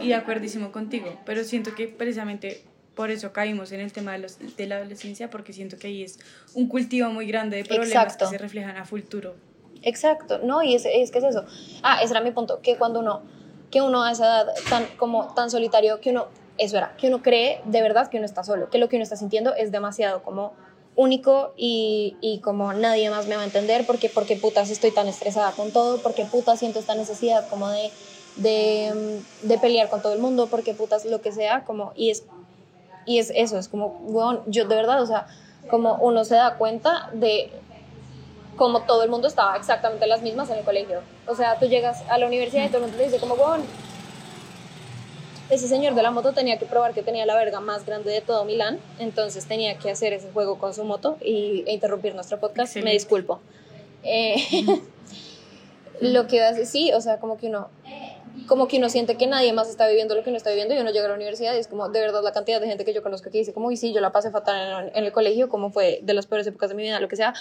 y 0.00 0.08
de 0.08 0.14
acuerdísimo 0.14 0.72
contigo, 0.72 1.14
pero 1.26 1.44
siento 1.44 1.74
que 1.74 1.86
precisamente 1.86 2.64
por 2.94 3.10
eso 3.10 3.34
caímos 3.34 3.72
en 3.72 3.80
el 3.80 3.92
tema 3.92 4.12
de, 4.12 4.20
los, 4.20 4.38
de 4.56 4.66
la 4.66 4.76
adolescencia, 4.76 5.28
porque 5.28 5.52
siento 5.52 5.76
que 5.76 5.88
ahí 5.88 6.02
es 6.02 6.18
un 6.54 6.66
cultivo 6.66 7.10
muy 7.10 7.26
grande 7.26 7.58
de 7.58 7.66
problemas 7.66 8.16
que 8.16 8.24
se 8.24 8.38
reflejan 8.38 8.78
a 8.78 8.86
futuro. 8.86 9.36
Exacto, 9.82 10.40
no, 10.42 10.62
y 10.62 10.74
es, 10.74 10.84
es 10.84 11.10
que 11.10 11.18
es 11.18 11.24
eso. 11.24 11.44
Ah, 11.82 12.00
ese 12.02 12.12
era 12.12 12.20
mi 12.20 12.32
punto, 12.32 12.60
que 12.60 12.76
cuando 12.76 13.00
uno, 13.00 13.22
que 13.70 13.80
uno 13.80 14.02
a 14.02 14.12
esa 14.12 14.42
edad 14.42 14.54
tan, 14.68 14.86
como 14.96 15.32
tan 15.34 15.50
solitario, 15.50 16.00
que 16.00 16.10
uno, 16.10 16.26
eso 16.58 16.76
era, 16.76 16.94
que 16.96 17.08
uno 17.08 17.22
cree 17.22 17.60
de 17.64 17.82
verdad 17.82 18.08
que 18.08 18.18
uno 18.18 18.26
está 18.26 18.44
solo, 18.44 18.68
que 18.68 18.78
lo 18.78 18.88
que 18.88 18.96
uno 18.96 19.02
está 19.02 19.16
sintiendo 19.16 19.54
es 19.54 19.72
demasiado 19.72 20.22
como 20.22 20.52
único 20.96 21.54
y, 21.56 22.40
como 22.42 22.72
nadie 22.72 23.08
más 23.10 23.26
me 23.26 23.36
va 23.36 23.42
a 23.42 23.44
entender 23.44 23.86
porque 23.86 24.10
porque 24.10 24.36
putas 24.36 24.70
estoy 24.70 24.90
tan 24.90 25.08
estresada 25.08 25.52
con 25.52 25.70
todo, 25.72 25.98
porque 26.02 26.24
putas 26.26 26.58
siento 26.58 26.78
esta 26.78 26.94
necesidad 26.94 27.48
como 27.48 27.70
de, 27.70 27.90
de, 28.36 29.22
de, 29.42 29.58
pelear 29.58 29.88
con 29.88 30.02
todo 30.02 30.12
el 30.12 30.18
mundo, 30.18 30.48
porque 30.50 30.74
putas 30.74 31.04
lo 31.06 31.22
que 31.22 31.32
sea, 31.32 31.64
como, 31.64 31.92
y 31.96 32.10
es, 32.10 32.24
y 33.06 33.18
es 33.18 33.32
eso, 33.34 33.56
es 33.58 33.68
como, 33.68 33.90
bueno, 34.10 34.42
yo 34.46 34.66
de 34.66 34.76
verdad, 34.76 35.02
o 35.02 35.06
sea, 35.06 35.26
como 35.70 35.94
uno 35.96 36.24
se 36.24 36.34
da 36.34 36.56
cuenta 36.56 37.08
de 37.14 37.50
como 38.60 38.82
todo 38.82 39.02
el 39.04 39.08
mundo 39.08 39.26
estaba 39.26 39.56
exactamente 39.56 40.06
las 40.06 40.20
mismas 40.20 40.50
en 40.50 40.58
el 40.58 40.64
colegio. 40.64 41.00
O 41.26 41.34
sea, 41.34 41.58
tú 41.58 41.64
llegas 41.64 42.02
a 42.10 42.18
la 42.18 42.26
universidad 42.26 42.66
y 42.66 42.66
todo 42.66 42.76
el 42.76 42.82
mundo 42.82 42.98
te 42.98 43.04
dice 43.04 43.18
como, 43.18 43.34
bueno, 43.34 43.64
ese 45.48 45.66
señor 45.66 45.94
de 45.94 46.02
la 46.02 46.10
moto 46.10 46.34
tenía 46.34 46.58
que 46.58 46.66
probar 46.66 46.92
que 46.92 47.02
tenía 47.02 47.24
la 47.24 47.36
verga 47.36 47.60
más 47.60 47.86
grande 47.86 48.12
de 48.12 48.20
todo 48.20 48.44
Milán, 48.44 48.78
entonces 48.98 49.46
tenía 49.46 49.78
que 49.78 49.90
hacer 49.90 50.12
ese 50.12 50.30
juego 50.30 50.58
con 50.58 50.74
su 50.74 50.84
moto 50.84 51.16
y, 51.22 51.64
e 51.66 51.72
interrumpir 51.72 52.14
nuestro 52.14 52.38
podcast. 52.38 52.76
Me 52.76 52.92
disculpo. 52.92 53.40
Eh, 54.02 54.36
lo 56.02 56.26
que 56.26 56.42
hace, 56.42 56.66
sí, 56.66 56.92
o 56.92 57.00
sea, 57.00 57.16
como 57.16 57.38
que 57.38 57.46
uno 57.46 57.70
como 58.46 58.68
que 58.68 58.78
uno 58.78 58.88
siente 58.88 59.16
que 59.16 59.26
nadie 59.26 59.52
más 59.52 59.68
está 59.68 59.86
viviendo 59.88 60.14
lo 60.14 60.22
que 60.22 60.30
uno 60.30 60.36
está 60.36 60.50
viviendo 60.50 60.74
y 60.74 60.78
uno 60.78 60.90
llega 60.90 61.06
a 61.06 61.08
la 61.08 61.14
universidad 61.14 61.54
y 61.54 61.58
es 61.58 61.68
como 61.68 61.88
de 61.88 62.00
verdad 62.00 62.22
la 62.22 62.32
cantidad 62.32 62.60
de 62.60 62.66
gente 62.66 62.84
que 62.84 62.92
yo 62.92 63.02
conozco 63.02 63.30
que 63.30 63.38
dice 63.38 63.52
como 63.52 63.70
y 63.70 63.76
sí, 63.76 63.92
yo 63.92 64.00
la 64.00 64.12
pasé 64.12 64.30
fatal 64.30 64.90
en, 64.94 65.04
el 65.04 65.12
colegio, 65.12 65.48
como 65.48 65.70
fue 65.70 66.00
de 66.02 66.14
las 66.14 66.26
peores 66.26 66.46
épocas 66.46 66.70
de 66.70 66.74
mi 66.74 66.82
vida, 66.82 67.00
lo 67.00 67.08
que 67.08 67.16
sea, 67.16 67.34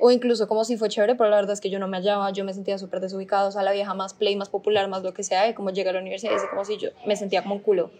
o 0.00 0.10
incluso 0.10 0.48
como 0.48 0.64
si 0.64 0.76
fue 0.76 0.88
chévere, 0.88 1.14
pero 1.14 1.30
la 1.30 1.36
verdad 1.36 1.52
es 1.52 1.60
que 1.60 1.70
yo 1.70 1.78
no 1.78 1.88
me 1.88 1.96
hallaba, 1.96 2.30
yo 2.30 2.44
me 2.44 2.52
sentía 2.52 2.78
súper 2.78 3.00
desubicado, 3.00 3.48
o 3.48 3.52
sea, 3.52 3.62
la 3.62 3.72
vieja 3.72 3.94
más 3.94 4.14
play, 4.14 4.36
más 4.36 4.48
popular, 4.48 4.88
más 4.88 5.02
lo 5.02 5.14
que 5.14 5.22
sea, 5.22 5.48
y 5.48 5.54
como 5.54 5.70
llega 5.70 5.90
a 5.90 5.94
la 5.94 6.00
universidad 6.00 6.32
y 6.32 6.34
dice 6.34 6.46
como 6.50 6.64
si 6.64 6.78
yo 6.78 6.90
me 7.06 7.16
sentía 7.16 7.42
como 7.42 7.54
un 7.54 7.60
culo, 7.60 7.90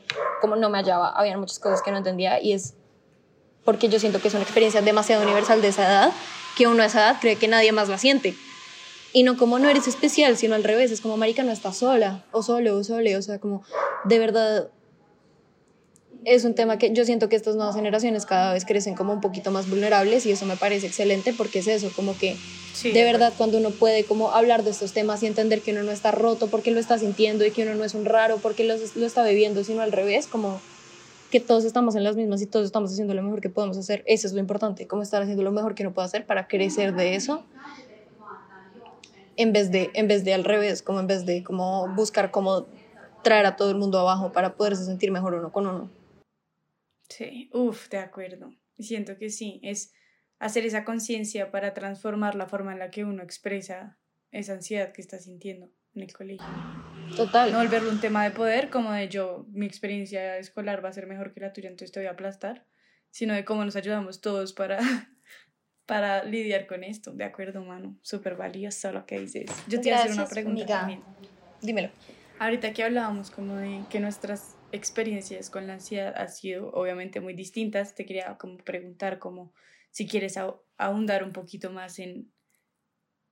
como 0.40 0.56
no 0.56 0.70
me 0.70 0.78
hallaba, 0.78 1.10
había 1.10 1.36
muchas 1.38 1.58
cosas 1.58 1.82
que 1.82 1.90
no 1.90 1.98
entendía 1.98 2.40
y 2.40 2.52
es 2.52 2.74
porque 3.66 3.88
yo 3.88 3.98
siento 3.98 4.20
que 4.20 4.28
es 4.28 4.34
una 4.34 4.44
experiencia 4.44 4.80
demasiado 4.80 5.24
universal 5.24 5.60
de 5.60 5.68
esa 5.68 5.86
edad, 5.86 6.12
que 6.56 6.66
uno 6.68 6.82
a 6.82 6.86
esa 6.86 7.00
edad 7.00 7.20
cree 7.20 7.36
que 7.36 7.48
nadie 7.48 7.72
más 7.72 7.88
la 7.88 7.98
siente. 7.98 8.34
Y 9.16 9.22
no 9.22 9.38
como 9.38 9.58
no 9.58 9.70
eres 9.70 9.88
especial, 9.88 10.36
sino 10.36 10.54
al 10.54 10.62
revés, 10.62 10.90
es 10.90 11.00
como, 11.00 11.16
marica, 11.16 11.42
no 11.42 11.50
estás 11.50 11.78
sola, 11.78 12.26
o 12.32 12.42
solo, 12.42 12.76
o 12.76 12.84
sole, 12.84 13.16
o 13.16 13.22
sea, 13.22 13.38
como, 13.38 13.62
de 14.04 14.18
verdad, 14.18 14.68
es 16.26 16.44
un 16.44 16.54
tema 16.54 16.76
que 16.76 16.92
yo 16.92 17.02
siento 17.06 17.30
que 17.30 17.36
estas 17.36 17.56
nuevas 17.56 17.74
generaciones 17.74 18.26
cada 18.26 18.52
vez 18.52 18.66
crecen 18.66 18.94
como 18.94 19.14
un 19.14 19.22
poquito 19.22 19.50
más 19.50 19.70
vulnerables 19.70 20.26
y 20.26 20.32
eso 20.32 20.44
me 20.44 20.58
parece 20.58 20.86
excelente 20.86 21.32
porque 21.32 21.60
es 21.60 21.66
eso, 21.66 21.90
como 21.96 22.14
que 22.18 22.36
de 22.84 23.04
verdad 23.04 23.32
cuando 23.38 23.56
uno 23.56 23.70
puede 23.70 24.04
como 24.04 24.32
hablar 24.32 24.64
de 24.64 24.70
estos 24.70 24.92
temas 24.92 25.22
y 25.22 25.26
entender 25.28 25.62
que 25.62 25.72
uno 25.72 25.82
no 25.82 25.92
está 25.92 26.10
roto 26.10 26.48
porque 26.48 26.70
lo 26.70 26.78
está 26.78 26.98
sintiendo 26.98 27.46
y 27.46 27.52
que 27.52 27.62
uno 27.62 27.74
no 27.74 27.84
es 27.84 27.94
un 27.94 28.04
raro 28.04 28.36
porque 28.42 28.64
lo, 28.64 28.74
lo 28.96 29.06
está 29.06 29.24
viviendo, 29.24 29.64
sino 29.64 29.80
al 29.80 29.92
revés, 29.92 30.26
como 30.26 30.60
que 31.30 31.40
todos 31.40 31.64
estamos 31.64 31.94
en 31.94 32.04
las 32.04 32.16
mismas 32.16 32.42
y 32.42 32.46
todos 32.46 32.66
estamos 32.66 32.92
haciendo 32.92 33.14
lo 33.14 33.22
mejor 33.22 33.40
que 33.40 33.48
podemos 33.48 33.78
hacer, 33.78 34.04
eso 34.06 34.26
es 34.26 34.34
lo 34.34 34.40
importante, 34.40 34.86
como 34.86 35.02
estar 35.02 35.22
haciendo 35.22 35.42
lo 35.42 35.52
mejor 35.52 35.74
que 35.74 35.84
uno 35.84 35.94
puede 35.94 36.04
hacer 36.04 36.26
para 36.26 36.48
crecer 36.48 36.94
de 36.94 37.14
eso 37.14 37.46
en 39.36 39.52
vez 39.52 39.70
de, 39.70 39.90
en 39.94 40.08
vez 40.08 40.24
de 40.24 40.34
al 40.34 40.44
revés, 40.44 40.82
como 40.82 41.00
en 41.00 41.06
vez 41.06 41.26
de 41.26 41.42
como 41.42 41.94
buscar 41.94 42.30
cómo 42.30 42.66
traer 43.22 43.46
a 43.46 43.56
todo 43.56 43.70
el 43.70 43.76
mundo 43.76 43.98
abajo 43.98 44.32
para 44.32 44.56
poderse 44.56 44.84
sentir 44.84 45.10
mejor 45.10 45.34
uno 45.34 45.52
con 45.52 45.66
uno. 45.66 45.90
Sí, 47.08 47.50
uff, 47.52 47.88
de 47.88 47.98
acuerdo. 47.98 48.50
Siento 48.78 49.16
que 49.16 49.30
sí, 49.30 49.60
es 49.62 49.92
hacer 50.38 50.66
esa 50.66 50.84
conciencia 50.84 51.50
para 51.50 51.74
transformar 51.74 52.34
la 52.34 52.46
forma 52.46 52.72
en 52.72 52.78
la 52.78 52.90
que 52.90 53.04
uno 53.04 53.22
expresa 53.22 53.98
esa 54.30 54.52
ansiedad 54.52 54.92
que 54.92 55.00
está 55.00 55.18
sintiendo 55.18 55.70
en 55.94 56.02
el 56.02 56.12
colegio. 56.12 56.46
Total. 57.16 57.52
No 57.52 57.58
volverlo 57.58 57.90
un 57.90 58.00
tema 58.00 58.24
de 58.24 58.30
poder, 58.30 58.70
como 58.70 58.92
de 58.92 59.08
yo, 59.08 59.46
mi 59.50 59.66
experiencia 59.66 60.36
escolar 60.38 60.84
va 60.84 60.90
a 60.90 60.92
ser 60.92 61.06
mejor 61.06 61.32
que 61.32 61.40
la 61.40 61.52
tuya, 61.52 61.68
entonces 61.68 61.92
te 61.92 62.00
voy 62.00 62.08
a 62.08 62.12
aplastar, 62.12 62.66
sino 63.10 63.34
de 63.34 63.44
cómo 63.44 63.64
nos 63.64 63.76
ayudamos 63.76 64.20
todos 64.20 64.52
para 64.52 64.78
para 65.86 66.24
lidiar 66.24 66.66
con 66.66 66.84
esto. 66.84 67.12
De 67.12 67.24
acuerdo, 67.24 67.64
mano. 67.64 67.96
Súper 68.02 68.36
valioso 68.36 68.92
lo 68.92 69.06
que 69.06 69.20
dices. 69.20 69.50
Yo 69.68 69.80
te 69.80 69.90
voy 69.90 69.98
a 69.98 70.02
hacer 70.02 70.12
una 70.12 70.26
pregunta 70.26 70.66
también. 70.66 71.02
Dímelo. 71.62 71.90
Ahorita 72.38 72.72
que 72.72 72.82
hablábamos 72.82 73.30
como 73.30 73.54
de 73.54 73.82
que 73.88 74.00
nuestras 74.00 74.56
experiencias 74.72 75.48
con 75.48 75.66
la 75.66 75.74
ansiedad 75.74 76.14
han 76.16 76.28
sido 76.28 76.70
obviamente 76.72 77.20
muy 77.20 77.34
distintas. 77.34 77.94
Te 77.94 78.04
quería 78.04 78.36
como 78.36 78.58
preguntar 78.58 79.18
como 79.18 79.54
si 79.90 80.06
quieres 80.06 80.38
ahondar 80.76 81.24
un 81.24 81.32
poquito 81.32 81.70
más 81.70 81.98
en, 81.98 82.30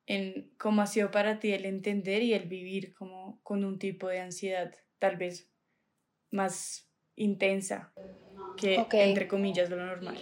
en 0.07 0.51
cómo 0.57 0.81
ha 0.81 0.87
sido 0.87 1.11
para 1.11 1.39
ti 1.41 1.53
el 1.53 1.67
entender 1.67 2.23
y 2.23 2.33
el 2.33 2.49
vivir 2.49 2.95
como 2.95 3.41
con 3.43 3.65
un 3.65 3.79
tipo 3.79 4.09
de 4.09 4.21
ansiedad 4.21 4.73
tal 4.99 5.17
vez 5.17 5.51
más 6.31 6.89
intensa 7.17 7.93
que 8.57 8.87
entre 8.93 9.29
comillas 9.29 9.69
lo 9.69 9.77
normal. 9.77 10.19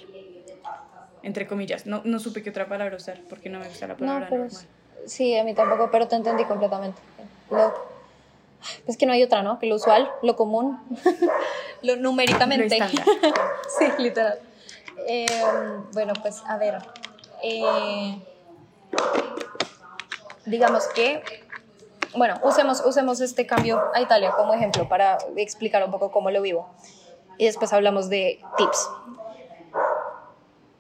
Entre 1.23 1.47
comillas, 1.47 1.87
no, 1.87 2.03
no 2.05 2.19
supe 2.19 2.43
qué 2.43 2.51
otra 2.51 2.67
palabra 2.67 2.97
usar 2.97 3.21
porque 3.29 3.49
no 3.49 3.61
me 3.61 3.69
gusta 3.69 3.87
la 3.87 3.97
palabra 3.97 4.29
normal. 4.29 4.51
Sí, 5.07 5.37
a 5.37 5.45
mí 5.45 5.55
tampoco, 5.55 5.89
pero 5.91 6.09
te 6.09 6.17
entendí 6.17 6.45
completamente. 6.45 7.01
Lo, 7.51 7.73
es 8.87 8.97
que 8.97 9.07
no 9.07 9.13
hay 9.13 9.23
otra, 9.23 9.43
¿no? 9.43 9.59
Que 9.59 9.67
lo 9.67 9.77
usual, 9.77 10.11
lo 10.23 10.37
común, 10.37 10.79
lo 11.83 11.97
numéricamente. 11.97 12.79
sí, 13.79 13.87
literal. 13.99 14.39
Eh, 15.07 15.27
bueno, 15.93 16.13
pues 16.21 16.43
a 16.47 16.57
ver. 16.59 16.79
Eh, 17.43 18.19
digamos 20.47 20.87
que, 20.89 21.23
bueno, 22.15 22.39
usemos, 22.43 22.83
usemos 22.85 23.21
este 23.21 23.47
cambio 23.47 23.83
a 23.95 24.01
Italia 24.01 24.33
como 24.33 24.55
ejemplo 24.55 24.89
para 24.89 25.19
explicar 25.37 25.85
un 25.85 25.91
poco 25.91 26.11
cómo 26.11 26.31
lo 26.31 26.41
vivo. 26.43 26.69
Y 27.39 27.47
después 27.47 27.73
hablamos 27.73 28.09
de 28.09 28.41
tips. 28.57 28.89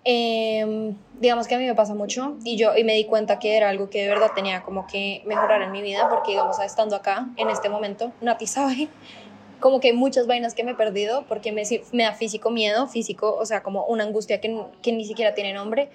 Em, 0.04 0.96
digamos 1.20 1.46
que 1.46 1.54
a 1.54 1.58
mí 1.58 1.64
me 1.64 1.76
pasa 1.76 1.94
mucho 1.94 2.36
y 2.44 2.56
yo 2.56 2.76
y 2.76 2.82
me 2.82 2.94
di 2.94 3.04
cuenta 3.04 3.38
que 3.38 3.56
era 3.56 3.68
algo 3.68 3.88
que 3.88 4.02
de 4.02 4.08
verdad 4.08 4.32
tenía 4.34 4.64
como 4.64 4.86
que 4.88 5.22
mejorar 5.26 5.62
en 5.62 5.70
mi 5.70 5.80
vida 5.80 6.08
porque 6.10 6.32
digamos 6.32 6.58
estando 6.58 6.96
acá 6.96 7.28
en 7.36 7.48
este 7.50 7.68
momento 7.68 8.10
Nati 8.20 8.46
sabe 8.48 8.88
como 9.60 9.78
que 9.78 9.92
muchas 9.92 10.26
vainas 10.26 10.54
que 10.54 10.64
me 10.64 10.72
he 10.72 10.74
perdido 10.74 11.24
porque 11.28 11.52
me, 11.52 11.62
me 11.92 12.02
da 12.02 12.14
físico 12.14 12.50
miedo 12.50 12.88
físico 12.88 13.36
o 13.36 13.46
sea 13.46 13.62
como 13.62 13.84
una 13.84 14.02
angustia 14.02 14.40
que, 14.40 14.64
que 14.82 14.90
ni 14.90 15.04
siquiera 15.04 15.34
tiene 15.34 15.52
nombre 15.52 15.88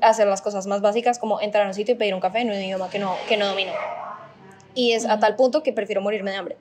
hacer 0.00 0.26
las 0.26 0.42
cosas 0.42 0.66
más 0.66 0.80
básicas 0.80 1.18
como 1.18 1.40
entrar 1.40 1.64
a 1.64 1.68
un 1.68 1.74
sitio 1.74 1.94
y 1.94 1.98
pedir 1.98 2.14
un 2.14 2.20
café 2.20 2.40
en 2.40 2.48
un 2.48 2.54
idioma 2.54 2.90
que 2.90 2.98
no, 2.98 3.14
que 3.28 3.36
no 3.36 3.46
domino. 3.46 3.72
Y 4.74 4.92
es 4.92 5.06
a 5.06 5.18
tal 5.18 5.36
punto 5.36 5.62
que 5.62 5.72
prefiero 5.72 6.02
morirme 6.02 6.30
de 6.30 6.36
hambre. 6.36 6.56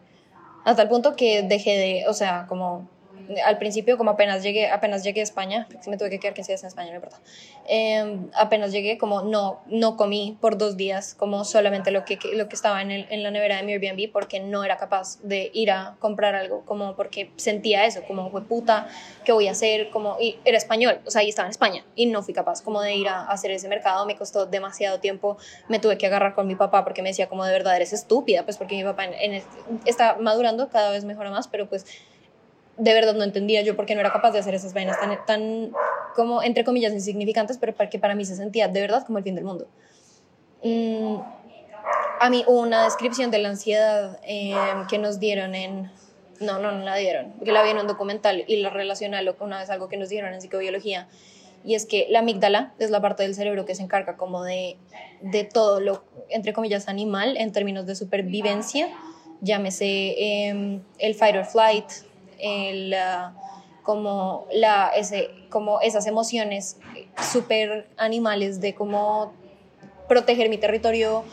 A 0.66 0.76
tal 0.76 0.88
punto 0.88 1.16
que 1.16 1.44
dejé 1.44 1.72
de, 1.72 2.08
o 2.08 2.14
sea, 2.14 2.46
como 2.48 2.88
al 3.46 3.58
principio, 3.58 3.98
como 3.98 4.12
apenas 4.12 4.44
llegué, 4.44 4.70
apenas 4.70 5.04
llegué 5.04 5.22
a 5.22 5.24
España, 5.24 5.68
me 5.88 5.98
tuve 5.98 6.10
que 6.10 6.20
quedar 6.20 6.34
15 6.34 6.52
días 6.52 6.64
en 6.64 6.68
España, 6.68 6.90
no 6.90 6.96
importa. 6.96 7.20
Em, 7.68 8.30
apenas 8.36 8.72
llegué, 8.72 8.98
como 8.98 9.22
no, 9.22 9.62
no 9.68 9.98
comí 9.98 10.38
por 10.42 10.58
dos 10.58 10.78
días, 10.78 11.16
como 11.16 11.44
solamente 11.46 11.92
lo 11.92 12.06
que, 12.06 12.20
lo 12.34 12.48
que 12.48 12.56
estaba 12.56 12.82
en, 12.82 13.24
la 13.24 13.32
nevera 13.32 13.58
de 13.58 13.64
mi 13.64 13.74
Airbnb, 13.74 14.12
porque 14.12 14.40
no 14.40 14.64
era 14.64 14.78
capaz 14.78 15.20
de 15.24 15.52
ir 15.54 15.72
a 15.72 15.96
comprar 16.00 16.36
algo, 16.36 16.64
como 16.66 16.96
porque 16.96 17.32
sentía 17.36 17.86
eso, 17.86 18.04
como 18.04 18.30
fue 18.32 18.44
puta, 18.44 18.88
¿qué 19.24 19.32
voy 19.32 19.48
a 19.48 19.52
hacer? 19.52 19.90
Como, 19.90 20.18
y 20.20 20.40
era 20.46 20.58
español, 20.58 21.00
o 21.06 21.12
sea, 21.12 21.22
ahí 21.22 21.30
estaba 21.30 21.48
en 21.48 21.52
España, 21.52 21.86
y 21.96 22.06
no 22.06 22.24
fui 22.24 22.34
capaz 22.34 22.62
como 22.62 22.82
de 22.82 22.96
ir 22.96 23.08
a, 23.08 23.26
hacer 23.26 23.52
ese 23.52 23.68
mercado, 23.68 24.06
me 24.06 24.16
costó 24.16 24.46
demasiado 24.46 25.00
tiempo, 25.00 25.38
me 25.70 25.80
tuve 25.80 25.98
que 25.98 26.08
agarrar 26.08 26.36
con 26.36 26.48
mi 26.48 26.56
papá 26.56 26.84
porque 26.84 27.02
me 27.02 27.10
decía 27.10 27.30
como 27.30 27.46
de 27.46 27.52
verdad 27.52 27.76
eres 27.76 27.94
estúpida, 27.94 28.44
pues 28.44 28.58
porque 28.58 28.76
mi 28.76 28.84
papá 28.84 29.06
está 29.86 30.18
madurando 30.20 30.70
cada 30.70 30.92
vez 30.92 31.06
mejora 31.06 31.32
más, 31.32 31.48
pero 31.48 31.68
pues 31.68 31.86
de 32.78 32.94
verdad 32.94 33.14
no 33.14 33.24
entendía 33.24 33.62
yo 33.62 33.76
por 33.76 33.86
qué 33.86 33.96
no 33.96 34.02
era 34.02 34.12
capaz 34.12 34.32
de 34.32 34.40
hacer 34.40 34.56
esas 34.56 34.74
vainas 34.74 35.00
tan, 35.00 35.26
tan 35.26 35.72
como, 36.16 36.42
entre 36.42 36.64
comillas, 36.64 36.94
insignificantes, 36.94 37.58
pero 37.58 37.74
que 37.90 38.00
para 38.00 38.16
mí 38.16 38.26
se 38.26 38.36
sentía 38.36 38.68
de 38.68 38.82
verdad 38.82 39.06
como 39.06 39.18
el 39.18 39.24
fin 39.24 39.36
del 39.36 39.46
mundo. 39.46 39.68
Mm, 40.64 41.18
a 42.20 42.30
mí 42.30 42.44
hubo 42.48 42.62
una 42.62 42.84
descripción 42.86 43.32
de 43.32 43.40
la 43.40 43.50
ansiedad 43.50 44.20
em, 44.24 44.88
que 44.88 44.98
nos 44.98 45.20
dieron 45.20 45.56
en... 45.56 45.92
No, 46.40 46.60
no, 46.60 46.72
no 46.72 46.84
la 46.84 46.96
dieron, 46.96 47.34
porque 47.38 47.52
la 47.52 47.64
vi 47.64 47.70
en 47.70 47.78
un 47.78 47.88
documental 47.88 48.44
y 48.48 48.58
la 48.58 48.70
relacioné 48.70 49.18
una 49.40 49.60
vez 49.60 49.70
algo 49.70 49.88
que 49.88 49.98
nos 49.98 50.10
dieron 50.10 50.34
en 50.34 50.42
psicobiología, 50.42 51.08
y 51.64 51.76
es 51.76 51.86
que 51.86 52.08
la 52.10 52.20
amígdala 52.20 52.74
es 52.80 52.90
la 52.90 53.02
parte 53.02 53.24
del 53.24 53.36
cerebro 53.36 53.66
que 53.66 53.76
se 53.76 53.84
encarga 53.84 54.18
como 54.18 54.44
de, 54.44 54.78
de 55.22 55.44
todo 55.46 55.80
lo, 55.80 56.04
entre 56.30 56.52
comillas, 56.52 56.90
animal 56.90 57.38
en 57.38 57.52
términos 57.52 57.86
de 57.86 57.96
supervivencia, 57.96 58.90
llámese 59.42 60.16
em, 60.48 60.82
el 60.98 61.16
fight 61.16 61.36
or 61.36 61.46
flight, 61.46 61.86
el, 62.44 62.94
como, 63.84 64.48
la, 64.52 64.92
ese, 64.96 65.30
como 65.50 65.82
esas 65.82 66.06
emociones 66.06 66.78
súper 67.32 67.88
animales 67.98 68.62
de 68.62 68.76
cómo 68.76 69.34
proteger 70.08 70.50
mi 70.50 70.58
territorio, 70.58 71.24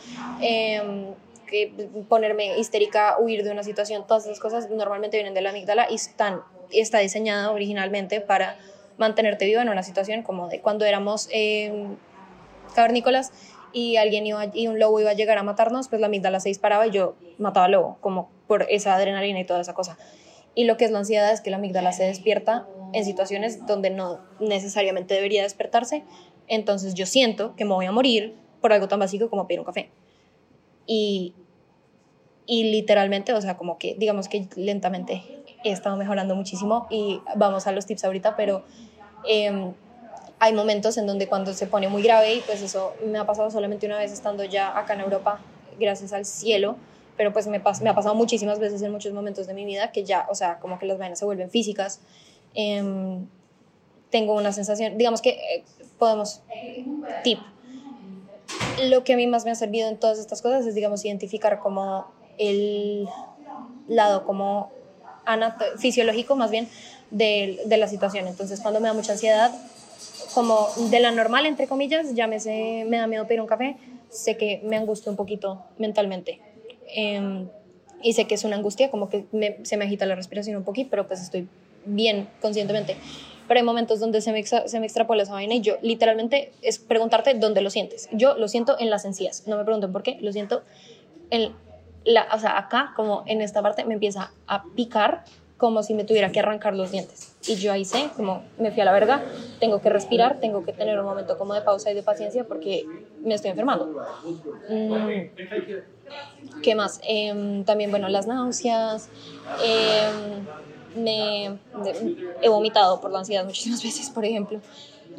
em, 0.41 1.13
que 1.45 1.73
ponerme 2.07 2.57
histérica, 2.57 3.17
huir 3.19 3.43
de 3.43 3.51
una 3.51 3.63
situación, 3.63 4.07
todas 4.07 4.25
esas 4.25 4.39
cosas 4.39 4.69
normalmente 4.69 5.17
vienen 5.17 5.33
de 5.33 5.41
la 5.41 5.49
amígdala 5.49 5.87
y 5.89 5.95
están, 5.95 6.41
está 6.71 6.99
diseñada 6.99 7.51
originalmente 7.51 8.21
para 8.21 8.57
mantenerte 8.97 9.45
vivo 9.45 9.61
en 9.61 9.69
una 9.69 9.83
situación 9.83 10.23
como 10.23 10.47
de 10.47 10.61
cuando 10.61 10.85
éramos 10.85 11.27
eh, 11.31 11.87
cavernícolas 12.73 13.31
y 13.73 13.97
alguien 13.97 14.25
iba, 14.25 14.45
y 14.53 14.67
un 14.67 14.79
lobo 14.79 14.99
iba 14.99 15.11
a 15.11 15.13
llegar 15.13 15.37
a 15.37 15.43
matarnos, 15.43 15.89
pues 15.89 15.99
la 15.99 16.07
amígdala 16.07 16.39
se 16.39 16.49
disparaba 16.49 16.87
y 16.87 16.91
yo 16.91 17.15
mataba 17.37 17.65
al 17.65 17.73
lobo, 17.73 17.97
como 18.01 18.29
por 18.47 18.65
esa 18.69 18.95
adrenalina 18.95 19.39
y 19.39 19.45
toda 19.45 19.61
esa 19.61 19.73
cosa. 19.73 19.97
Y 20.55 20.65
lo 20.65 20.77
que 20.77 20.85
es 20.85 20.91
la 20.91 20.99
ansiedad 20.99 21.31
es 21.31 21.41
que 21.41 21.49
la 21.49 21.57
amígdala 21.57 21.91
se 21.93 22.03
despierta 22.03 22.67
en 22.93 23.05
situaciones 23.05 23.65
donde 23.65 23.89
no 23.89 24.19
necesariamente 24.39 25.13
debería 25.13 25.43
despertarse. 25.43 26.03
Entonces 26.47 26.93
yo 26.93 27.05
siento 27.05 27.55
que 27.55 27.65
me 27.65 27.73
voy 27.73 27.85
a 27.85 27.91
morir 27.91 28.35
por 28.59 28.73
algo 28.73 28.87
tan 28.87 28.99
básico 28.99 29.29
como 29.29 29.47
pedir 29.47 29.59
un 29.59 29.65
café. 29.65 29.89
Y, 30.85 31.33
y 32.45 32.71
literalmente, 32.71 33.33
o 33.33 33.41
sea, 33.41 33.57
como 33.57 33.77
que 33.77 33.95
digamos 33.95 34.27
que 34.27 34.47
lentamente 34.55 35.23
he 35.63 35.71
estado 35.71 35.95
mejorando 35.95 36.35
muchísimo 36.35 36.87
y 36.89 37.21
vamos 37.35 37.67
a 37.67 37.71
los 37.71 37.85
tips 37.85 38.03
ahorita, 38.03 38.35
pero 38.35 38.63
em, 39.27 39.73
hay 40.39 40.53
momentos 40.53 40.97
en 40.97 41.05
donde 41.05 41.27
cuando 41.27 41.53
se 41.53 41.67
pone 41.67 41.87
muy 41.87 42.01
grave 42.01 42.35
y 42.35 42.39
pues 42.41 42.61
eso 42.61 42.93
me 43.05 43.19
ha 43.19 43.25
pasado 43.25 43.51
solamente 43.51 43.85
una 43.85 43.97
vez 43.97 44.11
estando 44.11 44.43
ya 44.43 44.77
acá 44.77 44.95
en 44.95 45.01
Europa, 45.01 45.39
gracias 45.79 46.13
al 46.13 46.25
cielo, 46.25 46.77
pero 47.17 47.33
pues 47.33 47.47
me, 47.47 47.57
ha 47.57 47.63
pasado 47.95 48.15
muchísimas 48.15 48.59
veces 48.59 48.81
en 48.81 48.91
muchos 48.91 49.13
momentos 49.13 49.47
de 49.47 49.53
mi 49.53 49.65
vida 49.65 49.91
que 49.91 50.03
ya, 50.03 50.27
o 50.29 50.35
sea, 50.35 50.59
como 50.59 50.79
que 50.79 50.85
las 50.85 50.97
vainas 50.97 51.19
se 51.19 51.25
vuelven 51.25 51.49
físicas. 51.49 52.01
Em, 52.53 53.27
tengo 54.09 54.35
una 54.35 54.51
sensación, 54.51 54.97
digamos 54.97 55.21
que 55.21 55.29
eh, 55.29 55.63
podemos, 55.97 56.41
tip, 57.23 57.39
lo 58.83 59.03
que 59.03 59.13
a 59.13 59.17
mí 59.17 59.27
más 59.27 59.45
me 59.45 59.51
ha 59.51 59.55
servido 59.55 59.87
en 59.87 59.97
todas 59.97 60.19
estas 60.19 60.41
cosas 60.41 60.65
es, 60.65 60.75
digamos, 60.75 61.03
identificar 61.05 61.59
como 61.59 62.07
el 62.37 63.07
lado 63.87 64.25
como 64.25 64.71
fisiológico 65.77 66.35
más 66.35 66.51
bien 66.51 66.67
de, 67.11 67.63
la 67.67 67.87
situación. 67.87 68.27
Entonces, 68.27 68.59
cuando 68.61 68.79
me 68.79 68.87
da 68.87 68.93
mucha 68.93 69.13
ansiedad, 69.13 69.51
como 70.33 70.67
de 70.89 70.99
la 70.99 71.11
normal, 71.11 71.45
entre 71.45 71.67
comillas, 71.67 72.13
ya 72.13 72.27
me, 72.27 72.37
me 72.87 72.97
da 72.97 73.07
miedo 73.07 73.27
pedir 73.27 73.41
un 73.41 73.47
café, 73.47 73.77
sé 74.09 74.37
que 74.37 74.61
me 74.63 74.77
angustia 74.77 75.09
un 75.09 75.15
poquito 75.15 75.63
mentalmente. 75.77 76.39
Em, 76.93 77.47
y 78.03 78.13
sé 78.13 78.25
que 78.25 78.35
es 78.35 78.43
una 78.43 78.55
angustia, 78.55 78.89
como 78.89 79.09
que 79.09 79.25
se 79.63 79.77
me 79.77 79.85
agita 79.85 80.05
la 80.05 80.15
respiración 80.15 80.57
un 80.57 80.63
poquito, 80.63 80.89
pero 80.89 81.07
pues 81.07 81.21
estoy 81.21 81.47
bien 81.85 82.27
conscientemente. 82.41 82.95
Pero 83.47 83.59
hay 83.59 83.65
momentos 83.65 83.99
donde 83.99 84.21
se 84.21 84.31
me, 84.31 84.43
se 84.43 84.79
me 84.79 84.85
extrapola 84.85 85.23
esa 85.23 85.33
vaina 85.33 85.55
y 85.55 85.61
yo 85.61 85.75
literalmente 85.81 86.51
es 86.61 86.79
preguntarte 86.79 87.33
dónde 87.33 87.61
lo 87.61 87.69
sientes. 87.69 88.09
Yo 88.11 88.35
lo 88.35 88.47
siento 88.47 88.79
en 88.79 88.89
las 88.89 89.05
encías, 89.05 89.47
no 89.47 89.57
me 89.57 89.63
pregunten 89.63 89.91
por 89.91 90.03
qué, 90.03 90.17
lo 90.21 90.31
siento 90.31 90.63
en 91.29 91.53
la, 92.03 92.27
o 92.33 92.39
sea, 92.39 92.57
acá, 92.57 92.93
como 92.95 93.23
en 93.27 93.41
esta 93.41 93.61
parte, 93.61 93.85
me 93.85 93.93
empieza 93.93 94.31
a 94.47 94.63
picar 94.75 95.23
como 95.61 95.83
si 95.83 95.93
me 95.93 96.03
tuviera 96.05 96.31
que 96.31 96.39
arrancar 96.39 96.73
los 96.75 96.89
dientes. 96.89 97.35
Y 97.47 97.53
yo 97.57 97.71
ahí 97.71 97.85
sé, 97.85 98.09
como 98.15 98.41
me 98.57 98.71
fui 98.71 98.81
a 98.81 98.85
la 98.85 98.91
verga, 98.91 99.21
tengo 99.59 99.79
que 99.79 99.91
respirar, 99.91 100.39
tengo 100.39 100.65
que 100.65 100.73
tener 100.73 100.99
un 100.99 101.05
momento 101.05 101.37
como 101.37 101.53
de 101.53 101.61
pausa 101.61 101.91
y 101.91 101.93
de 101.93 102.01
paciencia 102.01 102.45
porque 102.45 102.83
me 103.23 103.35
estoy 103.35 103.51
enfermando. 103.51 103.85
Mm. 104.67 105.29
¿Qué 106.63 106.73
más? 106.73 106.99
Em, 107.07 107.63
también, 107.63 107.91
bueno, 107.91 108.09
las 108.09 108.25
náuseas. 108.25 109.09
Em, 109.63 110.47
me, 110.95 111.59
he 112.41 112.49
vomitado 112.49 112.99
por 112.99 113.11
la 113.11 113.19
ansiedad 113.19 113.45
muchísimas 113.45 113.83
veces, 113.83 114.09
por 114.09 114.25
ejemplo. 114.25 114.59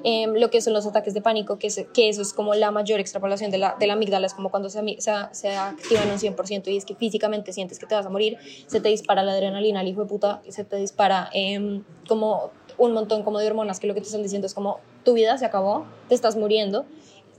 Em, 0.05 0.35
lo 0.35 0.51
que 0.51 0.61
son 0.61 0.73
los 0.73 0.87
ataques 0.87 1.15
de 1.15 1.23
pánico, 1.23 1.59
que, 1.59 1.69
que 1.93 2.09
eso 2.09 2.23
es 2.23 2.33
como 2.33 2.55
la 2.55 2.71
mayor 2.71 2.99
extrapolación 2.99 3.51
de 3.51 3.59
la, 3.59 3.77
de 3.79 3.87
la 3.87 3.93
amígdala, 3.93 4.27
es 4.27 4.35
como 4.35 4.51
cuando 4.51 4.69
se, 4.69 4.81
se, 4.99 5.13
se 5.31 5.57
activa 5.57 6.03
en 6.03 6.11
un 6.11 6.19
100% 6.19 6.69
y 6.69 6.77
es 6.77 6.85
que 6.85 6.95
físicamente 6.95 7.53
sientes 7.53 7.79
que 7.79 7.87
te 7.87 7.95
vas 7.95 8.07
a 8.07 8.11
morir, 8.11 8.39
se 8.67 8.81
te 8.81 8.89
dispara 8.89 9.23
la 9.23 9.33
adrenalina, 9.33 9.81
el 9.81 9.89
hijo 9.89 10.03
de 10.03 10.09
puta, 10.09 10.43
se 10.49 10.65
te 10.65 10.77
dispara 10.77 11.31
como 12.09 12.51
un 12.79 12.93
montón 12.93 13.23
como 13.23 13.39
de 13.39 13.47
hormonas, 13.47 13.79
que 13.79 13.87
lo 13.87 13.95
que 13.95 14.01
te 14.01 14.07
están 14.07 14.23
diciendo 14.23 14.47
es 14.47 14.55
como 14.55 14.81
tu 15.05 15.13
vida 15.13 15.39
se 15.39 15.45
acabó, 15.45 15.87
te 16.09 16.15
estás 16.15 16.37
muriendo, 16.37 16.85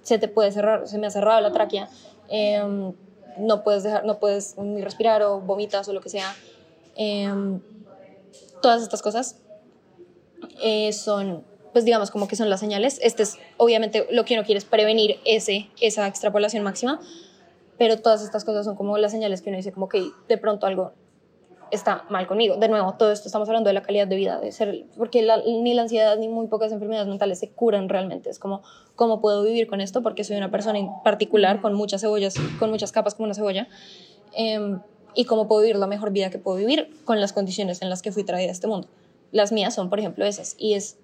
se 0.02 0.18
te 0.20 0.28
puede 0.28 0.52
cerrar, 0.52 0.88
se 0.88 0.98
me 0.98 1.08
ha 1.08 1.12
cerrado 1.12 1.42
la 1.42 1.52
tráquea 1.52 1.90
no 3.38 3.64
puedes, 3.64 3.84
dejar, 3.84 4.06
no 4.06 4.20
puedes 4.20 4.58
ni 4.58 4.82
respirar 4.82 5.22
o 5.24 5.40
vomitas 5.40 5.88
o 5.88 5.94
lo 5.94 6.02
que 6.02 6.10
sea. 6.10 6.36
Todas 8.62 8.82
estas 8.82 9.02
cosas 9.02 9.38
eh, 10.62 10.94
son, 10.94 11.44
pues 11.74 11.86
digamos, 11.86 12.12
como 12.12 12.28
que 12.28 12.36
son 12.36 12.50
las 12.50 12.60
señales. 12.60 13.00
Este 13.04 13.24
es, 13.24 13.38
obviamente, 13.58 14.08
lo 14.12 14.24
que 14.24 14.36
uno 14.36 14.44
quiere 14.44 14.60
es 14.60 14.66
prevenir 14.66 15.20
ese, 15.26 15.70
esa 15.82 16.08
extrapolación 16.08 16.64
máxima, 16.64 17.02
pero 17.78 18.00
todas 18.00 18.24
estas 18.24 18.46
cosas 18.46 18.66
son 18.66 18.76
como 18.76 18.98
las 18.98 19.12
señales 19.12 19.42
que 19.42 19.50
uno 19.50 19.58
dice, 19.58 19.72
como 19.72 19.90
que 19.90 20.04
de 20.30 20.38
pronto 20.38 20.68
algo 20.68 20.94
está 21.72 22.06
mal 22.10 22.28
conmigo. 22.28 22.56
De 22.58 22.70
nuevo, 22.70 22.94
todo 22.94 23.12
esto 23.12 23.28
estamos 23.28 23.50
hablando 23.50 23.68
de 23.68 23.74
la 23.74 23.82
calidad 23.82 24.08
de 24.08 24.16
vida, 24.16 24.40
de 24.40 24.52
ser, 24.52 24.86
porque 24.96 25.28
ni 25.46 25.74
la 25.74 25.82
ansiedad 25.82 26.18
ni 26.18 26.28
muy 26.28 26.48
pocas 26.48 26.72
enfermedades 26.72 27.08
mentales 27.08 27.40
se 27.40 27.50
curan 27.50 27.90
realmente. 27.90 28.30
Es 28.30 28.38
como, 28.38 28.62
¿cómo 28.96 29.22
puedo 29.22 29.44
vivir 29.44 29.68
con 29.68 29.82
esto? 29.82 30.04
Porque 30.04 30.24
soy 30.24 30.38
una 30.38 30.52
persona 30.52 30.78
en 30.78 30.90
particular 31.04 31.62
con 31.62 31.74
muchas 31.74 32.02
cebollas, 32.02 32.36
con 32.60 32.70
muchas 32.70 32.92
capas 32.92 33.16
como 33.16 33.26
una 33.26 33.34
cebolla. 33.34 33.68
Em, 34.34 34.82
y 35.16 35.26
cómo 35.26 35.48
puedo 35.48 35.62
vivir 35.62 35.78
la 35.78 35.88
mejor 35.88 36.12
vida 36.12 36.30
que 36.30 36.40
puedo 36.40 36.58
vivir 36.58 36.90
con 37.06 37.20
las 37.20 37.34
condiciones 37.34 37.82
en 37.82 37.90
las 37.90 38.02
que 38.02 38.12
fui 38.12 38.24
traída 38.24 38.50
a 38.50 38.52
este 38.52 38.68
mundo. 38.68 38.88
Las 39.32 39.52
mías 39.52 39.74
son, 39.74 39.90
por 39.90 40.00
ejemplo, 40.00 40.26
esas. 40.26 40.56
Y 40.58 40.74
es 40.74 40.98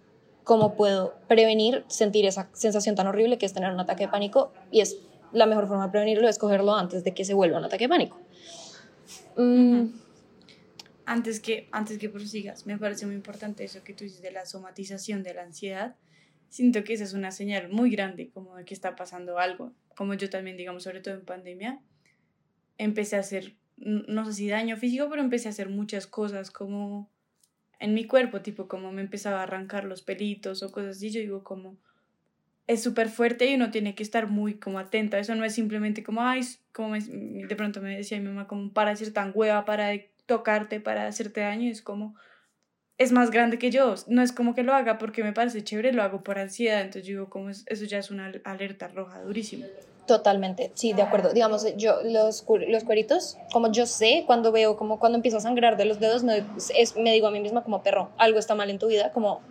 cómo 0.50 0.74
puedo 0.74 1.14
prevenir 1.28 1.84
sentir 1.90 2.26
esa 2.26 2.50
sensación 2.54 2.96
tan 2.96 3.06
horrible 3.06 3.38
que 3.38 3.46
es 3.46 3.54
tener 3.54 3.72
un 3.72 3.80
ataque 3.80 4.06
de 4.06 4.10
pánico. 4.10 4.52
Y 4.72 4.82
es 4.82 4.98
la 5.32 5.46
mejor 5.46 5.68
forma 5.68 5.86
de 5.86 5.92
prevenirlo 5.92 6.28
es 6.28 6.40
cogerlo 6.40 6.74
antes 6.74 7.04
de 7.04 7.14
que 7.14 7.24
se 7.24 7.36
vuelva 7.36 7.60
un 7.60 7.66
ataque 7.66 7.84
de 7.84 7.90
pánico. 7.90 8.20
Mm, 9.38 9.90
antes 11.06 11.40
que, 11.40 11.70
antes 11.72 12.00
que 12.00 12.10
prosigas, 12.10 12.66
me 12.66 12.80
parece 12.80 13.06
muy 13.06 13.14
importante 13.14 13.64
eso 13.64 13.84
que 13.84 13.94
tú 13.94 14.06
dices 14.06 14.24
de 14.24 14.32
la 14.32 14.48
somatización 14.48 15.22
de 15.22 15.36
la 15.36 15.44
ansiedad. 15.44 15.98
Siento 16.50 16.84
que 16.84 16.94
esa 16.94 17.04
es 17.04 17.14
una 17.14 17.30
señal 17.30 17.70
muy 17.70 17.92
grande 17.92 18.32
como 18.32 18.56
de 18.56 18.66
que 18.66 18.74
está 18.74 18.96
pasando 18.96 19.38
algo. 19.38 19.72
Como 19.96 20.16
yo 20.16 20.32
también, 20.32 20.58
digamos, 20.58 20.82
sobre 20.82 21.02
todo 21.02 21.14
en 21.14 21.26
pandemia, 21.26 21.80
empecé 22.80 23.18
a 23.18 23.20
hacer, 23.20 23.54
no 23.78 24.26
sé 24.26 24.34
si 24.34 24.50
daño 24.50 24.78
físico, 24.78 25.12
pero 25.12 25.22
empecé 25.22 25.48
a 25.48 25.52
hacer 25.52 25.70
muchas 25.70 26.08
cosas 26.08 26.50
como 26.50 27.08
en 27.80 27.94
mi 27.94 28.06
cuerpo, 28.06 28.42
tipo 28.42 28.68
como 28.68 28.92
me 28.92 29.02
empezaba 29.02 29.40
a 29.40 29.44
arrancar 29.44 29.86
los 29.86 30.02
pelitos 30.02 30.64
o 30.64 30.72
cosas 30.72 30.98
así. 30.98 31.10
Yo 31.12 31.22
digo 31.22 31.44
como, 31.44 31.78
es 32.68 32.84
súper 32.84 33.10
fuerte 33.10 33.50
y 33.50 33.56
uno 33.56 33.72
tiene 33.72 33.96
que 33.96 34.04
estar 34.04 34.28
muy 34.28 34.56
como 34.56 34.80
atenta. 34.80 35.18
Eso 35.18 35.34
no 35.36 35.46
es 35.46 35.56
simplemente 35.56 36.04
como, 36.04 36.22
ay, 36.22 36.42
como 36.74 36.96
de 36.96 37.56
pronto 37.56 37.82
me 37.82 37.98
decía 37.98 38.20
mi 38.20 38.28
mamá, 38.28 38.48
como 38.48 38.72
para 38.72 38.96
ser 38.96 39.12
tan 39.12 39.32
hueva, 39.34 39.66
para 39.66 39.92
tocarte 40.30 40.80
para 40.80 41.08
hacerte 41.08 41.42
daño, 41.42 41.72
es 41.72 41.82
como, 41.82 42.16
es 43.00 43.12
más 43.12 43.32
grande 43.32 43.58
que 43.58 43.72
yo, 43.72 43.96
no 44.08 44.22
es 44.22 44.32
como 44.32 44.54
que 44.54 44.62
lo 44.62 44.76
haga 44.76 45.00
porque 45.00 45.24
me 45.24 45.34
parece 45.34 45.64
chévere, 45.64 45.92
lo 45.92 46.04
hago 46.04 46.24
por 46.24 46.38
ansiedad, 46.38 46.82
entonces 46.82 47.08
digo, 47.08 47.32
como 47.32 47.50
eso 47.50 47.86
ya 47.86 47.98
es 47.98 48.12
una 48.12 48.32
alerta 48.44 48.88
roja 48.90 49.22
durísima. 49.24 49.66
Totalmente, 50.10 50.72
sí, 50.74 50.94
de 50.94 51.04
acuerdo. 51.04 51.34
Digamos, 51.34 51.64
yo 51.78 52.02
los, 52.04 52.44
los 52.48 52.84
cueritos, 52.84 53.38
como 53.54 53.72
yo 53.72 53.86
sé, 53.86 54.24
cuando 54.26 54.52
veo, 54.52 54.76
como 54.76 54.98
cuando 54.98 55.18
empiezo 55.18 55.38
a 55.38 55.40
sangrar 55.40 55.78
de 55.78 55.86
los 55.86 56.00
dedos, 56.00 56.24
me, 56.24 56.44
es, 56.76 56.96
me 56.96 57.12
digo 57.12 57.28
a 57.28 57.32
mí 57.32 57.40
misma 57.40 57.64
como 57.64 57.84
perro, 57.84 58.10
algo 58.18 58.40
está 58.40 58.56
mal 58.56 58.72
en 58.72 58.80
tu 58.80 58.88
vida, 58.88 59.12
como 59.12 59.42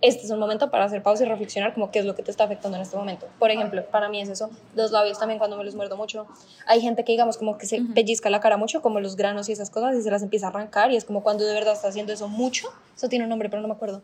este 0.00 0.24
es 0.24 0.30
un 0.30 0.38
momento 0.38 0.70
para 0.70 0.86
hacer 0.86 1.02
pausa 1.02 1.24
y 1.24 1.28
reflexionar 1.28 1.74
como 1.74 1.90
qué 1.90 1.98
es 1.98 2.06
lo 2.06 2.14
que 2.14 2.22
te 2.22 2.30
está 2.30 2.44
afectando 2.44 2.78
en 2.78 2.82
este 2.84 2.96
momento. 2.96 3.26
Por 3.38 3.50
ejemplo, 3.50 3.84
para 3.84 4.08
mí 4.08 4.18
es 4.18 4.30
eso, 4.30 4.48
los 4.74 4.92
labios 4.92 5.18
también 5.18 5.38
cuando 5.38 5.58
me 5.58 5.64
los 5.64 5.74
muerdo 5.74 5.98
mucho. 5.98 6.26
Hay 6.66 6.80
gente 6.80 7.04
que 7.04 7.12
digamos 7.12 7.36
como 7.36 7.58
que 7.58 7.66
se 7.66 7.82
pellizca 7.94 8.30
la 8.30 8.40
cara 8.40 8.56
mucho, 8.56 8.80
como 8.80 8.98
los 9.00 9.14
granos 9.16 9.50
y 9.50 9.52
esas 9.52 9.68
cosas, 9.68 9.94
y 9.94 10.00
se 10.00 10.10
las 10.10 10.22
empieza 10.22 10.46
a 10.46 10.48
arrancar 10.48 10.90
y 10.90 10.96
es 10.96 11.04
como 11.04 11.22
cuando 11.22 11.44
de 11.44 11.52
verdad 11.52 11.74
está 11.74 11.88
haciendo 11.88 12.14
eso 12.14 12.28
mucho. 12.28 12.68
Eso 12.96 13.10
tiene 13.10 13.26
un 13.26 13.28
nombre, 13.28 13.50
pero 13.50 13.60
no 13.60 13.68
me 13.68 13.74
acuerdo. 13.74 14.00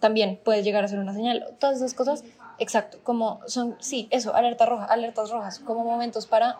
También 0.00 0.40
puede 0.42 0.62
llegar 0.62 0.84
a 0.84 0.88
ser 0.88 1.00
una 1.00 1.12
señal. 1.12 1.54
Todas 1.58 1.76
esas 1.76 1.92
cosas, 1.92 2.24
exacto, 2.58 2.98
como 3.02 3.40
son, 3.46 3.76
sí, 3.80 4.08
eso, 4.10 4.34
alerta 4.34 4.66
roja, 4.66 4.84
alertas 4.84 5.30
rojas, 5.30 5.58
como 5.60 5.84
momentos 5.84 6.26
para 6.26 6.58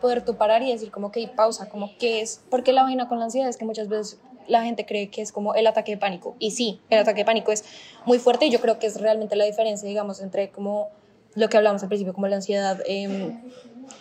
poder 0.00 0.24
tú 0.24 0.36
parar 0.36 0.62
y 0.62 0.70
decir 0.70 0.90
como 0.90 1.10
que 1.10 1.26
pausa, 1.28 1.68
como 1.68 1.90
qué 1.98 2.20
es, 2.20 2.42
porque 2.50 2.72
la 2.72 2.82
vaina 2.82 3.08
con 3.08 3.18
la 3.18 3.26
ansiedad 3.26 3.48
es 3.48 3.56
que 3.56 3.64
muchas 3.64 3.88
veces 3.88 4.18
la 4.46 4.62
gente 4.62 4.84
cree 4.84 5.08
que 5.08 5.22
es 5.22 5.32
como 5.32 5.54
el 5.54 5.66
ataque 5.66 5.92
de 5.92 5.98
pánico. 5.98 6.36
Y 6.38 6.50
sí, 6.50 6.80
el 6.90 6.98
ataque 6.98 7.20
de 7.20 7.24
pánico 7.24 7.52
es 7.52 7.64
muy 8.04 8.18
fuerte 8.18 8.46
y 8.46 8.50
yo 8.50 8.60
creo 8.60 8.78
que 8.78 8.86
es 8.86 9.00
realmente 9.00 9.36
la 9.36 9.44
diferencia, 9.44 9.88
digamos, 9.88 10.20
entre 10.20 10.50
como 10.50 10.90
lo 11.34 11.48
que 11.48 11.56
hablamos 11.56 11.82
al 11.82 11.88
principio, 11.88 12.12
como 12.14 12.28
la 12.28 12.36
ansiedad 12.36 12.80
em, 12.86 13.40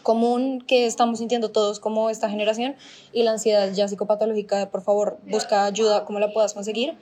común 0.04 0.62
que 0.62 0.86
estamos 0.86 1.20
sintiendo 1.20 1.52
todos 1.52 1.80
como 1.80 2.10
esta 2.10 2.30
generación 2.30 2.76
y 3.12 3.24
la 3.24 3.32
ansiedad 3.32 3.72
ya 3.72 3.88
psicopatológica, 3.88 4.70
por 4.70 4.82
favor, 4.82 5.18
busca 5.26 5.66
ayuda 5.66 6.06
como 6.06 6.20
la 6.20 6.32
puedas 6.32 6.54
conseguir. 6.54 6.98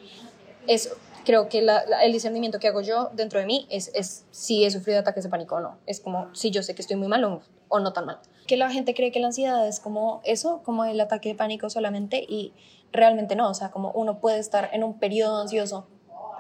Es, 0.68 0.94
creo 1.26 1.50
que 1.50 1.60
el 1.60 2.12
discernimiento 2.12 2.60
que 2.60 2.68
hago 2.68 2.82
yo 2.82 3.10
dentro 3.14 3.40
de 3.40 3.46
mí 3.46 3.68
es, 3.70 3.92
es 3.94 4.26
si 4.32 4.64
he 4.64 4.72
sufrido 4.72 5.00
ataques 5.00 5.24
de 5.24 5.30
pánico 5.30 5.56
o 5.56 5.60
no. 5.60 5.78
Es 5.86 6.00
como 6.00 6.34
si 6.34 6.52
yo 6.52 6.64
sé 6.64 6.76
que 6.76 6.82
estoy 6.82 6.98
muy 6.98 7.08
mal 7.08 7.24
o, 7.24 7.42
o 7.70 7.80
no 7.80 7.94
tan 7.94 8.06
mal. 8.06 8.20
Que 8.48 8.58
la 8.58 8.70
gente 8.70 8.94
cree 8.94 9.12
que 9.12 9.20
la 9.20 9.28
ansiedad 9.28 9.68
es 9.68 9.80
como 9.80 10.22
eso, 10.24 10.62
como 10.64 10.86
el 10.86 11.00
ataque 11.00 11.30
de 11.30 11.36
pánico 11.36 11.70
solamente 11.70 12.26
y 12.28 12.54
realmente 12.92 13.36
no, 13.36 13.50
o 13.50 13.54
sea, 13.54 13.72
como 13.72 13.92
uno 13.92 14.20
puede 14.20 14.40
estar 14.40 14.70
en 14.74 14.84
un 14.84 15.00
periodo 15.00 15.42
ansioso 15.42 15.88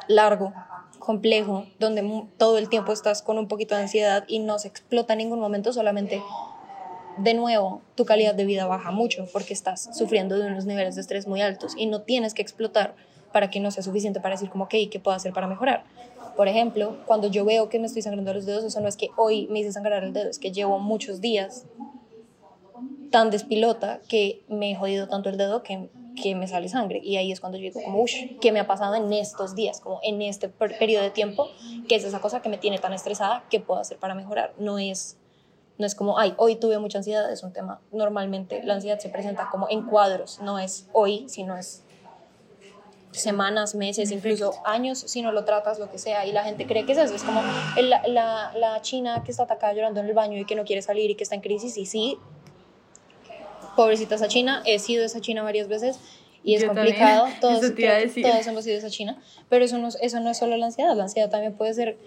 largo, 0.07 0.53
complejo, 0.99 1.65
donde 1.79 2.27
todo 2.38 2.57
el 2.57 2.69
tiempo 2.69 2.91
estás 2.91 3.21
con 3.21 3.38
un 3.38 3.47
poquito 3.47 3.75
de 3.75 3.84
ansiedad 3.84 4.25
y 4.27 4.39
no 4.39 4.59
se 4.59 4.67
explota 4.67 5.13
en 5.13 5.19
ningún 5.19 5.39
momento, 5.39 5.73
solamente 5.73 6.21
de 7.17 7.34
nuevo 7.34 7.82
tu 7.95 8.05
calidad 8.05 8.34
de 8.34 8.45
vida 8.45 8.65
baja 8.65 8.91
mucho 8.91 9.27
porque 9.34 9.53
estás 9.53 9.89
sufriendo 9.97 10.38
de 10.38 10.47
unos 10.47 10.65
niveles 10.65 10.95
de 10.95 11.01
estrés 11.01 11.27
muy 11.27 11.41
altos 11.41 11.73
y 11.77 11.86
no 11.86 12.01
tienes 12.01 12.34
que 12.34 12.41
explotar 12.41 12.95
para 13.32 13.49
que 13.49 13.59
no 13.59 13.71
sea 13.71 13.84
suficiente 13.84 14.19
para 14.19 14.36
decir 14.36 14.49
como, 14.49 14.65
ok, 14.65 14.75
¿qué 14.91 14.99
puedo 15.01 15.15
hacer 15.15 15.34
para 15.34 15.47
mejorar? 15.47 15.84
Por 16.36 16.47
ejemplo, 16.47 16.97
cuando 17.05 17.27
yo 17.27 17.45
veo 17.45 17.69
que 17.69 17.79
me 17.79 17.88
estoy 17.88 18.01
sangrando 18.01 18.34
los 18.34 18.45
dedos, 18.45 18.63
eso 18.63 18.79
no 18.82 18.88
es 18.88 18.97
que 18.97 19.09
hoy 19.17 19.47
me 19.47 19.59
hice 19.59 19.71
sangrar 19.71 20.03
el 20.03 20.13
dedo, 20.13 20.29
es 20.29 20.39
que 20.39 20.51
llevo 20.51 20.79
muchos 20.79 21.21
días 21.21 21.65
tan 23.11 23.29
despilota 23.29 23.99
que 24.07 24.41
me 24.47 24.71
he 24.71 24.75
jodido 24.75 25.07
tanto 25.07 25.29
el 25.29 25.38
dedo 25.38 25.63
que 25.63 25.89
que 26.21 26.36
me 26.36 26.47
sale 26.47 26.69
sangre. 26.69 26.99
Y 27.03 27.17
ahí 27.17 27.32
es 27.32 27.39
cuando 27.39 27.57
yo 27.57 27.63
digo, 27.63 27.82
como, 27.84 28.01
uff, 28.01 28.11
¿qué 28.39 28.51
me 28.51 28.59
ha 28.59 28.67
pasado 28.67 28.95
en 28.95 29.11
estos 29.13 29.55
días? 29.55 29.79
Como 29.79 29.99
en 30.03 30.21
este 30.21 30.49
periodo 30.49 31.03
de 31.03 31.11
tiempo, 31.11 31.47
que 31.88 31.95
es 31.95 32.03
esa 32.03 32.19
cosa 32.19 32.41
que 32.41 32.49
me 32.49 32.57
tiene 32.57 32.79
tan 32.79 32.93
estresada, 32.93 33.43
¿qué 33.49 33.59
puedo 33.59 33.79
hacer 33.79 33.97
para 33.97 34.15
mejorar? 34.15 34.53
No 34.57 34.79
es, 34.79 35.17
no 35.77 35.86
es 35.86 35.95
como, 35.95 36.19
ay, 36.19 36.34
hoy 36.38 36.55
tuve 36.55 36.79
mucha 36.79 36.99
ansiedad, 36.99 37.32
es 37.32 37.43
un 37.43 37.53
tema. 37.53 37.82
Normalmente 37.91 38.63
la 38.63 38.75
ansiedad 38.75 38.99
se 38.99 39.09
presenta 39.09 39.49
como 39.49 39.67
en 39.69 39.84
cuadros, 39.84 40.39
no 40.41 40.59
es 40.59 40.88
hoy, 40.93 41.25
sino 41.27 41.57
es 41.57 41.84
semanas, 43.12 43.76
meses, 43.76 44.12
incluso 44.12 44.53
años, 44.66 44.99
si 44.99 45.22
no 45.22 45.32
lo 45.32 45.43
tratas, 45.45 45.80
lo 45.80 45.91
que 45.91 45.97
sea, 45.97 46.26
y 46.26 46.32
la 46.32 46.43
gente 46.43 46.66
cree 46.66 46.86
que 46.86 46.93
es 46.93 46.97
eso, 46.97 47.16
es 47.16 47.24
como 47.24 47.41
la, 47.82 48.07
la, 48.07 48.53
la 48.55 48.82
china 48.82 49.24
que 49.26 49.32
está 49.32 49.43
atacada 49.43 49.74
llorando 49.74 49.99
en 49.99 50.07
el 50.07 50.14
baño 50.14 50.39
y 50.39 50.45
que 50.45 50.55
no 50.55 50.64
quiere 50.64 50.82
salir 50.82 51.12
y 51.12 51.16
que 51.16 51.24
está 51.24 51.36
en 51.36 51.41
crisis, 51.41 51.78
y 51.78 51.86
sí, 51.86 52.18
pobrecita 53.76 54.16
esa 54.16 54.28
China, 54.28 54.62
he 54.66 54.80
sido 54.80 55.03
esa 55.03 55.22
China 55.22 55.43
varias 55.43 55.68
veces 55.68 55.99
y 56.43 56.55
es 56.55 56.66
complicado, 56.66 57.28
todos, 57.41 57.62
todos 57.62 58.47
hemos 58.47 58.64
sido 58.64 58.78
esa 58.78 58.89
China, 58.89 59.22
pero 59.49 59.66
eso 59.66 59.78
no, 59.78 59.89
eso 59.89 60.20
no 60.20 60.30
es 60.30 60.38
solo 60.38 60.57
la 60.57 60.68
ansiedad, 60.68 60.95
la 60.95 61.03
ansiedad 61.03 61.30
también 61.30 61.53
puede 61.53 61.74
ser 61.74 61.97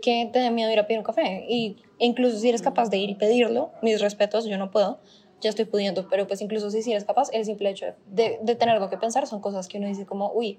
que 0.00 0.30
te 0.32 0.38
dé 0.38 0.50
miedo 0.50 0.70
ir 0.70 0.78
a 0.78 0.86
pedir 0.86 0.98
un 0.98 1.04
café 1.04 1.44
y 1.48 1.76
incluso 1.98 2.38
si 2.38 2.48
eres 2.48 2.62
capaz 2.62 2.88
de 2.88 2.98
ir 2.98 3.10
y 3.10 3.14
pedirlo, 3.14 3.70
mis 3.82 4.00
respetos, 4.00 4.44
yo 4.44 4.58
no 4.58 4.70
puedo, 4.70 4.98
ya 5.42 5.50
estoy 5.50 5.66
pudiendo, 5.66 6.08
pero 6.08 6.26
pues 6.26 6.40
incluso 6.40 6.70
si, 6.70 6.82
si 6.82 6.92
eres 6.92 7.04
capaz, 7.04 7.28
el 7.32 7.44
simple 7.44 7.70
hecho 7.70 7.86
de, 8.06 8.38
de 8.42 8.54
tener 8.54 8.76
algo 8.76 8.88
que 8.88 8.96
pensar 8.96 9.26
son 9.26 9.40
cosas 9.40 9.68
que 9.68 9.78
uno 9.78 9.88
dice 9.88 10.06
como, 10.06 10.32
uy, 10.32 10.58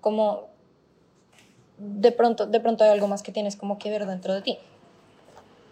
como 0.00 0.48
de 1.78 2.12
pronto, 2.12 2.46
de 2.46 2.60
pronto 2.60 2.84
hay 2.84 2.90
algo 2.90 3.08
más 3.08 3.22
que 3.22 3.32
tienes 3.32 3.56
como 3.56 3.78
que 3.78 3.90
ver 3.90 4.06
dentro 4.06 4.34
de 4.34 4.42
ti. 4.42 4.58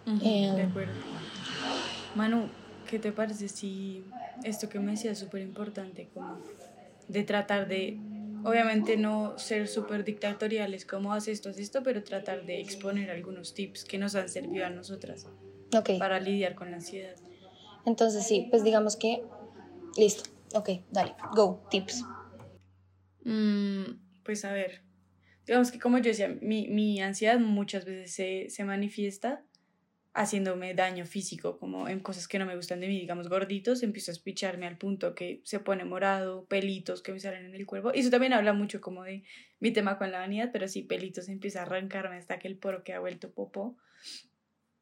de 0.07 0.63
em, 0.63 0.71
acuerdo. 0.71 0.93
Manu, 2.15 2.49
¿qué 2.89 2.99
te 2.99 3.13
parece 3.13 3.49
si 3.49 4.05
esto 4.43 4.69
que 4.69 4.79
me 4.79 4.93
decía 4.93 5.13
es 5.13 5.19
súper 5.19 5.43
importante, 5.43 6.09
como 6.15 6.39
de 7.09 7.23
tratar 7.25 7.69
de, 7.69 7.99
obviamente 8.45 8.97
no 8.97 9.39
ser 9.39 9.69
súper 9.69 10.05
dictatoriales, 10.05 10.87
como 10.87 11.13
haz 11.13 11.29
esto, 11.29 11.51
haz 11.51 11.59
esto, 11.59 11.83
pero 11.83 12.03
tratar 12.03 12.45
de 12.45 12.61
exponer 12.61 13.11
algunos 13.11 13.55
tips 13.55 13.85
que 13.85 13.99
nos 13.99 14.15
han 14.15 14.29
servido 14.29 14.65
a 14.67 14.71
nosotras 14.71 15.27
para 15.99 16.21
lidiar 16.21 16.55
con 16.55 16.71
la 16.71 16.79
ansiedad? 16.79 17.17
Entonces 17.89 18.27
sí, 18.27 18.47
pues 18.51 18.63
digamos 18.63 18.97
que, 18.97 19.23
listo, 19.97 20.29
ok, 20.55 20.71
dale, 20.91 21.15
go, 21.35 21.67
tips. 21.71 22.05
Mm, 23.25 24.23
pues 24.25 24.45
a 24.45 24.53
ver, 24.53 24.83
digamos 25.47 25.73
que 25.73 25.79
como 25.79 25.97
yo 25.97 26.05
decía, 26.05 26.29
mi, 26.43 26.69
mi 26.69 27.01
ansiedad 27.01 27.41
muchas 27.41 27.87
veces 27.87 28.13
se, 28.13 28.51
se 28.51 28.65
manifiesta 28.65 29.43
haciéndome 30.13 30.75
daño 30.75 31.07
físico, 31.07 31.59
como 31.59 31.89
en 31.89 32.01
cosas 32.01 32.29
que 32.29 32.39
no 32.39 32.45
me 32.45 32.57
gustan 32.57 32.81
de 32.81 32.89
mí, 32.89 32.99
digamos 33.01 33.29
gorditos, 33.29 33.83
empiezo 33.83 34.11
a 34.11 34.15
espicharme 34.15 34.67
al 34.67 34.77
punto 34.77 35.15
que 35.15 35.41
se 35.45 35.61
pone 35.61 35.87
morado, 35.87 36.45
pelitos 36.45 37.03
que 37.03 37.13
me 37.13 37.21
salen 37.21 37.47
en 37.47 37.55
el 37.55 37.65
cuerpo. 37.65 37.93
Y 37.95 38.01
eso 38.01 38.11
también 38.11 38.35
habla 38.35 38.53
mucho 38.53 38.83
como 38.83 39.05
de 39.05 39.23
mi 39.61 39.71
tema 39.71 39.97
con 39.97 40.13
la 40.13 40.19
vanidad, 40.19 40.51
pero 40.53 40.69
sí, 40.69 40.83
pelitos 40.83 41.29
empieza 41.29 41.61
a 41.61 41.63
arrancarme 41.63 42.17
hasta 42.17 42.39
que 42.39 42.49
el 42.49 42.59
poro 42.59 42.85
que 42.85 42.93
ha 42.93 43.01
vuelto 43.01 43.31
popó. 43.31 43.79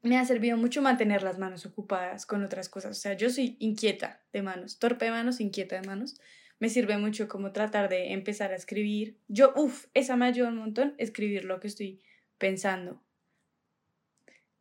Me 0.03 0.19
ha 0.19 0.25
servido 0.25 0.57
mucho 0.57 0.83
mantener 0.83 1.23
las 1.23 1.39
manos 1.39 1.67
ocupadas 1.67 2.27
con 2.27 2.45
otras 2.45 2.69
cosas. 2.69 2.93
O 2.93 3.01
sea, 3.01 3.15
yo 3.15 3.31
soy 3.31 3.57
inquieta 3.59 4.23
de 4.33 4.43
manos, 4.43 4.79
torpe 4.79 5.07
de 5.07 5.11
manos, 5.11 5.41
inquieta 5.41 5.81
de 5.81 5.87
manos. 5.87 6.21
Me 6.59 6.69
sirve 6.69 6.97
mucho 6.97 7.29
como 7.29 7.53
tratar 7.53 7.89
de 7.89 8.13
empezar 8.13 8.53
a 8.53 8.57
escribir. 8.57 9.19
Yo, 9.29 9.53
uff, 9.57 9.87
esa 9.95 10.17
me 10.17 10.27
ayuda 10.27 10.49
un 10.49 10.59
montón, 10.59 10.95
escribir 10.99 11.45
lo 11.45 11.61
que 11.61 11.67
estoy 11.67 12.03
pensando 12.39 13.03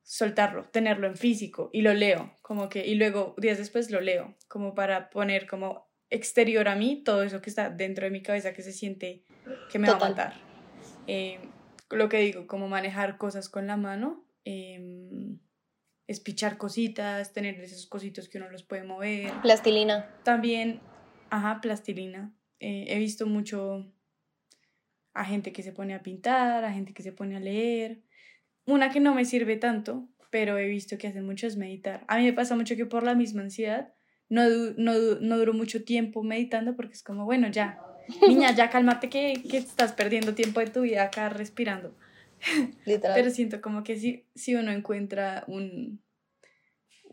soltarlo, 0.06 0.66
tenerlo 0.66 1.08
en 1.08 1.18
físico 1.18 1.72
y 1.74 1.82
lo 1.82 1.94
leo, 1.94 2.32
como 2.44 2.70
que, 2.70 2.86
y 2.86 2.94
luego 2.96 3.34
días 3.38 3.58
después 3.58 3.90
lo 3.90 4.00
leo, 4.02 4.36
como 4.48 4.76
para 4.76 5.10
poner 5.10 5.48
como 5.48 5.90
exterior 6.12 6.68
a 6.68 6.76
mí 6.76 7.02
todo 7.04 7.24
eso 7.24 7.42
que 7.42 7.50
está 7.50 7.72
dentro 7.72 8.06
de 8.06 8.12
mi 8.12 8.22
cabeza 8.22 8.54
que 8.54 8.62
se 8.62 8.72
siente 8.72 9.24
que 9.72 9.80
me 9.80 9.90
va 9.90 9.96
a 9.96 10.00
matar. 10.00 10.34
Eh, 11.08 11.40
lo 11.90 12.08
que 12.08 12.20
digo, 12.20 12.46
como 12.46 12.68
manejar 12.68 13.18
cosas 13.18 13.50
con 13.50 13.66
la 13.66 13.78
mano, 13.78 14.24
eh, 14.46 15.38
espichar 16.08 16.58
cositas, 16.58 17.34
tener 17.34 17.60
esos 17.60 17.88
cositos 17.88 18.30
que 18.30 18.38
uno 18.38 18.50
los 18.50 18.64
puede 18.64 18.84
mover. 18.84 19.34
Plastilina. 19.42 20.10
También 20.24 20.80
Ajá, 21.30 21.60
plastilina. 21.62 22.34
Eh, 22.60 22.86
he 22.88 23.00
visto 23.00 23.26
mucho 23.26 23.92
a 25.14 25.26
gente 25.26 25.52
que 25.52 25.64
se 25.64 25.72
pone 25.72 25.94
a 25.94 26.04
pintar, 26.04 26.64
a 26.64 26.72
gente 26.72 26.94
que 26.94 27.04
se 27.04 27.12
pone 27.12 27.36
a 27.36 27.40
leer. 27.40 28.04
Una 28.66 28.90
que 28.90 29.00
no 29.00 29.14
me 29.14 29.26
sirve 29.26 29.58
tanto, 29.58 30.08
pero 30.30 30.58
he 30.58 30.68
visto 30.68 30.98
que 30.98 31.08
hacen 31.08 31.26
mucho 31.26 31.48
es 31.48 31.58
meditar. 31.58 32.06
A 32.08 32.18
mí 32.18 32.24
me 32.24 32.34
pasa 32.34 32.56
mucho 32.56 32.76
que 32.76 32.86
por 32.86 33.04
la 33.04 33.16
misma 33.16 33.42
ansiedad 33.42 33.94
no, 34.30 34.44
no, 34.78 34.94
no 35.20 35.38
duro 35.38 35.54
mucho 35.54 35.84
tiempo 35.84 36.24
meditando 36.24 36.76
porque 36.76 36.94
es 36.94 37.04
como, 37.04 37.26
bueno, 37.26 37.48
ya, 37.50 37.80
niña, 38.28 38.52
ya 38.56 38.70
cálmate 38.70 39.10
que, 39.10 39.44
que 39.50 39.58
estás 39.58 39.94
perdiendo 39.94 40.36
tiempo 40.36 40.60
de 40.60 40.68
tu 40.68 40.82
vida 40.82 41.04
acá 41.04 41.30
respirando. 41.30 41.96
Literal. 42.86 43.16
Pero 43.16 43.30
siento 43.30 43.62
como 43.62 43.84
que 43.84 43.98
si, 43.98 44.26
si 44.36 44.56
uno 44.56 44.72
encuentra 44.72 45.44
un, 45.48 46.02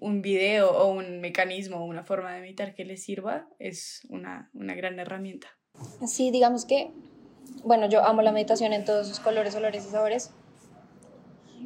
un 0.03 0.21
video 0.21 0.71
o 0.73 0.93
un 0.93 1.21
mecanismo 1.21 1.79
o 1.79 1.85
una 1.85 2.03
forma 2.03 2.35
de 2.35 2.41
meditar 2.41 2.75
que 2.75 2.85
le 2.85 2.97
sirva, 2.97 3.47
es 3.59 4.07
una, 4.09 4.51
una 4.53 4.75
gran 4.75 4.99
herramienta. 4.99 5.49
Sí, 6.07 6.31
digamos 6.31 6.65
que, 6.65 6.91
bueno, 7.65 7.89
yo 7.89 8.05
amo 8.05 8.21
la 8.23 8.33
meditación 8.33 8.73
en 8.73 8.85
todos 8.85 9.07
sus 9.07 9.21
colores, 9.21 9.55
olores 9.55 9.87
y 9.87 9.91
sabores. 9.91 10.33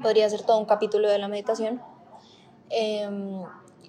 Podría 0.03 0.29
ser 0.29 0.43
todo 0.43 0.59
un 0.59 0.67
capítulo 0.67 1.09
de 1.09 1.19
la 1.19 1.29
meditación. 1.29 1.81
Em, 2.69 3.43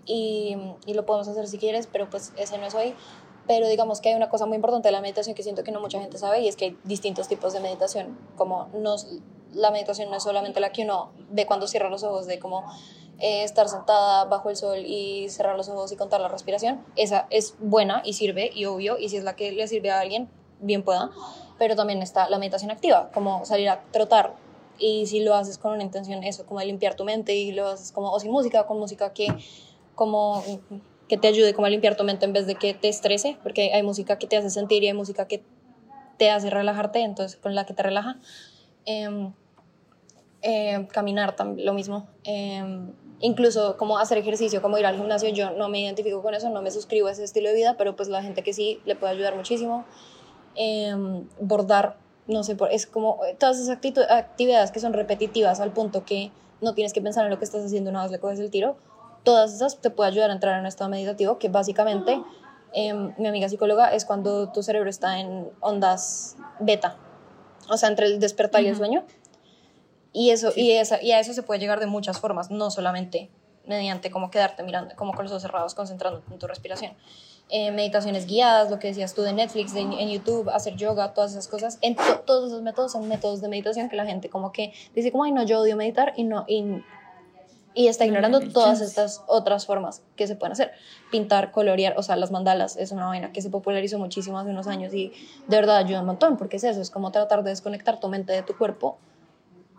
y, 0.06 0.56
y, 0.86 0.94
lo 0.94 1.06
podemos 1.06 1.28
hacer 1.28 1.48
si 1.48 1.58
quieres, 1.58 1.88
pero 1.88 2.10
pues 2.10 2.32
ese 2.38 2.58
no 2.58 2.66
es 2.66 2.74
hoy. 2.74 2.94
Pero 3.48 3.68
digamos 3.68 4.00
que 4.00 4.10
hay 4.10 4.16
una 4.16 4.30
cosa 4.30 4.46
muy 4.46 4.56
importante 4.56 4.88
de 4.88 4.92
la 4.94 5.02
meditación 5.02 5.36
que 5.36 5.44
siento 5.44 5.64
que 5.64 5.72
no 5.72 5.82
mucha 5.82 6.00
gente 6.00 6.18
sabe 6.18 6.42
y 6.42 6.48
es 6.48 6.56
que 6.56 6.66
hay 6.66 6.78
distintos 6.86 7.28
tipos 7.28 7.54
de 7.54 7.60
meditación. 7.60 8.18
Como 8.36 8.70
nos, 8.74 9.08
la 9.58 9.72
meditación 9.72 10.10
no 10.10 10.18
es 10.18 10.24
solamente 10.24 10.60
la 10.60 10.72
que 10.72 10.84
uno 10.84 11.12
ve 11.30 11.46
cuando 11.46 11.68
cierra 11.68 11.90
los 11.90 12.04
ojos, 12.04 12.28
de 12.28 12.40
como 12.40 12.64
eh, 13.20 13.44
estar 13.44 13.68
sentada 13.68 14.26
bajo 14.26 14.50
el 14.50 14.56
sol 14.56 14.84
y 14.86 15.28
cerrar 15.30 15.58
los 15.58 15.70
ojos 15.70 15.92
y 15.92 15.96
contar 15.96 16.22
la 16.22 16.28
respiración. 16.28 16.86
Esa 16.96 17.28
es 17.30 17.56
buena 17.60 18.02
y 18.06 18.14
sirve 18.14 18.52
y 18.54 18.66
obvio, 18.66 18.98
y 18.98 19.10
si 19.10 19.18
es 19.18 19.24
la 19.24 19.36
que 19.36 19.52
le 19.52 19.68
sirve 19.68 19.92
a 19.92 20.00
alguien, 20.00 20.30
bien 20.60 20.84
pueda. 20.84 21.10
Pero 21.58 21.76
también 21.76 22.02
está 22.02 22.30
la 22.30 22.38
meditación 22.38 22.70
activa, 22.70 23.10
como 23.14 23.44
salir 23.46 23.70
a 23.70 23.82
trotar. 23.92 24.36
Y 24.78 25.08
si 25.08 25.22
lo 25.22 25.34
haces 25.34 25.58
con 25.58 25.74
una 25.74 25.84
intención, 25.84 26.24
eso, 26.24 26.46
como 26.46 26.60
de 26.60 26.68
limpiar 26.68 26.96
tu 26.96 27.04
mente 27.04 27.36
y 27.36 27.52
lo 27.52 27.68
haces 27.70 27.92
como, 27.92 28.12
o 28.12 28.20
sin 28.20 28.32
música, 28.32 28.68
con 28.68 28.78
música 28.78 29.12
que 29.12 29.28
como 29.96 30.44
que 31.08 31.18
te 31.18 31.28
ayude 31.28 31.54
como 31.54 31.66
a 31.66 31.70
limpiar 31.70 31.96
tu 31.96 32.04
mente 32.04 32.26
en 32.26 32.34
vez 32.34 32.46
de 32.46 32.56
que 32.56 32.74
te 32.74 32.90
estrese, 32.90 33.38
porque 33.42 33.74
hay 33.74 33.82
música 33.82 34.20
que 34.20 34.28
te 34.28 34.38
hace 34.38 34.50
sentir 34.50 34.84
y 34.84 34.88
hay 34.88 34.94
música 34.94 35.28
que 35.28 35.42
te 36.18 36.30
hace 36.30 36.50
relajarte, 36.50 37.00
entonces 37.00 37.40
con 37.40 37.56
la 37.56 37.66
que 37.66 37.74
te 37.74 37.82
relaja. 37.84 38.18
Em, 38.86 39.34
em, 40.42 40.86
caminar 40.88 41.36
también 41.36 41.66
lo 41.66 41.74
mismo. 41.74 42.08
Em, 42.24 42.92
incluso 43.20 43.78
como 43.78 43.98
hacer 43.98 44.18
ejercicio, 44.18 44.62
como 44.62 44.78
ir 44.78 44.86
al 44.86 44.96
gimnasio, 44.96 45.30
yo 45.30 45.52
no 45.52 45.70
me 45.70 45.82
identifico 45.82 46.22
con 46.22 46.34
eso, 46.34 46.50
no 46.50 46.62
me 46.62 46.72
suscribo 46.72 47.08
a 47.08 47.12
ese 47.12 47.24
estilo 47.24 47.50
de 47.50 47.56
vida, 47.56 47.76
pero 47.78 47.96
pues 47.96 48.10
la 48.10 48.22
gente 48.22 48.44
que 48.44 48.54
sí 48.54 48.80
le 48.86 48.96
puede 48.96 49.14
ayudar 49.14 49.36
muchísimo. 49.36 49.86
bordar, 51.40 51.98
no 52.28 52.44
sé, 52.44 52.58
es 52.72 52.88
como 52.88 53.20
todas 53.40 53.60
esas 53.60 53.78
actividades 54.10 54.72
que 54.72 54.80
son 54.80 54.94
repetitivas 54.94 55.60
al 55.60 55.72
punto 55.72 56.04
que 56.04 56.32
no 56.62 56.74
tienes 56.74 56.94
que 56.94 57.02
pensar 57.02 57.26
en 57.26 57.32
lo 57.32 57.38
que 57.38 57.46
estás 57.46 57.64
haciendo 57.64 57.90
una 57.90 58.04
vez 58.04 58.12
le 58.12 58.20
coges 58.20 58.40
el 58.40 58.50
tiro. 58.50 58.78
Todas 59.24 59.54
esas 59.54 59.80
te 59.80 59.90
puede 59.90 60.10
ayudar 60.10 60.30
a 60.30 60.34
entrar 60.34 60.54
en 60.56 60.62
un 60.62 60.66
estado 60.66 60.90
meditativo 60.90 61.38
que 61.38 61.50
básicamente, 61.50 62.22
mi 63.18 63.28
amiga 63.28 63.50
psicóloga, 63.50 63.94
es 63.94 64.06
cuando 64.06 64.52
tu 64.52 64.64
cerebro 64.64 64.90
está 64.90 65.20
en 65.20 65.50
ondas 65.60 66.36
beta, 66.60 66.98
o 67.70 67.78
sea, 67.78 67.90
entre 67.90 68.08
el 68.08 68.20
despertar 68.20 68.64
y 68.64 68.68
el 68.68 68.76
sueño. 68.76 69.04
Y, 70.18 70.32
eso, 70.32 70.52
y, 70.56 70.72
esa, 70.72 71.00
y 71.00 71.12
a 71.12 71.20
eso 71.20 71.32
se 71.32 71.44
puede 71.44 71.60
llegar 71.60 71.80
de 71.80 71.86
muchas 71.86 72.20
formas, 72.20 72.50
no 72.50 72.72
solamente 72.72 73.30
mediante 73.68 74.10
como 74.10 74.32
quedarte 74.32 74.64
mirando, 74.64 74.96
como 74.96 75.14
con 75.14 75.26
los 75.26 75.32
ojos 75.32 75.44
cerrados, 75.44 75.76
concentrando 75.76 76.24
en 76.32 76.40
tu 76.40 76.48
respiración. 76.48 76.94
Eh, 77.50 77.70
meditaciones 77.70 78.26
guiadas, 78.26 78.72
lo 78.72 78.80
que 78.80 78.88
decías 78.88 79.14
tú 79.14 79.22
de 79.22 79.34
Netflix, 79.34 79.76
de, 79.76 79.82
en 79.82 80.10
YouTube, 80.10 80.50
hacer 80.50 80.76
yoga, 80.76 81.14
todas 81.14 81.34
esas 81.34 81.48
cosas. 81.48 81.78
En 81.82 81.96
todos 82.26 82.48
esos 82.48 82.64
métodos 82.64 82.94
son 82.94 83.08
métodos 83.08 83.42
de 83.42 83.48
meditación 83.48 83.90
que 83.90 83.96
la 83.96 84.08
gente 84.08 84.28
como 84.28 84.52
que 84.52 84.74
dice 84.96 85.12
como, 85.12 85.24
ay, 85.24 85.34
no, 85.34 85.44
yo 85.44 85.60
odio 85.60 85.76
meditar 85.76 86.14
y 86.16 86.24
no... 86.24 86.46
Y, 86.48 86.66
y 87.76 87.88
está 87.88 88.08
ignorando 88.08 88.40
todas 88.40 88.82
estas 88.82 89.24
otras 89.28 89.68
formas 89.68 90.02
que 90.16 90.26
se 90.26 90.36
pueden 90.36 90.54
hacer. 90.54 90.72
Pintar, 91.12 91.52
colorear, 91.52 91.94
o 91.96 92.02
sea, 92.02 92.16
las 92.16 92.32
mandalas 92.32 92.76
es 92.76 92.92
una 92.92 93.06
vaina 93.06 93.32
que 93.32 93.44
se 93.44 93.52
popularizó 93.52 94.00
muchísimo 94.00 94.40
hace 94.40 94.50
unos 94.50 94.66
años 94.66 94.96
y 94.96 95.14
de 95.48 95.58
verdad 95.58 95.78
ayuda 95.78 96.00
un 96.00 96.08
montón, 96.08 96.38
porque 96.38 96.58
es 96.58 96.64
eso, 96.64 96.82
es 96.82 96.90
como 96.90 97.12
tratar 97.12 97.44
de 97.44 97.52
desconectar 97.52 98.00
tu 98.00 98.08
mente 98.08 98.34
de 98.34 98.42
tu 98.42 98.58
cuerpo, 98.58 98.98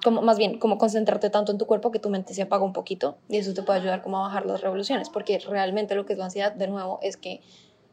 como 0.02 0.22
más 0.22 0.38
bien 0.38 0.58
como 0.58 0.78
concentrarte 0.78 1.30
tanto 1.30 1.52
en 1.52 1.58
tu 1.58 1.66
cuerpo 1.66 1.90
que 1.90 1.98
tu 1.98 2.10
mente 2.10 2.34
se 2.34 2.42
apaga 2.42 2.64
un 2.64 2.72
poquito 2.72 3.18
y 3.28 3.38
eso 3.38 3.54
te 3.54 3.62
puede 3.62 3.80
ayudar 3.80 4.02
como 4.02 4.18
a 4.18 4.22
bajar 4.22 4.46
las 4.46 4.60
revoluciones, 4.60 5.10
porque 5.10 5.38
realmente 5.38 5.94
lo 5.94 6.06
que 6.06 6.12
es 6.12 6.18
la 6.18 6.26
ansiedad, 6.26 6.52
de 6.52 6.68
nuevo, 6.68 6.98
es 7.02 7.16
que 7.16 7.40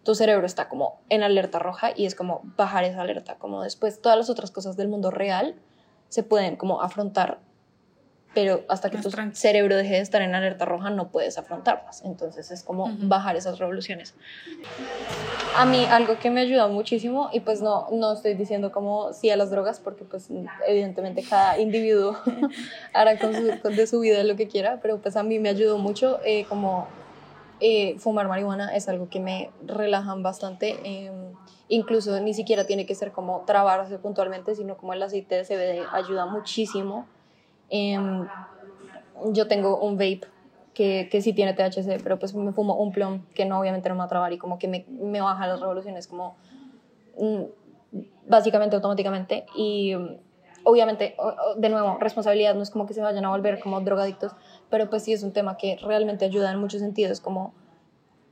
tu 0.03 0.13
cerebro 0.13 0.45
está 0.45 0.69
como 0.69 1.01
en 1.09 1.23
alerta 1.23 1.59
roja 1.59 1.89
y 1.95 2.05
es 2.05 2.15
como 2.15 2.41
bajar 2.57 2.83
esa 2.83 3.01
alerta, 3.01 3.37
como 3.37 3.63
después 3.63 4.01
todas 4.01 4.17
las 4.17 4.29
otras 4.29 4.51
cosas 4.51 4.77
del 4.77 4.87
mundo 4.87 5.09
real 5.09 5.55
se 6.09 6.23
pueden 6.23 6.55
como 6.55 6.81
afrontar 6.81 7.39
pero 8.35 8.65
hasta 8.67 8.89
que 8.89 8.97
tu 8.97 9.09
cerebro 9.31 9.77
deje 9.77 9.93
de 9.93 10.01
estar 10.01 10.21
en 10.21 10.35
alerta 10.35 10.65
roja 10.65 10.89
no 10.89 11.07
puedes 11.07 11.37
afrontarlas. 11.37 12.03
Entonces 12.03 12.51
es 12.51 12.63
como 12.63 12.91
bajar 12.99 13.37
esas 13.37 13.57
revoluciones. 13.57 14.13
A 15.55 15.65
mí 15.65 15.85
algo 15.85 16.19
que 16.19 16.29
me 16.29 16.41
ayuda 16.41 16.67
muchísimo, 16.67 17.29
y 17.31 17.39
pues 17.39 17.61
no, 17.61 17.87
no 17.91 18.11
estoy 18.11 18.33
diciendo 18.33 18.73
como 18.73 19.13
sí 19.13 19.29
a 19.29 19.37
las 19.37 19.51
drogas, 19.51 19.79
porque 19.79 20.03
pues 20.03 20.29
evidentemente 20.67 21.23
cada 21.23 21.57
individuo 21.57 22.17
hará 22.93 23.17
con, 23.17 23.33
su, 23.33 23.69
de 23.69 23.87
su 23.87 24.01
vida 24.01 24.21
lo 24.25 24.35
que 24.35 24.49
quiera, 24.49 24.79
pero 24.81 24.99
pues 24.99 25.15
a 25.15 25.23
mí 25.23 25.39
me 25.39 25.47
ayudó 25.47 25.77
mucho 25.77 26.19
eh, 26.25 26.43
como 26.49 26.87
eh, 27.61 27.97
fumar 27.99 28.27
marihuana, 28.27 28.75
es 28.75 28.89
algo 28.89 29.07
que 29.07 29.21
me 29.21 29.49
relajan 29.65 30.23
bastante. 30.23 30.77
Em, 30.83 31.31
incluso 31.69 32.19
ni 32.19 32.33
siquiera 32.33 32.67
tiene 32.67 32.85
que 32.85 32.95
ser 32.95 33.13
como 33.13 33.45
trabarse 33.47 33.97
puntualmente, 33.97 34.55
sino 34.55 34.75
como 34.75 34.91
el 34.91 35.01
aceite 35.01 35.35
de 35.35 35.45
CBD 35.45 35.87
ayuda 35.93 36.25
muchísimo 36.25 37.07
Em, 37.69 38.27
yo 39.31 39.47
tengo 39.47 39.79
un 39.79 39.95
vape 39.95 40.21
que, 40.73 41.07
que 41.09 41.21
sí 41.21 41.33
tiene 41.33 41.53
THC, 41.53 42.01
pero 42.03 42.19
pues 42.19 42.33
me 42.35 42.51
fumo 42.51 42.75
un 42.75 42.91
plum 42.91 43.21
que 43.33 43.45
no 43.45 43.59
obviamente 43.59 43.89
no 43.89 43.95
me 43.95 43.99
va 43.99 44.05
a 44.05 44.09
trabar 44.09 44.33
y 44.33 44.37
como 44.37 44.59
que 44.59 44.67
me, 44.67 44.85
me 44.89 45.21
baja 45.21 45.47
las 45.47 45.59
revoluciones 45.61 46.07
como 46.07 46.35
mm, 47.19 47.43
básicamente 48.27 48.75
automáticamente 48.75 49.45
y 49.55 49.93
obviamente 50.63 51.15
de 51.57 51.69
nuevo 51.69 51.97
responsabilidad 51.99 52.55
no 52.55 52.63
es 52.63 52.71
como 52.71 52.87
que 52.87 52.93
se 52.93 53.01
vayan 53.01 53.23
a 53.23 53.29
volver 53.29 53.59
como 53.59 53.79
drogadictos 53.81 54.33
pero 54.69 54.89
pues 54.89 55.03
sí 55.03 55.13
es 55.13 55.21
un 55.21 55.31
tema 55.31 55.57
que 55.57 55.77
realmente 55.77 56.25
ayuda 56.25 56.51
en 56.51 56.59
muchos 56.59 56.81
sentidos 56.81 57.21
como 57.21 57.53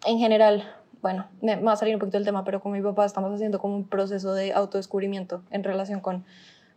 en 0.06 0.18
general 0.18 0.64
bueno, 1.04 1.28
me 1.42 1.58
va 1.58 1.74
a 1.74 1.76
salir 1.76 1.94
un 1.94 2.00
poquito 2.00 2.18
del 2.18 2.26
tema, 2.26 2.46
pero 2.46 2.62
con 2.62 2.72
mi 2.72 2.82
papá 2.82 3.06
estamos 3.06 3.30
haciendo 3.34 3.60
como 3.60 3.76
un 3.76 3.90
proceso 3.90 4.34
de 4.34 4.54
autodescubrimiento 4.54 5.44
en 5.52 5.66
relación 5.66 6.00
con 6.00 6.24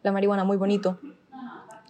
la 0.03 0.11
marihuana 0.11 0.43
muy 0.43 0.57
bonito. 0.57 0.99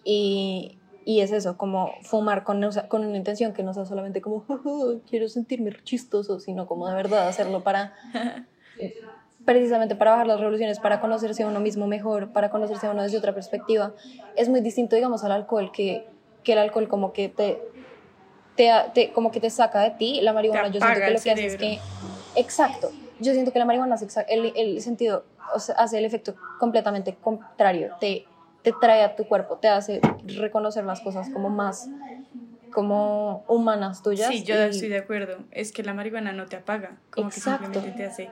Y, 0.09 0.79
y 1.05 1.21
es 1.21 1.33
eso, 1.33 1.57
como 1.57 1.95
fumar 2.03 2.45
con, 2.45 2.65
con 2.87 3.05
una 3.05 3.17
intención 3.17 3.53
que 3.53 3.65
no 3.65 3.75
sea 3.75 3.85
solamente 3.85 4.21
como, 4.21 4.45
quiero 5.11 5.29
sentirme 5.29 5.73
chistoso, 5.83 6.39
sino 6.39 6.69
como 6.69 6.89
de 6.89 6.95
verdad 6.95 7.27
hacerlo 7.27 7.65
para, 7.65 7.93
precisamente 9.45 9.97
para 9.97 10.13
bajar 10.13 10.29
las 10.29 10.39
revoluciones, 10.39 10.79
para 10.79 11.01
conocerse 11.01 11.43
a 11.43 11.49
uno 11.49 11.59
mismo 11.59 11.89
mejor, 11.89 12.33
para 12.33 12.51
conocerse 12.51 12.87
a 12.87 12.93
uno 12.93 13.03
desde 13.03 13.19
otra 13.19 13.35
perspectiva. 13.35 13.95
Es 14.37 14.49
muy 14.49 14.61
distinto, 14.61 14.95
digamos, 14.95 15.25
al 15.25 15.33
alcohol, 15.33 15.73
que, 15.73 16.07
que 16.45 16.53
el 16.53 16.59
alcohol 16.59 16.87
como 16.87 17.13
que 17.13 17.29
te, 17.31 17.61
te, 18.55 19.11
como 19.13 19.33
que 19.33 19.41
te 19.41 19.51
saca 19.51 19.81
de 19.81 19.91
ti, 19.91 20.21
la 20.21 20.33
marihuana 20.33 20.69
yo 20.69 20.81
siento 20.81 21.01
que 21.01 21.11
lo 21.11 21.21
que 21.21 21.31
hace 21.33 21.47
es 21.47 21.57
que, 21.57 21.81
exacto, 22.37 22.93
yo 23.19 23.33
siento 23.33 23.53
que 23.53 23.59
la 23.59 23.65
marihuana 23.65 23.97
hace 23.97 24.07
el, 24.29 24.53
el 24.55 24.81
sentido, 24.81 25.25
o 25.53 25.59
sea, 25.59 25.75
hace 25.75 25.99
el 25.99 26.05
efecto 26.05 26.37
completamente 26.61 27.17
contrario, 27.17 27.97
te 27.99 28.25
te 28.67 28.73
trae 28.81 29.05
a 29.05 29.15
tu 29.15 29.29
cuerpo, 29.29 29.59
te 29.59 29.69
hace 29.69 30.01
reconocer 30.25 30.85
las 30.85 31.01
cosas 31.01 31.31
como 31.31 31.51
más 31.51 31.89
como 32.73 33.45
humanas 33.47 34.03
tuyas. 34.03 34.29
Sí, 34.29 34.43
yo 34.43 34.57
estoy 34.57 34.89
de 34.89 34.99
acuerdo. 34.99 35.39
Es 35.53 35.71
que 35.71 35.85
la 35.85 35.95
marihuana 35.95 36.33
no 36.33 36.47
te 36.47 36.57
apaga, 36.57 36.97
como 37.11 37.31
que 37.31 37.39
simplemente 37.39 37.93
te 37.93 38.05
hace 38.05 38.29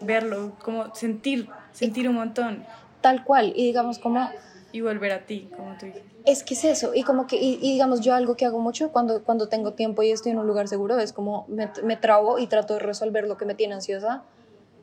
verlo, 0.00 0.54
como 0.64 0.92
sentir, 0.96 1.48
sentir 1.70 2.08
un 2.08 2.16
montón. 2.16 2.64
Tal 3.00 3.22
cual, 3.22 3.52
y 3.54 3.66
digamos 3.66 4.00
como... 4.00 4.28
Y 4.72 4.80
volver 4.80 5.12
a 5.12 5.20
ti, 5.20 5.48
como 5.56 5.78
tú 5.78 5.86
dices. 5.86 6.02
Es 6.26 6.42
que 6.42 6.54
es 6.54 6.64
eso, 6.64 6.90
y 6.92 7.04
como 7.04 7.28
que, 7.28 7.36
y, 7.36 7.58
digamos, 7.58 8.00
yo 8.00 8.12
algo 8.12 8.36
que 8.36 8.46
hago 8.46 8.58
mucho 8.58 8.90
cuando, 8.90 9.22
cuando 9.22 9.48
tengo 9.48 9.74
tiempo 9.74 10.02
y 10.02 10.10
estoy 10.10 10.32
en 10.32 10.38
un 10.40 10.48
lugar 10.48 10.66
seguro 10.66 10.98
es 10.98 11.12
como 11.12 11.46
me, 11.46 11.70
me 11.84 11.96
trabo 11.96 12.40
y 12.40 12.48
trato 12.48 12.74
de 12.74 12.80
resolver 12.80 13.28
lo 13.28 13.38
que 13.38 13.44
me 13.44 13.54
tiene 13.54 13.74
ansiosa 13.74 14.24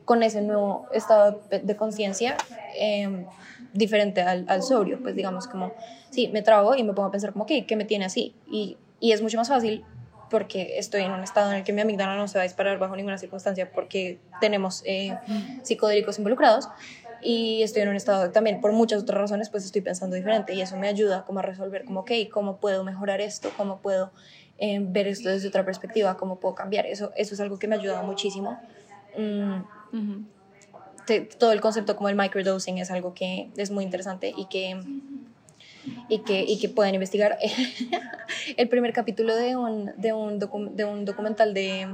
con 0.06 0.22
ese 0.22 0.40
nuevo 0.40 0.86
estado 0.94 1.42
de, 1.50 1.76
conciencia. 1.76 2.38
Eh, 2.74 3.26
diferente 3.72 4.22
al, 4.22 4.44
al, 4.48 4.62
sobrio, 4.62 5.00
pues 5.02 5.14
digamos 5.14 5.46
como, 5.46 5.72
sí, 6.10 6.28
me 6.28 6.42
trago 6.42 6.74
y 6.74 6.82
me 6.82 6.92
pongo 6.92 7.08
a 7.08 7.10
pensar 7.10 7.32
como, 7.32 7.46
¿qué, 7.46 7.66
¿qué 7.66 7.76
me 7.76 7.84
tiene 7.84 8.04
así? 8.04 8.34
Y, 8.50 8.76
y 9.00 9.12
es 9.12 9.22
mucho 9.22 9.36
más 9.36 9.48
fácil 9.48 9.84
porque 10.30 10.78
estoy 10.78 11.02
en 11.02 11.12
un 11.12 11.22
estado 11.22 11.50
en 11.50 11.58
el 11.58 11.64
que 11.64 11.72
mi 11.72 11.80
amígdala 11.80 12.16
no 12.16 12.28
se 12.28 12.38
va 12.38 12.42
a 12.42 12.44
disparar 12.44 12.78
bajo 12.78 12.96
ninguna 12.96 13.18
circunstancia 13.18 13.70
porque 13.72 14.18
tenemos 14.40 14.82
eh, 14.84 15.16
psicodélicos 15.62 16.18
involucrados 16.18 16.68
y 17.22 17.62
estoy 17.62 17.82
en 17.82 17.88
un 17.88 17.96
estado 17.96 18.30
también 18.30 18.60
por 18.60 18.72
muchas 18.72 19.02
otras 19.02 19.20
razones 19.20 19.48
pues 19.48 19.64
estoy 19.64 19.80
pensando 19.80 20.16
diferente 20.16 20.54
y 20.54 20.60
eso 20.60 20.76
me 20.76 20.88
ayuda 20.88 21.24
como 21.24 21.40
a 21.40 21.42
resolver 21.42 21.84
como 21.84 22.00
ok, 22.00 22.12
¿cómo 22.32 22.58
puedo 22.58 22.84
mejorar 22.84 23.20
esto? 23.20 23.50
¿Cómo 23.56 23.78
puedo 23.80 24.12
eh, 24.58 24.78
ver 24.80 25.08
esto 25.08 25.28
desde 25.28 25.48
otra 25.48 25.64
perspectiva? 25.64 26.16
¿Cómo 26.16 26.38
puedo 26.38 26.54
cambiar? 26.54 26.86
Eso, 26.86 27.12
eso 27.16 27.34
es 27.34 27.40
algo 27.40 27.58
que 27.58 27.66
me 27.66 27.76
ha 27.76 27.78
ayudado 27.78 28.04
muchísimo. 28.04 28.58
Mm, 29.16 29.62
todo 31.38 31.52
el 31.52 31.60
concepto 31.60 31.96
como 31.96 32.08
el 32.08 32.16
microdosing 32.16 32.78
es 32.78 32.90
algo 32.90 33.14
que 33.14 33.50
es 33.56 33.70
muy 33.70 33.84
interesante 33.84 34.32
y 34.36 34.46
que, 34.46 34.80
y 36.08 36.20
que, 36.20 36.42
y 36.42 36.58
que 36.58 36.68
pueden 36.68 36.94
investigar. 36.94 37.38
el 38.56 38.68
primer 38.68 38.92
capítulo 38.92 39.34
de 39.34 39.56
un, 39.56 39.92
de, 39.96 40.12
un 40.12 40.38
de 40.38 40.84
un 40.84 41.04
documental 41.04 41.54
de, 41.54 41.88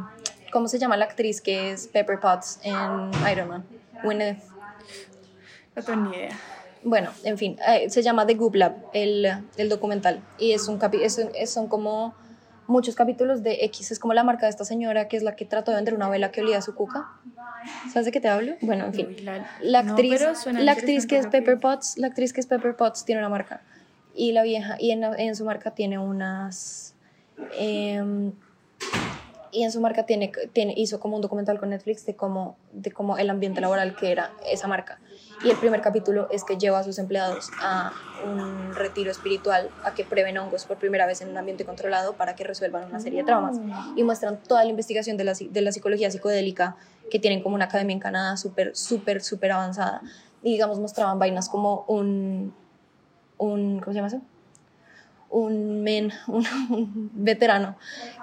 ¿cómo 0.53 0.69
se 0.69 0.79
llama 0.79 0.97
la 0.97 1.05
actriz 1.07 1.41
que 1.41 1.73
es 1.73 1.89
Pepper 1.89 2.21
Potts 2.21 2.61
en 2.63 3.11
Iron 3.31 3.49
Man? 3.49 3.65
Gwyneth. 4.03 4.43
No 5.75 5.83
tengo 5.83 6.09
ni 6.09 6.17
idea. 6.17 6.39
Bueno, 6.85 7.11
en 7.25 7.39
fin, 7.39 7.57
eh, 7.67 7.89
se 7.89 8.03
llama 8.03 8.27
The 8.27 8.35
Goop 8.35 8.57
Lab, 8.57 8.75
el, 8.93 9.27
el 9.57 9.69
documental. 9.71 10.21
Y 10.39 10.53
es 10.53 10.69
un 10.69 10.79
es, 10.93 11.51
son 11.51 11.67
como 11.67 12.15
muchos 12.67 12.95
capítulos 12.95 13.43
de 13.43 13.65
X. 13.65 13.91
Es 13.91 13.99
como 13.99 14.15
la 14.15 14.25
marca 14.25 14.47
de 14.47 14.51
esta 14.51 14.65
señora 14.65 15.09
que 15.09 15.17
es 15.17 15.23
la 15.23 15.37
que 15.37 15.45
trató 15.45 15.71
de 15.71 15.77
vender 15.77 15.95
una 15.95 16.09
vela 16.09 16.31
que 16.31 16.41
olía 16.41 16.59
a 16.59 16.63
su 16.63 16.75
cuca. 16.75 17.13
¿Sabes 17.93 18.07
de 18.07 18.13
qué 18.13 18.21
te 18.21 18.29
hablo? 18.29 18.55
Bueno, 18.61 18.87
en 18.87 18.95
fin. 18.95 19.17
La, 19.61 19.79
actriz, 19.81 20.21
la 20.47 20.73
actriz 20.73 21.07
que 21.07 21.19
es 21.19 21.27
Pepper 21.27 21.59
Potts, 21.59 21.99
la 21.99 22.09
actriz 22.09 22.33
que 22.33 22.41
es 22.41 22.47
Pepper 22.47 22.77
Potts 22.77 23.05
tiene 23.05 23.21
una 23.21 23.29
marca. 23.29 23.63
Y 24.15 24.33
la 24.33 24.43
vieja, 24.43 24.77
y 24.79 24.91
en, 24.93 25.03
en 25.03 25.35
su 25.37 25.45
marca 25.45 25.73
tiene 25.73 25.99
unas... 25.99 26.95
Em, 27.59 28.33
y 29.51 29.63
en 29.63 29.71
su 29.71 29.81
marca 29.81 30.05
tiene, 30.05 30.33
tiene, 30.53 30.75
hizo 30.77 30.99
como 30.99 31.17
un 31.17 31.23
documental 31.23 31.61
con 31.61 31.71
Netflix 31.71 32.05
de 32.07 32.17
cómo, 32.17 32.57
de 32.73 32.91
cómo 32.91 33.19
el 33.19 33.31
ambiente 33.31 33.61
laboral 33.61 33.95
que 33.95 34.11
era 34.11 34.33
esa 34.51 34.67
marca. 34.67 34.99
Y 35.43 35.51
el 35.51 35.57
primer 35.57 35.81
capítulo 35.81 36.29
es 36.31 36.45
que 36.45 36.57
lleva 36.57 36.79
a 36.79 36.85
sus 36.85 36.99
empleados 36.99 37.51
a 37.61 37.93
un 38.25 38.75
retiro 38.75 39.11
espiritual, 39.11 39.71
a 39.83 39.95
que 39.95 40.05
prueben 40.05 40.39
hongos 40.39 40.65
por 40.65 40.79
primera 40.79 41.07
vez 41.07 41.21
en 41.21 41.29
un 41.29 41.37
ambiente 41.37 41.65
controlado 41.65 42.15
para 42.15 42.35
que 42.35 42.45
resuelvan 42.45 42.85
una 42.85 43.01
serie 43.01 43.21
de 43.21 43.25
traumas. 43.25 43.61
Y 43.97 44.03
muestran 44.05 44.39
toda 44.39 44.65
la 44.65 44.71
investigación 44.71 45.17
de 45.17 45.25
la, 45.25 45.35
de 45.35 45.61
la 45.61 45.73
psicología 45.73 46.11
psicodélica 46.11 46.77
que 47.11 47.19
tienen 47.19 47.43
como 47.43 47.55
una 47.55 47.67
academia 47.67 47.95
en 47.95 48.01
Canadá 48.01 48.37
súper, 48.37 48.75
súper, 48.77 49.23
súper 49.23 49.53
avanzada. 49.53 50.01
Y 50.43 50.53
digamos, 50.53 50.79
mostraban 50.79 51.19
vainas 51.19 51.49
como 51.49 51.85
un, 51.89 52.55
un 53.39 53.81
¿cómo 53.81 53.93
se 53.93 53.97
llama 53.97 54.09
eso? 54.09 54.21
Un 55.31 55.83
men, 55.83 56.13
un, 56.29 56.47
un 56.71 57.11
veterano 57.15 57.77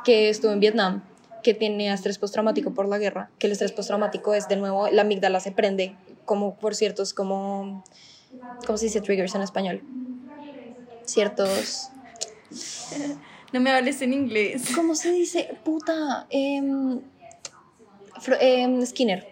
que 0.04 0.30
estuvo 0.30 0.52
en 0.52 0.60
Vietnam 0.60 1.04
que 1.44 1.54
tiene 1.54 1.92
estrés 1.92 2.18
postraumático 2.18 2.74
por 2.74 2.88
la 2.88 2.98
guerra, 2.98 3.30
que 3.40 3.48
el 3.48 3.54
estrés 3.54 3.72
postraumático 3.72 4.34
es 4.34 4.48
de 4.48 4.56
nuevo, 4.56 4.90
la 4.90 5.02
amígdala 5.02 5.40
se 5.40 5.52
prende, 5.52 5.96
como 6.26 6.58
por 6.58 6.76
ciertos, 6.76 7.14
como, 7.14 7.84
¿cómo 8.66 8.78
se 8.78 8.86
dice 8.86 9.02
triggers 9.02 9.36
en 9.36 9.42
español? 9.42 9.84
Ciertos... 11.06 11.90
No 13.54 13.60
me 13.60 13.70
hables 13.72 14.02
en 14.02 14.14
inglés. 14.14 14.64
¿Cómo 14.76 14.96
se 14.96 15.12
dice? 15.12 15.58
Puta. 15.66 16.26
Eh, 16.30 16.62
Skinner. 18.86 19.28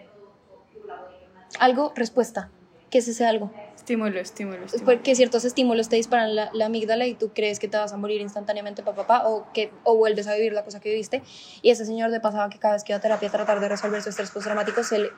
Algo, 1.58 1.92
respuesta. 1.96 2.50
¿Qué 2.90 2.98
es 2.98 3.08
ese 3.08 3.24
algo? 3.24 3.50
Estímulo, 3.74 4.20
estímulo, 4.20 4.58
Porque 4.84 5.14
ciertos 5.14 5.44
estímulos 5.44 5.88
te 5.88 5.96
disparan 5.96 6.34
la, 6.34 6.50
amígdala 6.64 7.06
y 7.06 7.14
tú 7.14 7.32
crees 7.34 7.58
que 7.58 7.66
te 7.66 7.76
vas 7.76 7.92
a 7.92 7.96
morir 7.96 8.20
instantáneamente, 8.20 8.82
papá, 8.82 9.06
papá, 9.06 9.28
o 9.28 9.50
que 9.52 9.72
o 9.84 9.96
vuelves 9.96 10.26
a 10.26 10.34
vivir 10.34 10.52
la 10.52 10.64
cosa 10.64 10.80
que 10.80 10.90
viviste. 10.90 11.22
Y 11.62 11.70
ese 11.70 11.84
señor 11.86 12.10
le 12.10 12.20
pasaba 12.20 12.50
que 12.50 12.58
cada 12.58 12.74
vez 12.74 12.84
que 12.84 12.92
iba 12.92 12.98
a 12.98 13.00
terapia 13.00 13.28
a 13.28 13.32
tratar 13.32 13.60
de 13.60 13.68
resolver 13.68 14.02
su 14.02 14.10
estrés 14.10 14.30
postraumático, 14.30 14.84
se, 14.84 14.98
le, 14.98 15.10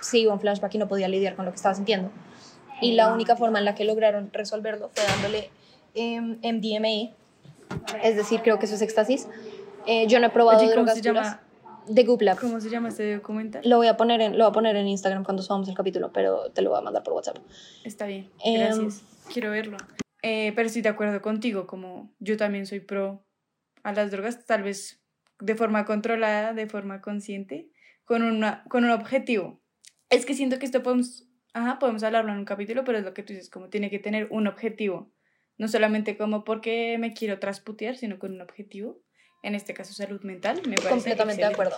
se 0.00 0.18
iba 0.18 0.32
un 0.32 0.40
flashback 0.40 0.74
y 0.74 0.78
no 0.78 0.88
podía 0.88 1.08
lidiar 1.08 1.36
con 1.36 1.44
lo 1.44 1.50
que 1.52 1.56
estaba 1.56 1.74
sintiendo. 1.74 2.10
Y 2.80 2.92
la 2.92 3.12
única 3.12 3.36
forma 3.36 3.58
en 3.58 3.64
la 3.64 3.74
que 3.74 3.84
lograron 3.84 4.30
resolverlo 4.32 4.90
fue 4.94 5.04
dándole 5.04 5.50
eh, 5.94 6.20
MDMA, 6.20 7.14
es 8.02 8.16
decir, 8.16 8.40
creo 8.42 8.58
que 8.58 8.66
eso 8.66 8.74
es 8.74 8.82
éxtasis. 8.82 9.28
Eh, 9.86 10.06
yo 10.06 10.20
no 10.20 10.26
he 10.26 10.30
probado 10.30 10.66
drogas 10.68 11.02
duras. 11.02 11.38
The 11.92 12.04
Goop 12.04 12.22
Lab. 12.22 12.38
¿Cómo 12.38 12.60
se 12.60 12.70
llama 12.70 12.88
este 12.88 13.16
documental? 13.16 13.62
Lo 13.64 13.78
voy 13.78 13.88
a 13.88 13.96
poner 13.96 14.20
en, 14.20 14.38
lo 14.38 14.44
voy 14.44 14.50
a 14.50 14.52
poner 14.52 14.76
en 14.76 14.86
Instagram 14.86 15.24
cuando 15.24 15.42
subamos 15.42 15.68
el 15.68 15.74
capítulo, 15.74 16.12
pero 16.12 16.50
te 16.50 16.62
lo 16.62 16.70
voy 16.70 16.78
a 16.78 16.82
mandar 16.82 17.02
por 17.02 17.14
WhatsApp. 17.14 17.38
Está 17.84 18.06
bien, 18.06 18.30
em, 18.44 18.60
gracias. 18.60 19.02
Quiero 19.32 19.50
verlo. 19.50 19.76
Eh, 20.22 20.52
pero 20.54 20.66
estoy 20.66 20.82
de 20.82 20.90
acuerdo 20.90 21.20
contigo, 21.22 21.66
como 21.66 22.12
yo 22.18 22.36
también 22.36 22.66
soy 22.66 22.80
pro 22.80 23.24
a 23.82 23.92
las 23.92 24.10
drogas, 24.10 24.44
tal 24.44 24.62
vez 24.62 25.00
de 25.40 25.54
forma 25.54 25.84
controlada, 25.84 26.52
de 26.52 26.66
forma 26.66 27.00
consciente, 27.00 27.70
con, 28.10 28.24
una, 28.24 28.64
con 28.64 28.82
un 28.82 28.90
objetivo. 28.90 29.60
Es 30.08 30.26
que 30.26 30.34
siento 30.34 30.58
que 30.58 30.66
esto 30.66 30.82
podemos, 30.82 31.28
ajá, 31.52 31.78
podemos 31.78 32.02
hablarlo 32.02 32.32
en 32.32 32.38
un 32.38 32.44
capítulo, 32.44 32.82
pero 32.82 32.98
es 32.98 33.04
lo 33.04 33.14
que 33.14 33.22
tú 33.22 33.32
dices, 33.32 33.50
como 33.50 33.68
tiene 33.68 33.88
que 33.88 34.00
tener 34.00 34.26
un 34.32 34.48
objetivo. 34.48 35.12
No 35.58 35.68
solamente 35.68 36.16
como 36.16 36.42
porque 36.42 36.96
me 36.98 37.14
quiero 37.14 37.38
trasputear, 37.38 37.94
sino 37.94 38.18
con 38.18 38.32
un 38.32 38.40
objetivo 38.40 39.00
en 39.44 39.54
este 39.54 39.74
caso 39.74 39.92
salud 39.92 40.20
mental, 40.22 40.56
me 40.66 40.74
parece 40.74 40.88
Completamente 40.88 41.42
de 41.42 41.52
acuerdo. 41.52 41.76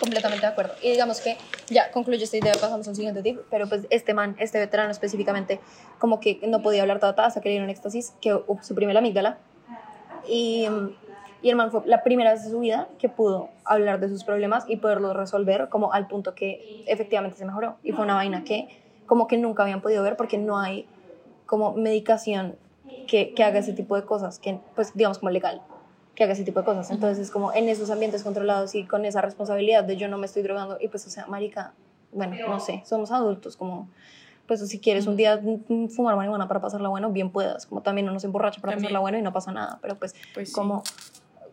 Completamente 0.00 0.46
de 0.46 0.52
acuerdo. 0.52 0.72
Y 0.82 0.92
digamos 0.92 1.20
que 1.20 1.36
ya 1.68 1.90
concluye 1.90 2.24
esta 2.24 2.38
idea, 2.38 2.54
pasamos 2.54 2.86
a 2.86 2.90
un 2.90 2.96
siguiente 2.96 3.22
tip, 3.22 3.38
pero 3.50 3.68
pues 3.68 3.86
este 3.90 4.14
man, 4.14 4.36
este 4.38 4.58
veterano 4.58 4.90
específicamente, 4.90 5.60
como 5.98 6.18
que 6.18 6.40
no 6.48 6.62
podía 6.62 6.80
hablar 6.80 6.98
tata 6.98 7.26
hasta 7.26 7.42
que 7.42 7.50
le 7.50 7.56
dieron 7.56 7.68
éxtasis, 7.68 8.14
que 8.22 8.34
suprime 8.62 8.94
la 8.94 9.00
amígdala. 9.00 9.38
Y, 10.26 10.66
y 11.42 11.50
el 11.50 11.56
man 11.56 11.70
fue 11.70 11.82
la 11.86 12.02
primera 12.02 12.32
vez 12.32 12.44
de 12.44 12.50
su 12.50 12.58
vida 12.60 12.88
que 12.98 13.08
pudo 13.08 13.50
hablar 13.64 14.00
de 14.00 14.08
sus 14.08 14.24
problemas 14.24 14.64
y 14.68 14.76
poderlos 14.76 15.16
resolver 15.16 15.68
como 15.68 15.92
al 15.92 16.08
punto 16.08 16.34
que 16.34 16.82
efectivamente 16.86 17.36
se 17.36 17.44
mejoró. 17.44 17.76
Y 17.82 17.92
fue 17.92 18.04
una 18.04 18.14
vaina 18.14 18.44
que 18.44 18.68
como 19.06 19.26
que 19.26 19.38
nunca 19.38 19.62
habían 19.62 19.80
podido 19.80 20.02
ver 20.02 20.16
porque 20.16 20.38
no 20.38 20.58
hay 20.58 20.86
como 21.46 21.72
medicación 21.72 22.56
que, 23.06 23.34
que 23.34 23.44
haga 23.44 23.60
ese 23.60 23.72
tipo 23.72 23.96
de 23.96 24.04
cosas, 24.04 24.38
que 24.38 24.58
pues 24.74 24.92
digamos 24.94 25.18
como 25.18 25.30
legal 25.30 25.62
que 26.18 26.24
haga 26.24 26.32
ese 26.32 26.42
tipo 26.42 26.58
de 26.58 26.66
cosas. 26.66 26.90
Entonces, 26.90 27.20
es 27.20 27.30
como 27.30 27.52
en 27.52 27.68
esos 27.68 27.90
ambientes 27.90 28.24
controlados 28.24 28.74
y 28.74 28.82
con 28.82 29.04
esa 29.04 29.20
responsabilidad 29.20 29.84
de 29.84 29.96
yo 29.96 30.08
no 30.08 30.18
me 30.18 30.26
estoy 30.26 30.42
drogando, 30.42 30.76
y 30.80 30.88
pues, 30.88 31.06
o 31.06 31.10
sea, 31.10 31.28
marica, 31.28 31.74
bueno, 32.10 32.34
no 32.48 32.58
sé, 32.58 32.82
somos 32.84 33.12
adultos, 33.12 33.56
como, 33.56 33.88
pues 34.48 34.68
si 34.68 34.80
quieres 34.80 35.06
un 35.06 35.14
día 35.14 35.40
fumar 35.94 36.16
marihuana 36.16 36.48
para 36.48 36.60
pasarla 36.60 36.88
bueno, 36.88 37.12
bien 37.12 37.30
puedas, 37.30 37.66
como 37.66 37.82
también 37.82 38.08
uno 38.08 38.18
se 38.18 38.26
emborracha 38.26 38.60
para 38.60 38.74
pasarla 38.74 38.98
bueno 38.98 39.16
y 39.16 39.22
no 39.22 39.32
pasa 39.32 39.52
nada, 39.52 39.78
pero 39.80 39.94
pues, 39.94 40.16
pues 40.34 40.52
como 40.52 40.82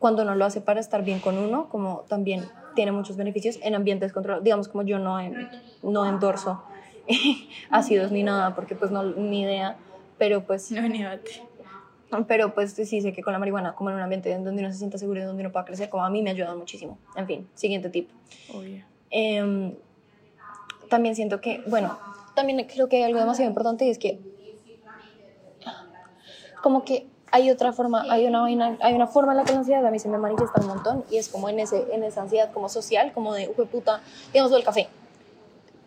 cuando 0.05 0.21
uno 0.21 0.35
lo 0.35 0.45
hace 0.45 0.61
para 0.61 0.79
estar 0.79 1.03
bien 1.03 1.19
con 1.19 1.35
uno, 1.35 1.67
como 1.67 2.01
también 2.07 2.45
tiene 2.75 2.91
muchos 2.91 3.17
beneficios 3.17 3.57
en 3.63 3.73
ambientes 3.73 4.13
controlados, 4.13 4.43
digamos 4.43 4.67
como 4.67 4.83
yo 4.83 4.99
no, 4.99 5.17
no 5.81 6.05
endorso 6.05 6.61
ácidos 7.71 8.11
ni 8.11 8.21
nada, 8.21 8.53
porque 8.53 8.75
pues 8.75 8.91
no, 8.91 9.01
ni 9.01 9.41
idea, 9.41 9.77
pero 10.19 10.43
pues... 10.43 10.69
No, 10.69 10.87
ni 10.87 11.03
pero 12.27 12.53
pues 12.53 12.73
sí 12.73 13.01
sé 13.01 13.13
que 13.13 13.23
con 13.23 13.33
la 13.33 13.39
marihuana, 13.39 13.73
como 13.73 13.89
en 13.89 13.95
un 13.95 14.03
ambiente 14.03 14.31
donde 14.37 14.61
uno 14.61 14.71
se 14.71 14.77
sienta 14.77 14.99
seguro 14.99 15.21
y 15.21 15.23
donde 15.23 15.41
uno 15.41 15.51
pueda 15.51 15.65
crecer, 15.65 15.89
como 15.89 16.05
a 16.05 16.09
mí 16.11 16.21
me 16.21 16.29
ha 16.29 16.33
ayudado 16.33 16.55
muchísimo. 16.55 16.99
En 17.15 17.25
fin, 17.25 17.47
siguiente 17.55 17.89
tip. 17.89 18.11
Em, 19.09 19.73
también 20.87 21.15
siento 21.15 21.41
que, 21.41 21.63
bueno, 21.65 21.97
también 22.35 22.63
creo 22.71 22.87
que 22.89 22.97
hay 22.97 23.03
algo 23.05 23.17
demasiado 23.17 23.49
importante 23.49 23.85
y 23.85 23.89
es 23.89 23.97
que 23.97 24.19
como 26.61 26.85
que 26.85 27.07
hay 27.35 27.51
otra 27.51 27.73
forma, 27.73 28.05
hay 28.09 28.25
una, 28.27 28.45
hay 28.79 28.93
una 28.93 29.07
forma 29.07 29.33
en 29.33 29.39
la 29.39 29.43
que 29.43 29.51
la 29.51 29.59
ansiedad 29.59 29.85
a 29.85 29.91
mí 29.91 29.99
se 29.99 30.07
me 30.07 30.17
manifiesta 30.17 30.61
un 30.61 30.67
montón 30.67 31.03
y 31.11 31.17
es 31.17 31.27
como 31.27 31.49
en, 31.49 31.59
ese, 31.59 31.85
en 31.91 32.05
esa 32.05 32.21
ansiedad 32.21 32.49
como 32.53 32.69
social, 32.69 33.11
como 33.11 33.33
de, 33.33 33.47
puta, 33.47 33.99
digamos, 34.31 34.53
el 34.53 34.63
café 34.63 34.87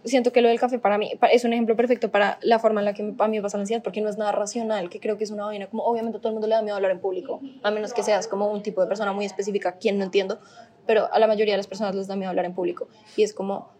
siento 0.05 0.31
que 0.33 0.41
lo 0.43 0.49
del 0.49 0.61
café 0.61 0.79
para 0.79 0.97
mí 0.97 1.11
es 1.33 1.45
un 1.45 1.53
ejemplo 1.53 1.75
perfecto 1.75 2.11
para 2.11 2.39
la 2.41 2.59
forma 2.59 2.81
en 2.81 2.85
la 2.85 2.95
que 2.95 3.15
a 3.19 3.29
mí 3.29 3.37
me 3.37 3.43
pasa 3.43 3.59
la 3.59 3.63
ansiedad, 3.63 3.83
porque 3.83 4.01
no 4.01 4.09
es 4.09 4.17
nada 4.17 4.33
racional, 4.33 4.89
que 4.89 5.01
creo 5.01 5.19
que 5.19 5.25
es 5.25 5.31
una 5.31 5.45
vaina, 5.45 5.67
como 5.67 5.85
obviamente 5.85 6.19
todo 6.19 6.29
el 6.29 6.35
mundo 6.35 6.47
le 6.47 6.55
da 6.55 6.63
miedo 6.63 6.77
hablar 6.77 6.93
en 6.93 7.01
público, 7.01 7.41
a 7.63 7.71
menos 7.71 7.93
que 7.93 8.03
seas 8.03 8.29
como 8.29 8.51
un 8.51 8.63
tipo 8.63 8.81
de 8.81 8.87
persona 8.87 9.13
muy 9.13 9.25
específica, 9.25 9.73
quien 9.73 9.99
no 9.99 10.05
entiendo, 10.05 10.39
pero 10.87 11.13
a 11.13 11.19
la 11.19 11.27
mayoría 11.27 11.55
de 11.55 11.59
las 11.59 11.67
personas 11.67 11.95
les 11.95 12.07
da 12.07 12.17
miedo 12.17 12.31
hablar 12.31 12.45
en 12.45 12.55
público. 12.55 12.89
Y 13.17 13.23
es 13.23 13.35
como, 13.35 13.71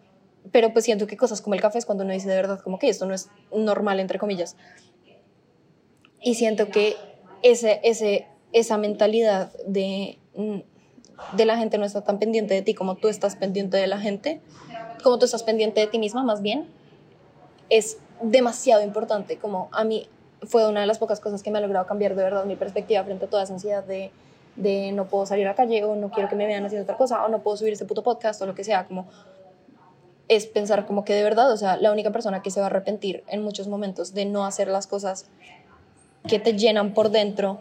pero 0.51 0.73
pues 0.73 0.85
siento 0.85 1.07
que 1.07 1.17
cosas 1.17 1.41
como 1.41 1.55
el 1.55 1.61
café 1.61 1.79
es 1.79 1.85
cuando 1.85 2.03
uno 2.03 2.13
dice 2.13 2.29
de 2.29 2.35
verdad 2.35 2.59
como 2.59 2.77
que 2.77 2.89
esto 2.89 3.05
no 3.05 3.13
es 3.13 3.29
normal, 3.51 3.99
entre 3.99 4.19
comillas. 4.19 4.57
Y 6.21 6.35
siento 6.35 6.67
que 6.67 6.95
ese, 7.43 7.79
ese, 7.83 8.27
esa 8.53 8.77
mentalidad 8.77 9.51
de, 9.65 10.17
mm, 10.35 10.59
de 11.35 11.45
la 11.45 11.57
gente 11.57 11.77
no 11.77 11.85
está 11.85 12.01
tan 12.01 12.19
pendiente 12.19 12.53
de 12.53 12.61
ti 12.61 12.73
como 12.73 12.95
tú 12.95 13.07
estás 13.07 13.35
pendiente 13.35 13.77
de 13.77 13.87
la 13.87 13.99
gente 13.99 14.41
como 15.01 15.17
tú 15.17 15.25
estás 15.25 15.43
pendiente 15.43 15.79
de 15.79 15.87
ti 15.87 15.99
misma 15.99 16.23
más 16.23 16.41
bien, 16.41 16.67
es 17.69 17.97
demasiado 18.21 18.83
importante. 18.83 19.37
Como 19.37 19.69
a 19.71 19.83
mí 19.83 20.07
fue 20.43 20.67
una 20.67 20.81
de 20.81 20.87
las 20.87 20.99
pocas 20.99 21.19
cosas 21.19 21.43
que 21.43 21.51
me 21.51 21.57
ha 21.57 21.61
logrado 21.61 21.85
cambiar 21.85 22.15
de 22.15 22.23
verdad 22.23 22.45
mi 22.45 22.55
perspectiva 22.55 23.03
frente 23.03 23.25
a 23.25 23.29
toda 23.29 23.43
esa 23.43 23.53
ansiedad 23.53 23.83
de, 23.83 24.11
de 24.55 24.91
no 24.91 25.07
puedo 25.07 25.25
salir 25.25 25.45
a 25.47 25.51
la 25.51 25.55
calle 25.55 25.83
o 25.83 25.95
no 25.95 26.11
quiero 26.11 26.29
que 26.29 26.35
me 26.35 26.45
vean 26.45 26.65
haciendo 26.65 26.83
otra 26.83 26.97
cosa 26.97 27.25
o 27.25 27.29
no 27.29 27.39
puedo 27.39 27.57
subir 27.57 27.73
este 27.73 27.85
puto 27.85 28.03
podcast 28.03 28.41
o 28.41 28.45
lo 28.45 28.55
que 28.55 28.63
sea, 28.63 28.87
como 28.87 29.07
es 30.27 30.45
pensar 30.45 30.85
como 30.85 31.03
que 31.03 31.13
de 31.13 31.23
verdad, 31.23 31.51
o 31.51 31.57
sea, 31.57 31.75
la 31.77 31.91
única 31.91 32.11
persona 32.11 32.41
que 32.41 32.51
se 32.51 32.59
va 32.59 32.67
a 32.67 32.69
arrepentir 32.69 33.23
en 33.27 33.43
muchos 33.43 33.67
momentos 33.67 34.13
de 34.13 34.25
no 34.25 34.45
hacer 34.45 34.67
las 34.67 34.85
cosas 34.85 35.25
que 36.27 36.39
te 36.39 36.53
llenan 36.53 36.93
por 36.93 37.09
dentro 37.09 37.59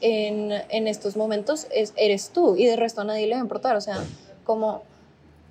en, 0.00 0.52
en 0.68 0.88
estos 0.88 1.16
momentos 1.16 1.66
es, 1.72 1.92
eres 1.96 2.30
tú 2.30 2.56
y 2.56 2.66
de 2.66 2.76
resto 2.76 3.00
a 3.00 3.04
nadie 3.04 3.26
le 3.26 3.34
va 3.34 3.40
a 3.40 3.42
importar, 3.42 3.76
o 3.76 3.80
sea, 3.80 4.02
como 4.44 4.82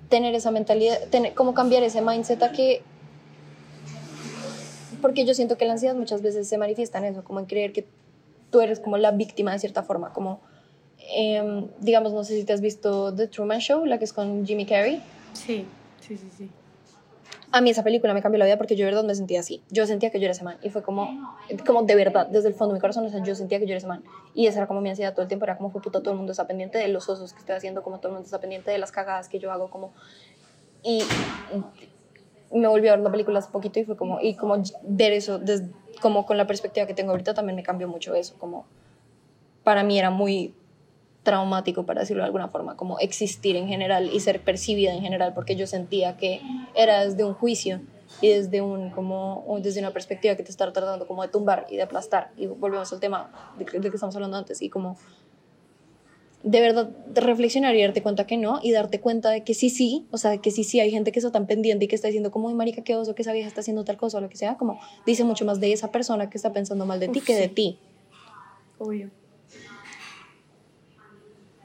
tener 0.08 0.34
esa 0.34 0.50
mentalidad, 0.50 0.98
tener, 1.08 1.34
como 1.34 1.54
cambiar 1.54 1.82
ese 1.82 2.02
mindset 2.02 2.42
a 2.42 2.52
que... 2.52 2.82
Porque 5.00 5.24
yo 5.24 5.34
siento 5.34 5.56
que 5.56 5.64
la 5.64 5.72
ansiedad 5.72 5.94
muchas 5.94 6.22
veces 6.22 6.46
se 6.46 6.58
manifiesta 6.58 6.98
en 6.98 7.06
eso, 7.06 7.24
como 7.24 7.40
en 7.40 7.46
creer 7.46 7.72
que 7.72 7.86
tú 8.50 8.60
eres 8.60 8.78
como 8.78 8.98
la 8.98 9.10
víctima 9.10 9.52
de 9.52 9.58
cierta 9.58 9.82
forma, 9.82 10.12
como, 10.12 10.40
em, 11.14 11.66
digamos, 11.80 12.12
no 12.12 12.22
sé 12.22 12.36
si 12.36 12.44
te 12.44 12.52
has 12.52 12.60
visto 12.60 13.12
The 13.14 13.26
Truman 13.26 13.58
Show, 13.58 13.86
la 13.86 13.98
que 13.98 14.04
es 14.04 14.12
con 14.12 14.46
Jimmy 14.46 14.66
Carrey. 14.66 15.02
Sí, 15.32 15.64
sí, 16.00 16.16
sí, 16.16 16.28
sí. 16.36 16.50
A 17.52 17.60
mí 17.60 17.70
esa 17.70 17.84
película 17.84 18.14
me 18.14 18.22
cambió 18.22 18.38
la 18.38 18.46
vida 18.46 18.56
porque 18.56 18.76
yo 18.76 18.86
de 18.86 18.92
verdad 18.92 19.04
me 19.04 19.14
sentía 19.14 19.40
así. 19.40 19.62
Yo 19.70 19.86
sentía 19.86 20.10
que 20.10 20.18
yo 20.18 20.24
era 20.24 20.32
ese 20.32 20.42
man. 20.42 20.56
Y 20.62 20.70
fue 20.70 20.82
como, 20.82 21.36
como 21.66 21.82
de 21.82 21.94
verdad, 21.94 22.26
desde 22.26 22.48
el 22.48 22.54
fondo 22.54 22.72
de 22.72 22.78
mi 22.78 22.80
corazón, 22.80 23.04
o 23.04 23.10
sea, 23.10 23.22
yo 23.22 23.34
sentía 23.34 23.58
que 23.58 23.66
yo 23.66 23.72
era 23.72 23.78
ese 23.78 23.86
man. 23.86 24.02
Y 24.34 24.46
esa 24.46 24.58
era 24.58 24.66
como 24.66 24.80
mi 24.80 24.88
ansiedad 24.88 25.12
todo 25.12 25.22
el 25.22 25.28
tiempo. 25.28 25.44
Era 25.44 25.58
como, 25.58 25.70
fue 25.70 25.82
puta, 25.82 26.00
todo 26.00 26.12
el 26.12 26.16
mundo 26.16 26.32
está 26.32 26.46
pendiente 26.46 26.78
de 26.78 26.88
los 26.88 27.08
osos 27.10 27.34
que 27.34 27.40
estoy 27.40 27.54
haciendo, 27.54 27.82
como 27.82 27.98
todo 27.98 28.08
el 28.08 28.14
mundo 28.14 28.24
está 28.24 28.40
pendiente 28.40 28.70
de 28.70 28.78
las 28.78 28.90
cagadas 28.90 29.28
que 29.28 29.38
yo 29.38 29.52
hago, 29.52 29.68
como... 29.70 29.92
Y 30.82 31.02
me 32.52 32.68
volví 32.68 32.88
a 32.88 32.96
ver 32.96 33.00
la 33.00 33.10
película 33.10 33.38
hace 33.38 33.50
poquito 33.50 33.78
y 33.80 33.84
fue 33.84 33.96
como, 33.96 34.20
y 34.20 34.34
como 34.34 34.56
ver 34.82 35.12
eso, 35.12 35.38
desde, 35.38 35.68
como 36.00 36.26
con 36.26 36.36
la 36.36 36.46
perspectiva 36.46 36.86
que 36.86 36.94
tengo 36.94 37.12
ahorita, 37.12 37.34
también 37.34 37.56
me 37.56 37.62
cambió 37.62 37.86
mucho 37.86 38.14
eso. 38.14 38.34
Como, 38.38 38.66
para 39.62 39.82
mí 39.84 39.98
era 39.98 40.10
muy 40.10 40.54
traumático, 41.22 41.84
para 41.84 42.00
decirlo 42.00 42.22
de 42.22 42.26
alguna 42.26 42.48
forma, 42.48 42.76
como 42.76 42.98
existir 42.98 43.56
en 43.56 43.68
general 43.68 44.10
y 44.12 44.20
ser 44.20 44.40
percibida 44.40 44.92
en 44.92 45.00
general, 45.00 45.32
porque 45.34 45.56
yo 45.56 45.66
sentía 45.66 46.16
que 46.16 46.40
era 46.74 47.04
desde 47.04 47.24
un 47.24 47.34
juicio 47.34 47.80
y 48.20 48.28
desde, 48.28 48.60
un, 48.60 48.90
como, 48.90 49.44
desde 49.62 49.80
una 49.80 49.92
perspectiva 49.92 50.34
que 50.34 50.42
te 50.42 50.50
está 50.50 50.72
tratando 50.72 51.06
como 51.06 51.22
de 51.22 51.28
tumbar 51.28 51.66
y 51.70 51.76
de 51.76 51.82
aplastar. 51.82 52.30
Y 52.36 52.46
volvemos 52.46 52.92
al 52.92 53.00
tema 53.00 53.54
de, 53.58 53.64
de 53.64 53.90
que 53.90 53.96
estamos 53.96 54.14
hablando 54.14 54.36
antes 54.36 54.60
y 54.62 54.68
como 54.68 54.96
de 56.42 56.60
verdad 56.60 56.88
de 56.88 57.20
reflexionar 57.20 57.74
y 57.76 57.82
darte 57.82 58.02
cuenta 58.02 58.26
que 58.26 58.36
no 58.36 58.58
y 58.62 58.72
darte 58.72 59.00
cuenta 59.00 59.30
de 59.30 59.44
que 59.44 59.54
sí, 59.54 59.70
sí, 59.70 60.06
o 60.10 60.18
sea, 60.18 60.38
que 60.38 60.50
sí, 60.50 60.64
sí, 60.64 60.80
hay 60.80 60.90
gente 60.90 61.12
que 61.12 61.20
está 61.20 61.30
tan 61.30 61.46
pendiente 61.46 61.84
y 61.84 61.88
que 61.88 61.94
está 61.94 62.08
diciendo 62.08 62.32
como, 62.32 62.52
marica, 62.52 62.82
qué 62.82 62.96
oso, 62.96 63.14
que 63.14 63.22
esa 63.22 63.32
vieja 63.32 63.46
está 63.46 63.60
haciendo 63.60 63.84
tal 63.84 63.96
cosa 63.96 64.18
o 64.18 64.20
lo 64.20 64.28
que 64.28 64.36
sea, 64.36 64.56
como 64.56 64.80
dice 65.06 65.22
mucho 65.24 65.44
más 65.44 65.60
de 65.60 65.72
esa 65.72 65.92
persona 65.92 66.30
que 66.30 66.38
está 66.38 66.52
pensando 66.52 66.84
mal 66.84 66.98
de 66.98 67.08
ti 67.08 67.20
que 67.20 67.36
de 67.36 67.48
ti. 67.48 67.78
Obvio. 68.78 69.10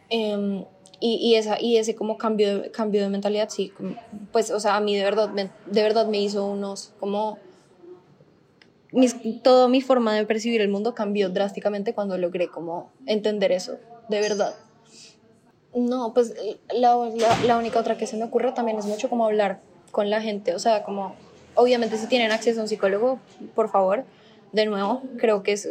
Em, 0.10 0.64
y, 1.00 1.16
y, 1.16 1.36
esa, 1.36 1.62
y 1.62 1.78
ese 1.78 1.96
como 1.96 2.18
cambio 2.18 2.72
cambio 2.72 3.04
de 3.04 3.10
mentalidad, 3.10 3.50
sí, 3.50 3.72
pues, 4.32 4.50
o 4.50 4.60
sea, 4.60 4.76
a 4.78 4.80
mí 4.80 4.96
de 4.96 5.04
verdad, 5.04 5.30
me, 5.30 5.52
de 5.66 5.84
verdad 5.84 6.08
me 6.08 6.20
hizo 6.20 6.46
unos, 6.46 6.94
como, 7.00 7.38
mis, 8.92 9.16
toda 9.44 9.68
mi 9.68 9.82
forma 9.82 10.16
de 10.16 10.26
percibir 10.26 10.62
el 10.62 10.70
mundo 10.70 10.96
cambió 10.96 11.30
drásticamente 11.30 11.94
cuando 11.94 12.18
logré 12.18 12.48
como 12.48 12.92
entender 13.06 13.52
eso, 13.52 13.78
de 14.10 14.22
verdad. 14.22 14.56
No, 15.76 16.14
pues 16.14 16.34
la, 16.74 16.96
la, 16.96 17.38
la 17.46 17.58
única 17.58 17.80
otra 17.80 17.98
que 17.98 18.08
se 18.08 18.18
me 18.18 18.24
ocurre 18.24 18.52
también 18.54 18.80
es 18.80 18.86
mucho 18.86 19.10
como 19.10 19.26
hablar 19.26 19.60
con 19.92 20.10
la 20.10 20.22
gente, 20.22 20.56
o 20.56 20.60
sea, 20.60 20.84
como, 20.84 21.16
obviamente 21.54 21.98
si 21.98 22.08
tienen 22.08 22.32
acceso 22.32 22.60
a 22.60 22.64
un 22.64 22.70
psicólogo, 22.70 23.20
por 23.54 23.70
favor, 23.70 24.06
de 24.52 24.66
nuevo, 24.66 25.04
creo 25.18 25.44
que 25.44 25.52
es 25.52 25.70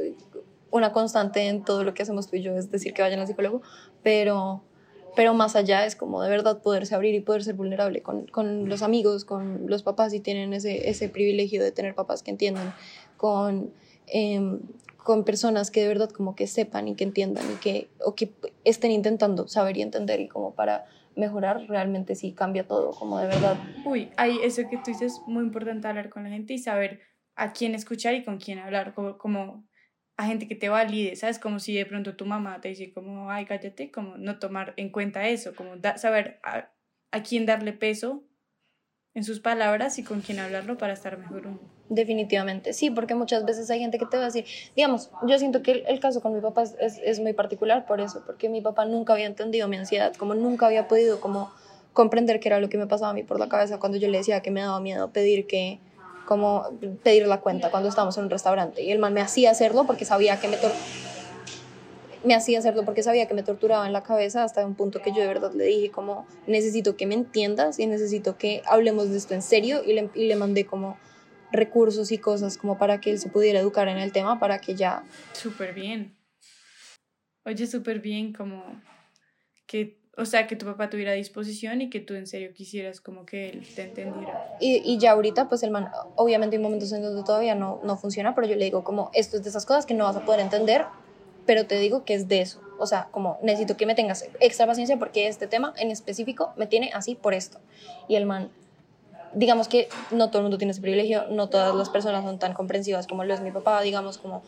una 0.70 0.92
constante 0.92 1.48
en 1.48 1.64
todo 1.64 1.84
lo 1.84 1.94
que 1.94 2.02
hacemos 2.02 2.28
tú 2.28 2.36
y 2.36 2.42
yo, 2.42 2.56
es 2.56 2.70
decir, 2.70 2.92
que 2.92 3.02
vayan 3.02 3.20
al 3.20 3.26
psicólogo, 3.26 3.62
pero, 4.02 4.62
pero 5.14 5.34
más 5.34 5.56
allá 5.56 5.86
es 5.86 5.96
como 5.96 6.22
de 6.22 6.28
verdad 6.28 6.60
poderse 6.60 6.94
abrir 6.94 7.14
y 7.14 7.20
poder 7.20 7.44
ser 7.44 7.54
vulnerable 7.54 8.02
con, 8.02 8.26
con 8.26 8.68
los 8.68 8.82
amigos, 8.82 9.24
con 9.24 9.68
los 9.68 9.82
papás, 9.82 10.12
si 10.12 10.20
tienen 10.20 10.52
ese, 10.52 10.88
ese 10.88 11.08
privilegio 11.08 11.62
de 11.62 11.72
tener 11.72 11.94
papás 11.94 12.22
que 12.22 12.30
entiendan, 12.30 12.74
con, 13.16 13.72
eh, 14.06 14.58
con 15.02 15.24
personas 15.24 15.70
que 15.70 15.82
de 15.82 15.88
verdad 15.88 16.10
como 16.10 16.34
que 16.34 16.46
sepan 16.46 16.88
y 16.88 16.94
que 16.94 17.04
entiendan 17.04 17.44
y 17.52 17.56
que, 17.56 17.88
o 18.04 18.14
que 18.14 18.32
estén 18.64 18.90
intentando 18.90 19.48
saber 19.48 19.76
y 19.76 19.82
entender 19.82 20.20
y 20.20 20.28
como 20.28 20.54
para 20.54 20.86
mejorar, 21.14 21.66
realmente 21.68 22.14
sí 22.14 22.32
cambia 22.32 22.66
todo, 22.66 22.90
como 22.90 23.18
de 23.18 23.26
verdad. 23.26 23.56
Uy, 23.86 24.10
hay 24.16 24.38
eso 24.42 24.62
que 24.68 24.76
tú 24.76 24.90
dices, 24.90 25.20
muy 25.26 25.44
importante 25.44 25.88
hablar 25.88 26.10
con 26.10 26.24
la 26.24 26.28
gente 26.28 26.52
y 26.52 26.58
saber 26.58 27.00
a 27.36 27.52
quién 27.52 27.74
escuchar 27.74 28.14
y 28.14 28.24
con 28.24 28.38
quién 28.38 28.58
hablar, 28.58 28.94
como 28.94 29.64
a 30.16 30.26
gente 30.26 30.48
que 30.48 30.54
te 30.54 30.68
valide, 30.68 31.14
¿sabes? 31.16 31.38
Como 31.38 31.58
si 31.60 31.74
de 31.74 31.84
pronto 31.84 32.16
tu 32.16 32.24
mamá 32.24 32.60
te 32.60 32.68
dice 32.68 32.92
como, 32.92 33.30
ay, 33.30 33.44
cállate, 33.44 33.90
como 33.90 34.16
no 34.16 34.38
tomar 34.38 34.72
en 34.76 34.90
cuenta 34.90 35.28
eso, 35.28 35.54
como 35.54 35.76
da, 35.76 35.98
saber 35.98 36.40
a, 36.42 36.70
a, 37.10 37.22
quién 37.22 37.44
darle 37.44 37.72
peso 37.72 38.22
en 39.14 39.24
sus 39.24 39.40
palabras 39.40 39.98
y 39.98 40.04
con 40.04 40.20
quién 40.20 40.38
hablarlo 40.38 40.78
para 40.78 40.94
estar 40.94 41.18
mejor 41.18 41.46
uno. 41.46 41.60
Definitivamente, 41.88 42.72
sí, 42.72 42.90
porque 42.90 43.14
muchas 43.14 43.44
veces 43.44 43.70
hay 43.70 43.80
gente 43.80 43.98
que 43.98 44.06
te 44.06 44.16
va 44.16 44.24
a 44.24 44.26
decir, 44.26 44.44
digamos, 44.74 45.10
yo 45.26 45.38
siento 45.38 45.62
que 45.62 45.84
el, 45.86 46.00
caso 46.00 46.20
con 46.20 46.34
mi 46.34 46.40
papá 46.40 46.62
es, 46.62 46.74
es, 46.80 46.98
es, 47.04 47.20
muy 47.20 47.32
particular 47.32 47.86
por 47.86 48.00
eso, 48.00 48.22
porque 48.26 48.48
mi 48.48 48.60
papá 48.60 48.84
nunca 48.86 49.12
había 49.12 49.26
entendido 49.26 49.68
mi 49.68 49.76
ansiedad, 49.76 50.14
como 50.16 50.34
nunca 50.34 50.66
había 50.66 50.88
podido 50.88 51.20
como 51.20 51.52
comprender 51.92 52.40
qué 52.40 52.48
era 52.48 52.60
lo 52.60 52.68
que 52.68 52.78
me 52.78 52.86
pasaba 52.86 53.10
a 53.10 53.14
mí 53.14 53.22
por 53.22 53.40
la 53.40 53.48
cabeza 53.48 53.78
cuando 53.78 53.98
yo 53.98 54.08
le 54.08 54.18
decía 54.18 54.40
que 54.42 54.50
me 54.50 54.60
daba 54.60 54.80
miedo 54.80 55.10
pedir 55.12 55.46
que 55.46 55.80
como 56.26 56.78
pedir 57.02 57.26
la 57.26 57.40
cuenta 57.40 57.70
cuando 57.70 57.88
estábamos 57.88 58.18
en 58.18 58.24
un 58.24 58.30
restaurante. 58.30 58.82
Y 58.82 58.92
el 58.92 58.98
man 58.98 59.14
me 59.14 59.22
hacía 59.22 59.50
hacerlo 59.50 59.84
porque 59.86 60.04
sabía 60.04 60.38
que 60.38 60.48
me, 60.48 60.58
me 62.24 62.34
hacía 62.34 62.58
hacerlo 62.58 62.84
porque 62.84 63.02
sabía 63.02 63.26
que 63.26 63.34
me 63.34 63.42
torturaba 63.42 63.86
en 63.86 63.92
la 63.92 64.02
cabeza 64.02 64.44
hasta 64.44 64.66
un 64.66 64.74
punto 64.74 65.00
que 65.00 65.12
yo 65.12 65.20
de 65.20 65.28
verdad 65.28 65.52
le 65.54 65.64
dije 65.64 65.90
como 65.90 66.26
necesito 66.46 66.96
que 66.96 67.06
me 67.06 67.14
entiendas 67.14 67.78
y 67.78 67.86
necesito 67.86 68.36
que 68.36 68.62
hablemos 68.66 69.08
de 69.08 69.16
esto 69.16 69.32
en 69.32 69.42
serio 69.42 69.82
y 69.84 69.94
le, 69.94 70.10
y 70.14 70.26
le 70.26 70.36
mandé 70.36 70.66
como 70.66 70.98
recursos 71.52 72.12
y 72.12 72.18
cosas 72.18 72.58
como 72.58 72.76
para 72.76 73.00
que 73.00 73.12
él 73.12 73.18
se 73.18 73.28
pudiera 73.28 73.60
educar 73.60 73.88
en 73.88 73.98
el 73.98 74.12
tema 74.12 74.38
para 74.38 74.58
que 74.58 74.74
ya... 74.74 75.04
Súper 75.32 75.72
bien. 75.72 76.16
Oye, 77.44 77.66
súper 77.66 78.00
bien 78.00 78.32
como 78.32 78.82
que 79.66 80.00
o 80.18 80.24
sea, 80.24 80.46
que 80.46 80.56
tu 80.56 80.64
papá 80.64 80.88
tuviera 80.88 81.12
disposición 81.12 81.82
y 81.82 81.90
que 81.90 82.00
tú 82.00 82.14
en 82.14 82.26
serio 82.26 82.50
quisieras 82.54 83.00
como 83.00 83.26
que 83.26 83.50
él 83.50 83.66
te 83.74 83.82
entendiera. 83.82 84.56
Y, 84.60 84.80
y 84.84 84.98
ya 84.98 85.12
ahorita, 85.12 85.48
pues 85.48 85.62
el 85.62 85.70
man, 85.70 85.90
obviamente 86.14 86.56
hay 86.56 86.62
momentos 86.62 86.90
en 86.92 87.02
donde 87.02 87.22
todavía 87.22 87.54
no, 87.54 87.80
no 87.84 87.98
funciona, 87.98 88.34
pero 88.34 88.46
yo 88.46 88.56
le 88.56 88.64
digo 88.64 88.82
como, 88.82 89.10
esto 89.12 89.36
es 89.36 89.42
de 89.42 89.50
esas 89.50 89.66
cosas 89.66 89.84
que 89.84 89.92
no 89.92 90.04
vas 90.04 90.16
a 90.16 90.24
poder 90.24 90.40
entender, 90.40 90.86
pero 91.44 91.66
te 91.66 91.78
digo 91.78 92.04
que 92.04 92.14
es 92.14 92.28
de 92.28 92.40
eso. 92.40 92.60
O 92.78 92.86
sea, 92.86 93.08
como 93.10 93.38
necesito 93.42 93.76
que 93.76 93.84
me 93.84 93.94
tengas 93.94 94.24
extra 94.40 94.66
paciencia 94.66 94.98
porque 94.98 95.28
este 95.28 95.46
tema 95.46 95.74
en 95.76 95.90
específico 95.90 96.52
me 96.56 96.66
tiene 96.66 96.90
así 96.94 97.14
por 97.14 97.34
esto. 97.34 97.58
Y 98.08 98.16
el 98.16 98.24
man, 98.24 98.50
digamos 99.34 99.68
que 99.68 99.88
no 100.10 100.28
todo 100.28 100.38
el 100.38 100.44
mundo 100.44 100.56
tiene 100.56 100.72
ese 100.72 100.80
privilegio, 100.80 101.26
no 101.28 101.50
todas 101.50 101.74
las 101.74 101.90
personas 101.90 102.24
son 102.24 102.38
tan 102.38 102.54
comprensivas 102.54 103.06
como 103.06 103.22
lo 103.24 103.34
es 103.34 103.42
mi 103.42 103.50
papá, 103.50 103.82
digamos 103.82 104.16
como 104.16 104.42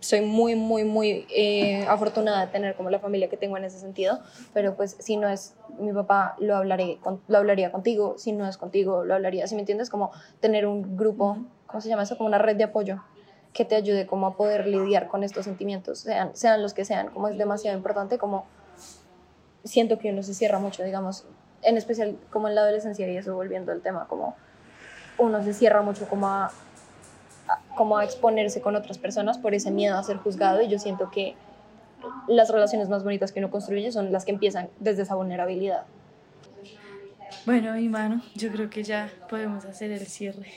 soy 0.00 0.22
muy, 0.22 0.56
muy, 0.56 0.84
muy 0.84 1.26
eh, 1.30 1.84
afortunada 1.86 2.46
de 2.46 2.52
tener 2.52 2.74
como 2.74 2.90
la 2.90 2.98
familia 2.98 3.28
que 3.28 3.36
tengo 3.36 3.56
en 3.56 3.64
ese 3.64 3.78
sentido, 3.78 4.20
pero 4.52 4.76
pues 4.76 4.96
si 4.98 5.16
no 5.16 5.28
es 5.28 5.54
mi 5.78 5.92
papá, 5.92 6.36
lo, 6.38 6.56
hablaré 6.56 6.98
con, 7.02 7.20
lo 7.28 7.38
hablaría 7.38 7.70
contigo, 7.70 8.14
si 8.18 8.32
no 8.32 8.46
es 8.46 8.56
contigo, 8.56 9.04
lo 9.04 9.14
hablaría, 9.14 9.46
si 9.46 9.54
me 9.54 9.60
entiendes, 9.60 9.90
como 9.90 10.10
tener 10.40 10.66
un 10.66 10.96
grupo, 10.96 11.38
¿cómo 11.66 11.80
se 11.80 11.88
llama 11.88 12.02
eso? 12.02 12.16
Como 12.16 12.28
una 12.28 12.38
red 12.38 12.56
de 12.56 12.64
apoyo 12.64 13.02
que 13.52 13.64
te 13.64 13.74
ayude 13.74 14.06
como 14.06 14.26
a 14.26 14.36
poder 14.36 14.66
lidiar 14.66 15.08
con 15.08 15.24
estos 15.24 15.44
sentimientos, 15.44 16.00
sean, 16.00 16.34
sean 16.36 16.62
los 16.62 16.74
que 16.74 16.84
sean, 16.84 17.08
como 17.08 17.28
es 17.28 17.38
demasiado 17.38 17.76
importante, 17.76 18.18
como 18.18 18.46
siento 19.64 19.98
que 19.98 20.10
uno 20.10 20.22
se 20.22 20.34
cierra 20.34 20.58
mucho, 20.58 20.82
digamos, 20.84 21.24
en 21.62 21.76
especial 21.76 22.16
como 22.30 22.48
en 22.48 22.54
la 22.54 22.62
adolescencia 22.62 23.10
y 23.10 23.16
eso 23.16 23.34
volviendo 23.34 23.72
al 23.72 23.80
tema, 23.82 24.06
como 24.08 24.36
uno 25.18 25.42
se 25.42 25.52
cierra 25.52 25.82
mucho 25.82 26.08
como 26.08 26.28
a 26.28 26.50
como 27.80 27.96
a 27.96 28.04
exponerse 28.04 28.60
con 28.60 28.76
otras 28.76 28.98
personas 28.98 29.38
por 29.38 29.54
ese 29.54 29.70
miedo 29.70 29.96
a 29.96 30.02
ser 30.02 30.18
juzgado 30.18 30.60
y 30.60 30.68
yo 30.68 30.78
siento 30.78 31.10
que 31.10 31.34
las 32.28 32.50
relaciones 32.50 32.90
más 32.90 33.04
bonitas 33.04 33.32
que 33.32 33.38
uno 33.38 33.50
construye 33.50 33.90
son 33.90 34.12
las 34.12 34.26
que 34.26 34.32
empiezan 34.32 34.68
desde 34.80 35.04
esa 35.04 35.14
vulnerabilidad. 35.14 35.86
Bueno, 37.46 37.72
mi 37.72 37.88
mano, 37.88 38.20
yo 38.34 38.52
creo 38.52 38.68
que 38.68 38.82
ya 38.82 39.10
podemos 39.30 39.64
hacer 39.64 39.92
el 39.92 40.06
cierre. 40.06 40.52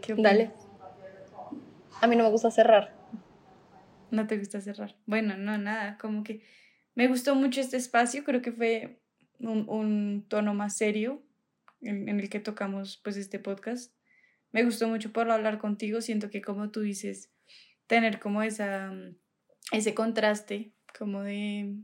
¿Qué 0.00 0.14
Dale. 0.16 0.52
A 2.00 2.06
mí 2.06 2.14
no 2.14 2.22
me 2.22 2.30
gusta 2.30 2.52
cerrar. 2.52 2.92
¿No 4.12 4.28
te 4.28 4.38
gusta 4.38 4.60
cerrar? 4.60 4.94
Bueno, 5.06 5.36
no, 5.36 5.58
nada, 5.58 5.98
como 5.98 6.22
que 6.22 6.44
me 6.94 7.08
gustó 7.08 7.34
mucho 7.34 7.60
este 7.60 7.76
espacio, 7.76 8.22
creo 8.22 8.40
que 8.40 8.52
fue 8.52 9.00
un, 9.40 9.68
un 9.68 10.26
tono 10.28 10.54
más 10.54 10.76
serio 10.76 11.24
en, 11.80 12.08
en 12.08 12.20
el 12.20 12.30
que 12.30 12.38
tocamos 12.38 13.00
pues 13.02 13.16
este 13.16 13.40
podcast 13.40 13.92
me 14.52 14.64
gustó 14.64 14.88
mucho 14.88 15.12
por 15.12 15.30
hablar 15.30 15.58
contigo. 15.58 16.00
Siento 16.00 16.30
que 16.30 16.42
como 16.42 16.70
tú 16.70 16.80
dices, 16.80 17.30
tener 17.86 18.20
como 18.20 18.42
esa, 18.42 18.90
mm, 18.92 19.16
ese 19.72 19.94
contraste, 19.94 20.72
como 20.96 21.22
de 21.22 21.74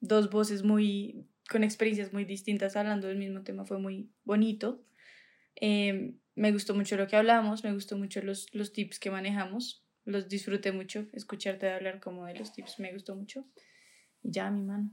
dos 0.00 0.30
voces 0.30 0.62
muy, 0.62 1.28
con 1.50 1.64
experiencias 1.64 2.12
muy 2.12 2.24
distintas 2.24 2.76
hablando 2.76 3.08
del 3.08 3.18
mismo 3.18 3.42
tema 3.42 3.64
fue 3.64 3.78
muy 3.78 4.10
bonito. 4.24 4.84
Eh, 5.56 6.14
me 6.34 6.52
gustó 6.52 6.74
mucho 6.74 6.96
lo 6.96 7.06
que 7.06 7.16
hablamos, 7.16 7.62
me 7.62 7.72
gustó 7.72 7.96
mucho 7.96 8.22
los, 8.22 8.52
los 8.54 8.72
tips 8.72 8.98
que 8.98 9.10
manejamos, 9.10 9.84
los 10.04 10.28
disfruté 10.28 10.72
mucho, 10.72 11.06
escucharte 11.12 11.70
hablar 11.70 12.00
como 12.00 12.26
de 12.26 12.34
los 12.34 12.52
tips 12.52 12.80
me 12.80 12.92
gustó 12.92 13.14
mucho. 13.14 13.46
Y 14.22 14.32
ya, 14.32 14.50
mi 14.50 14.62
mano. 14.62 14.90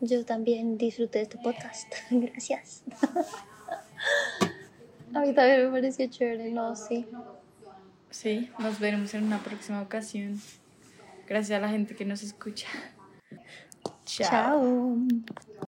Yo 0.00 0.24
también 0.24 0.78
disfruté 0.78 1.20
este 1.20 1.38
podcast. 1.38 1.92
Gracias. 2.10 2.84
A 5.14 5.20
mí 5.20 5.32
también 5.34 5.64
me 5.66 5.70
pareció 5.70 6.06
chévere, 6.08 6.50
no, 6.50 6.74
sí. 6.74 7.06
Sí, 8.10 8.50
nos 8.58 8.78
veremos 8.78 9.12
en 9.14 9.24
una 9.24 9.38
próxima 9.38 9.82
ocasión. 9.82 10.40
Gracias 11.26 11.58
a 11.58 11.60
la 11.60 11.68
gente 11.68 11.94
que 11.94 12.04
nos 12.04 12.22
escucha. 12.22 12.68
Chao. 14.04 14.28
Chao. 14.30 14.96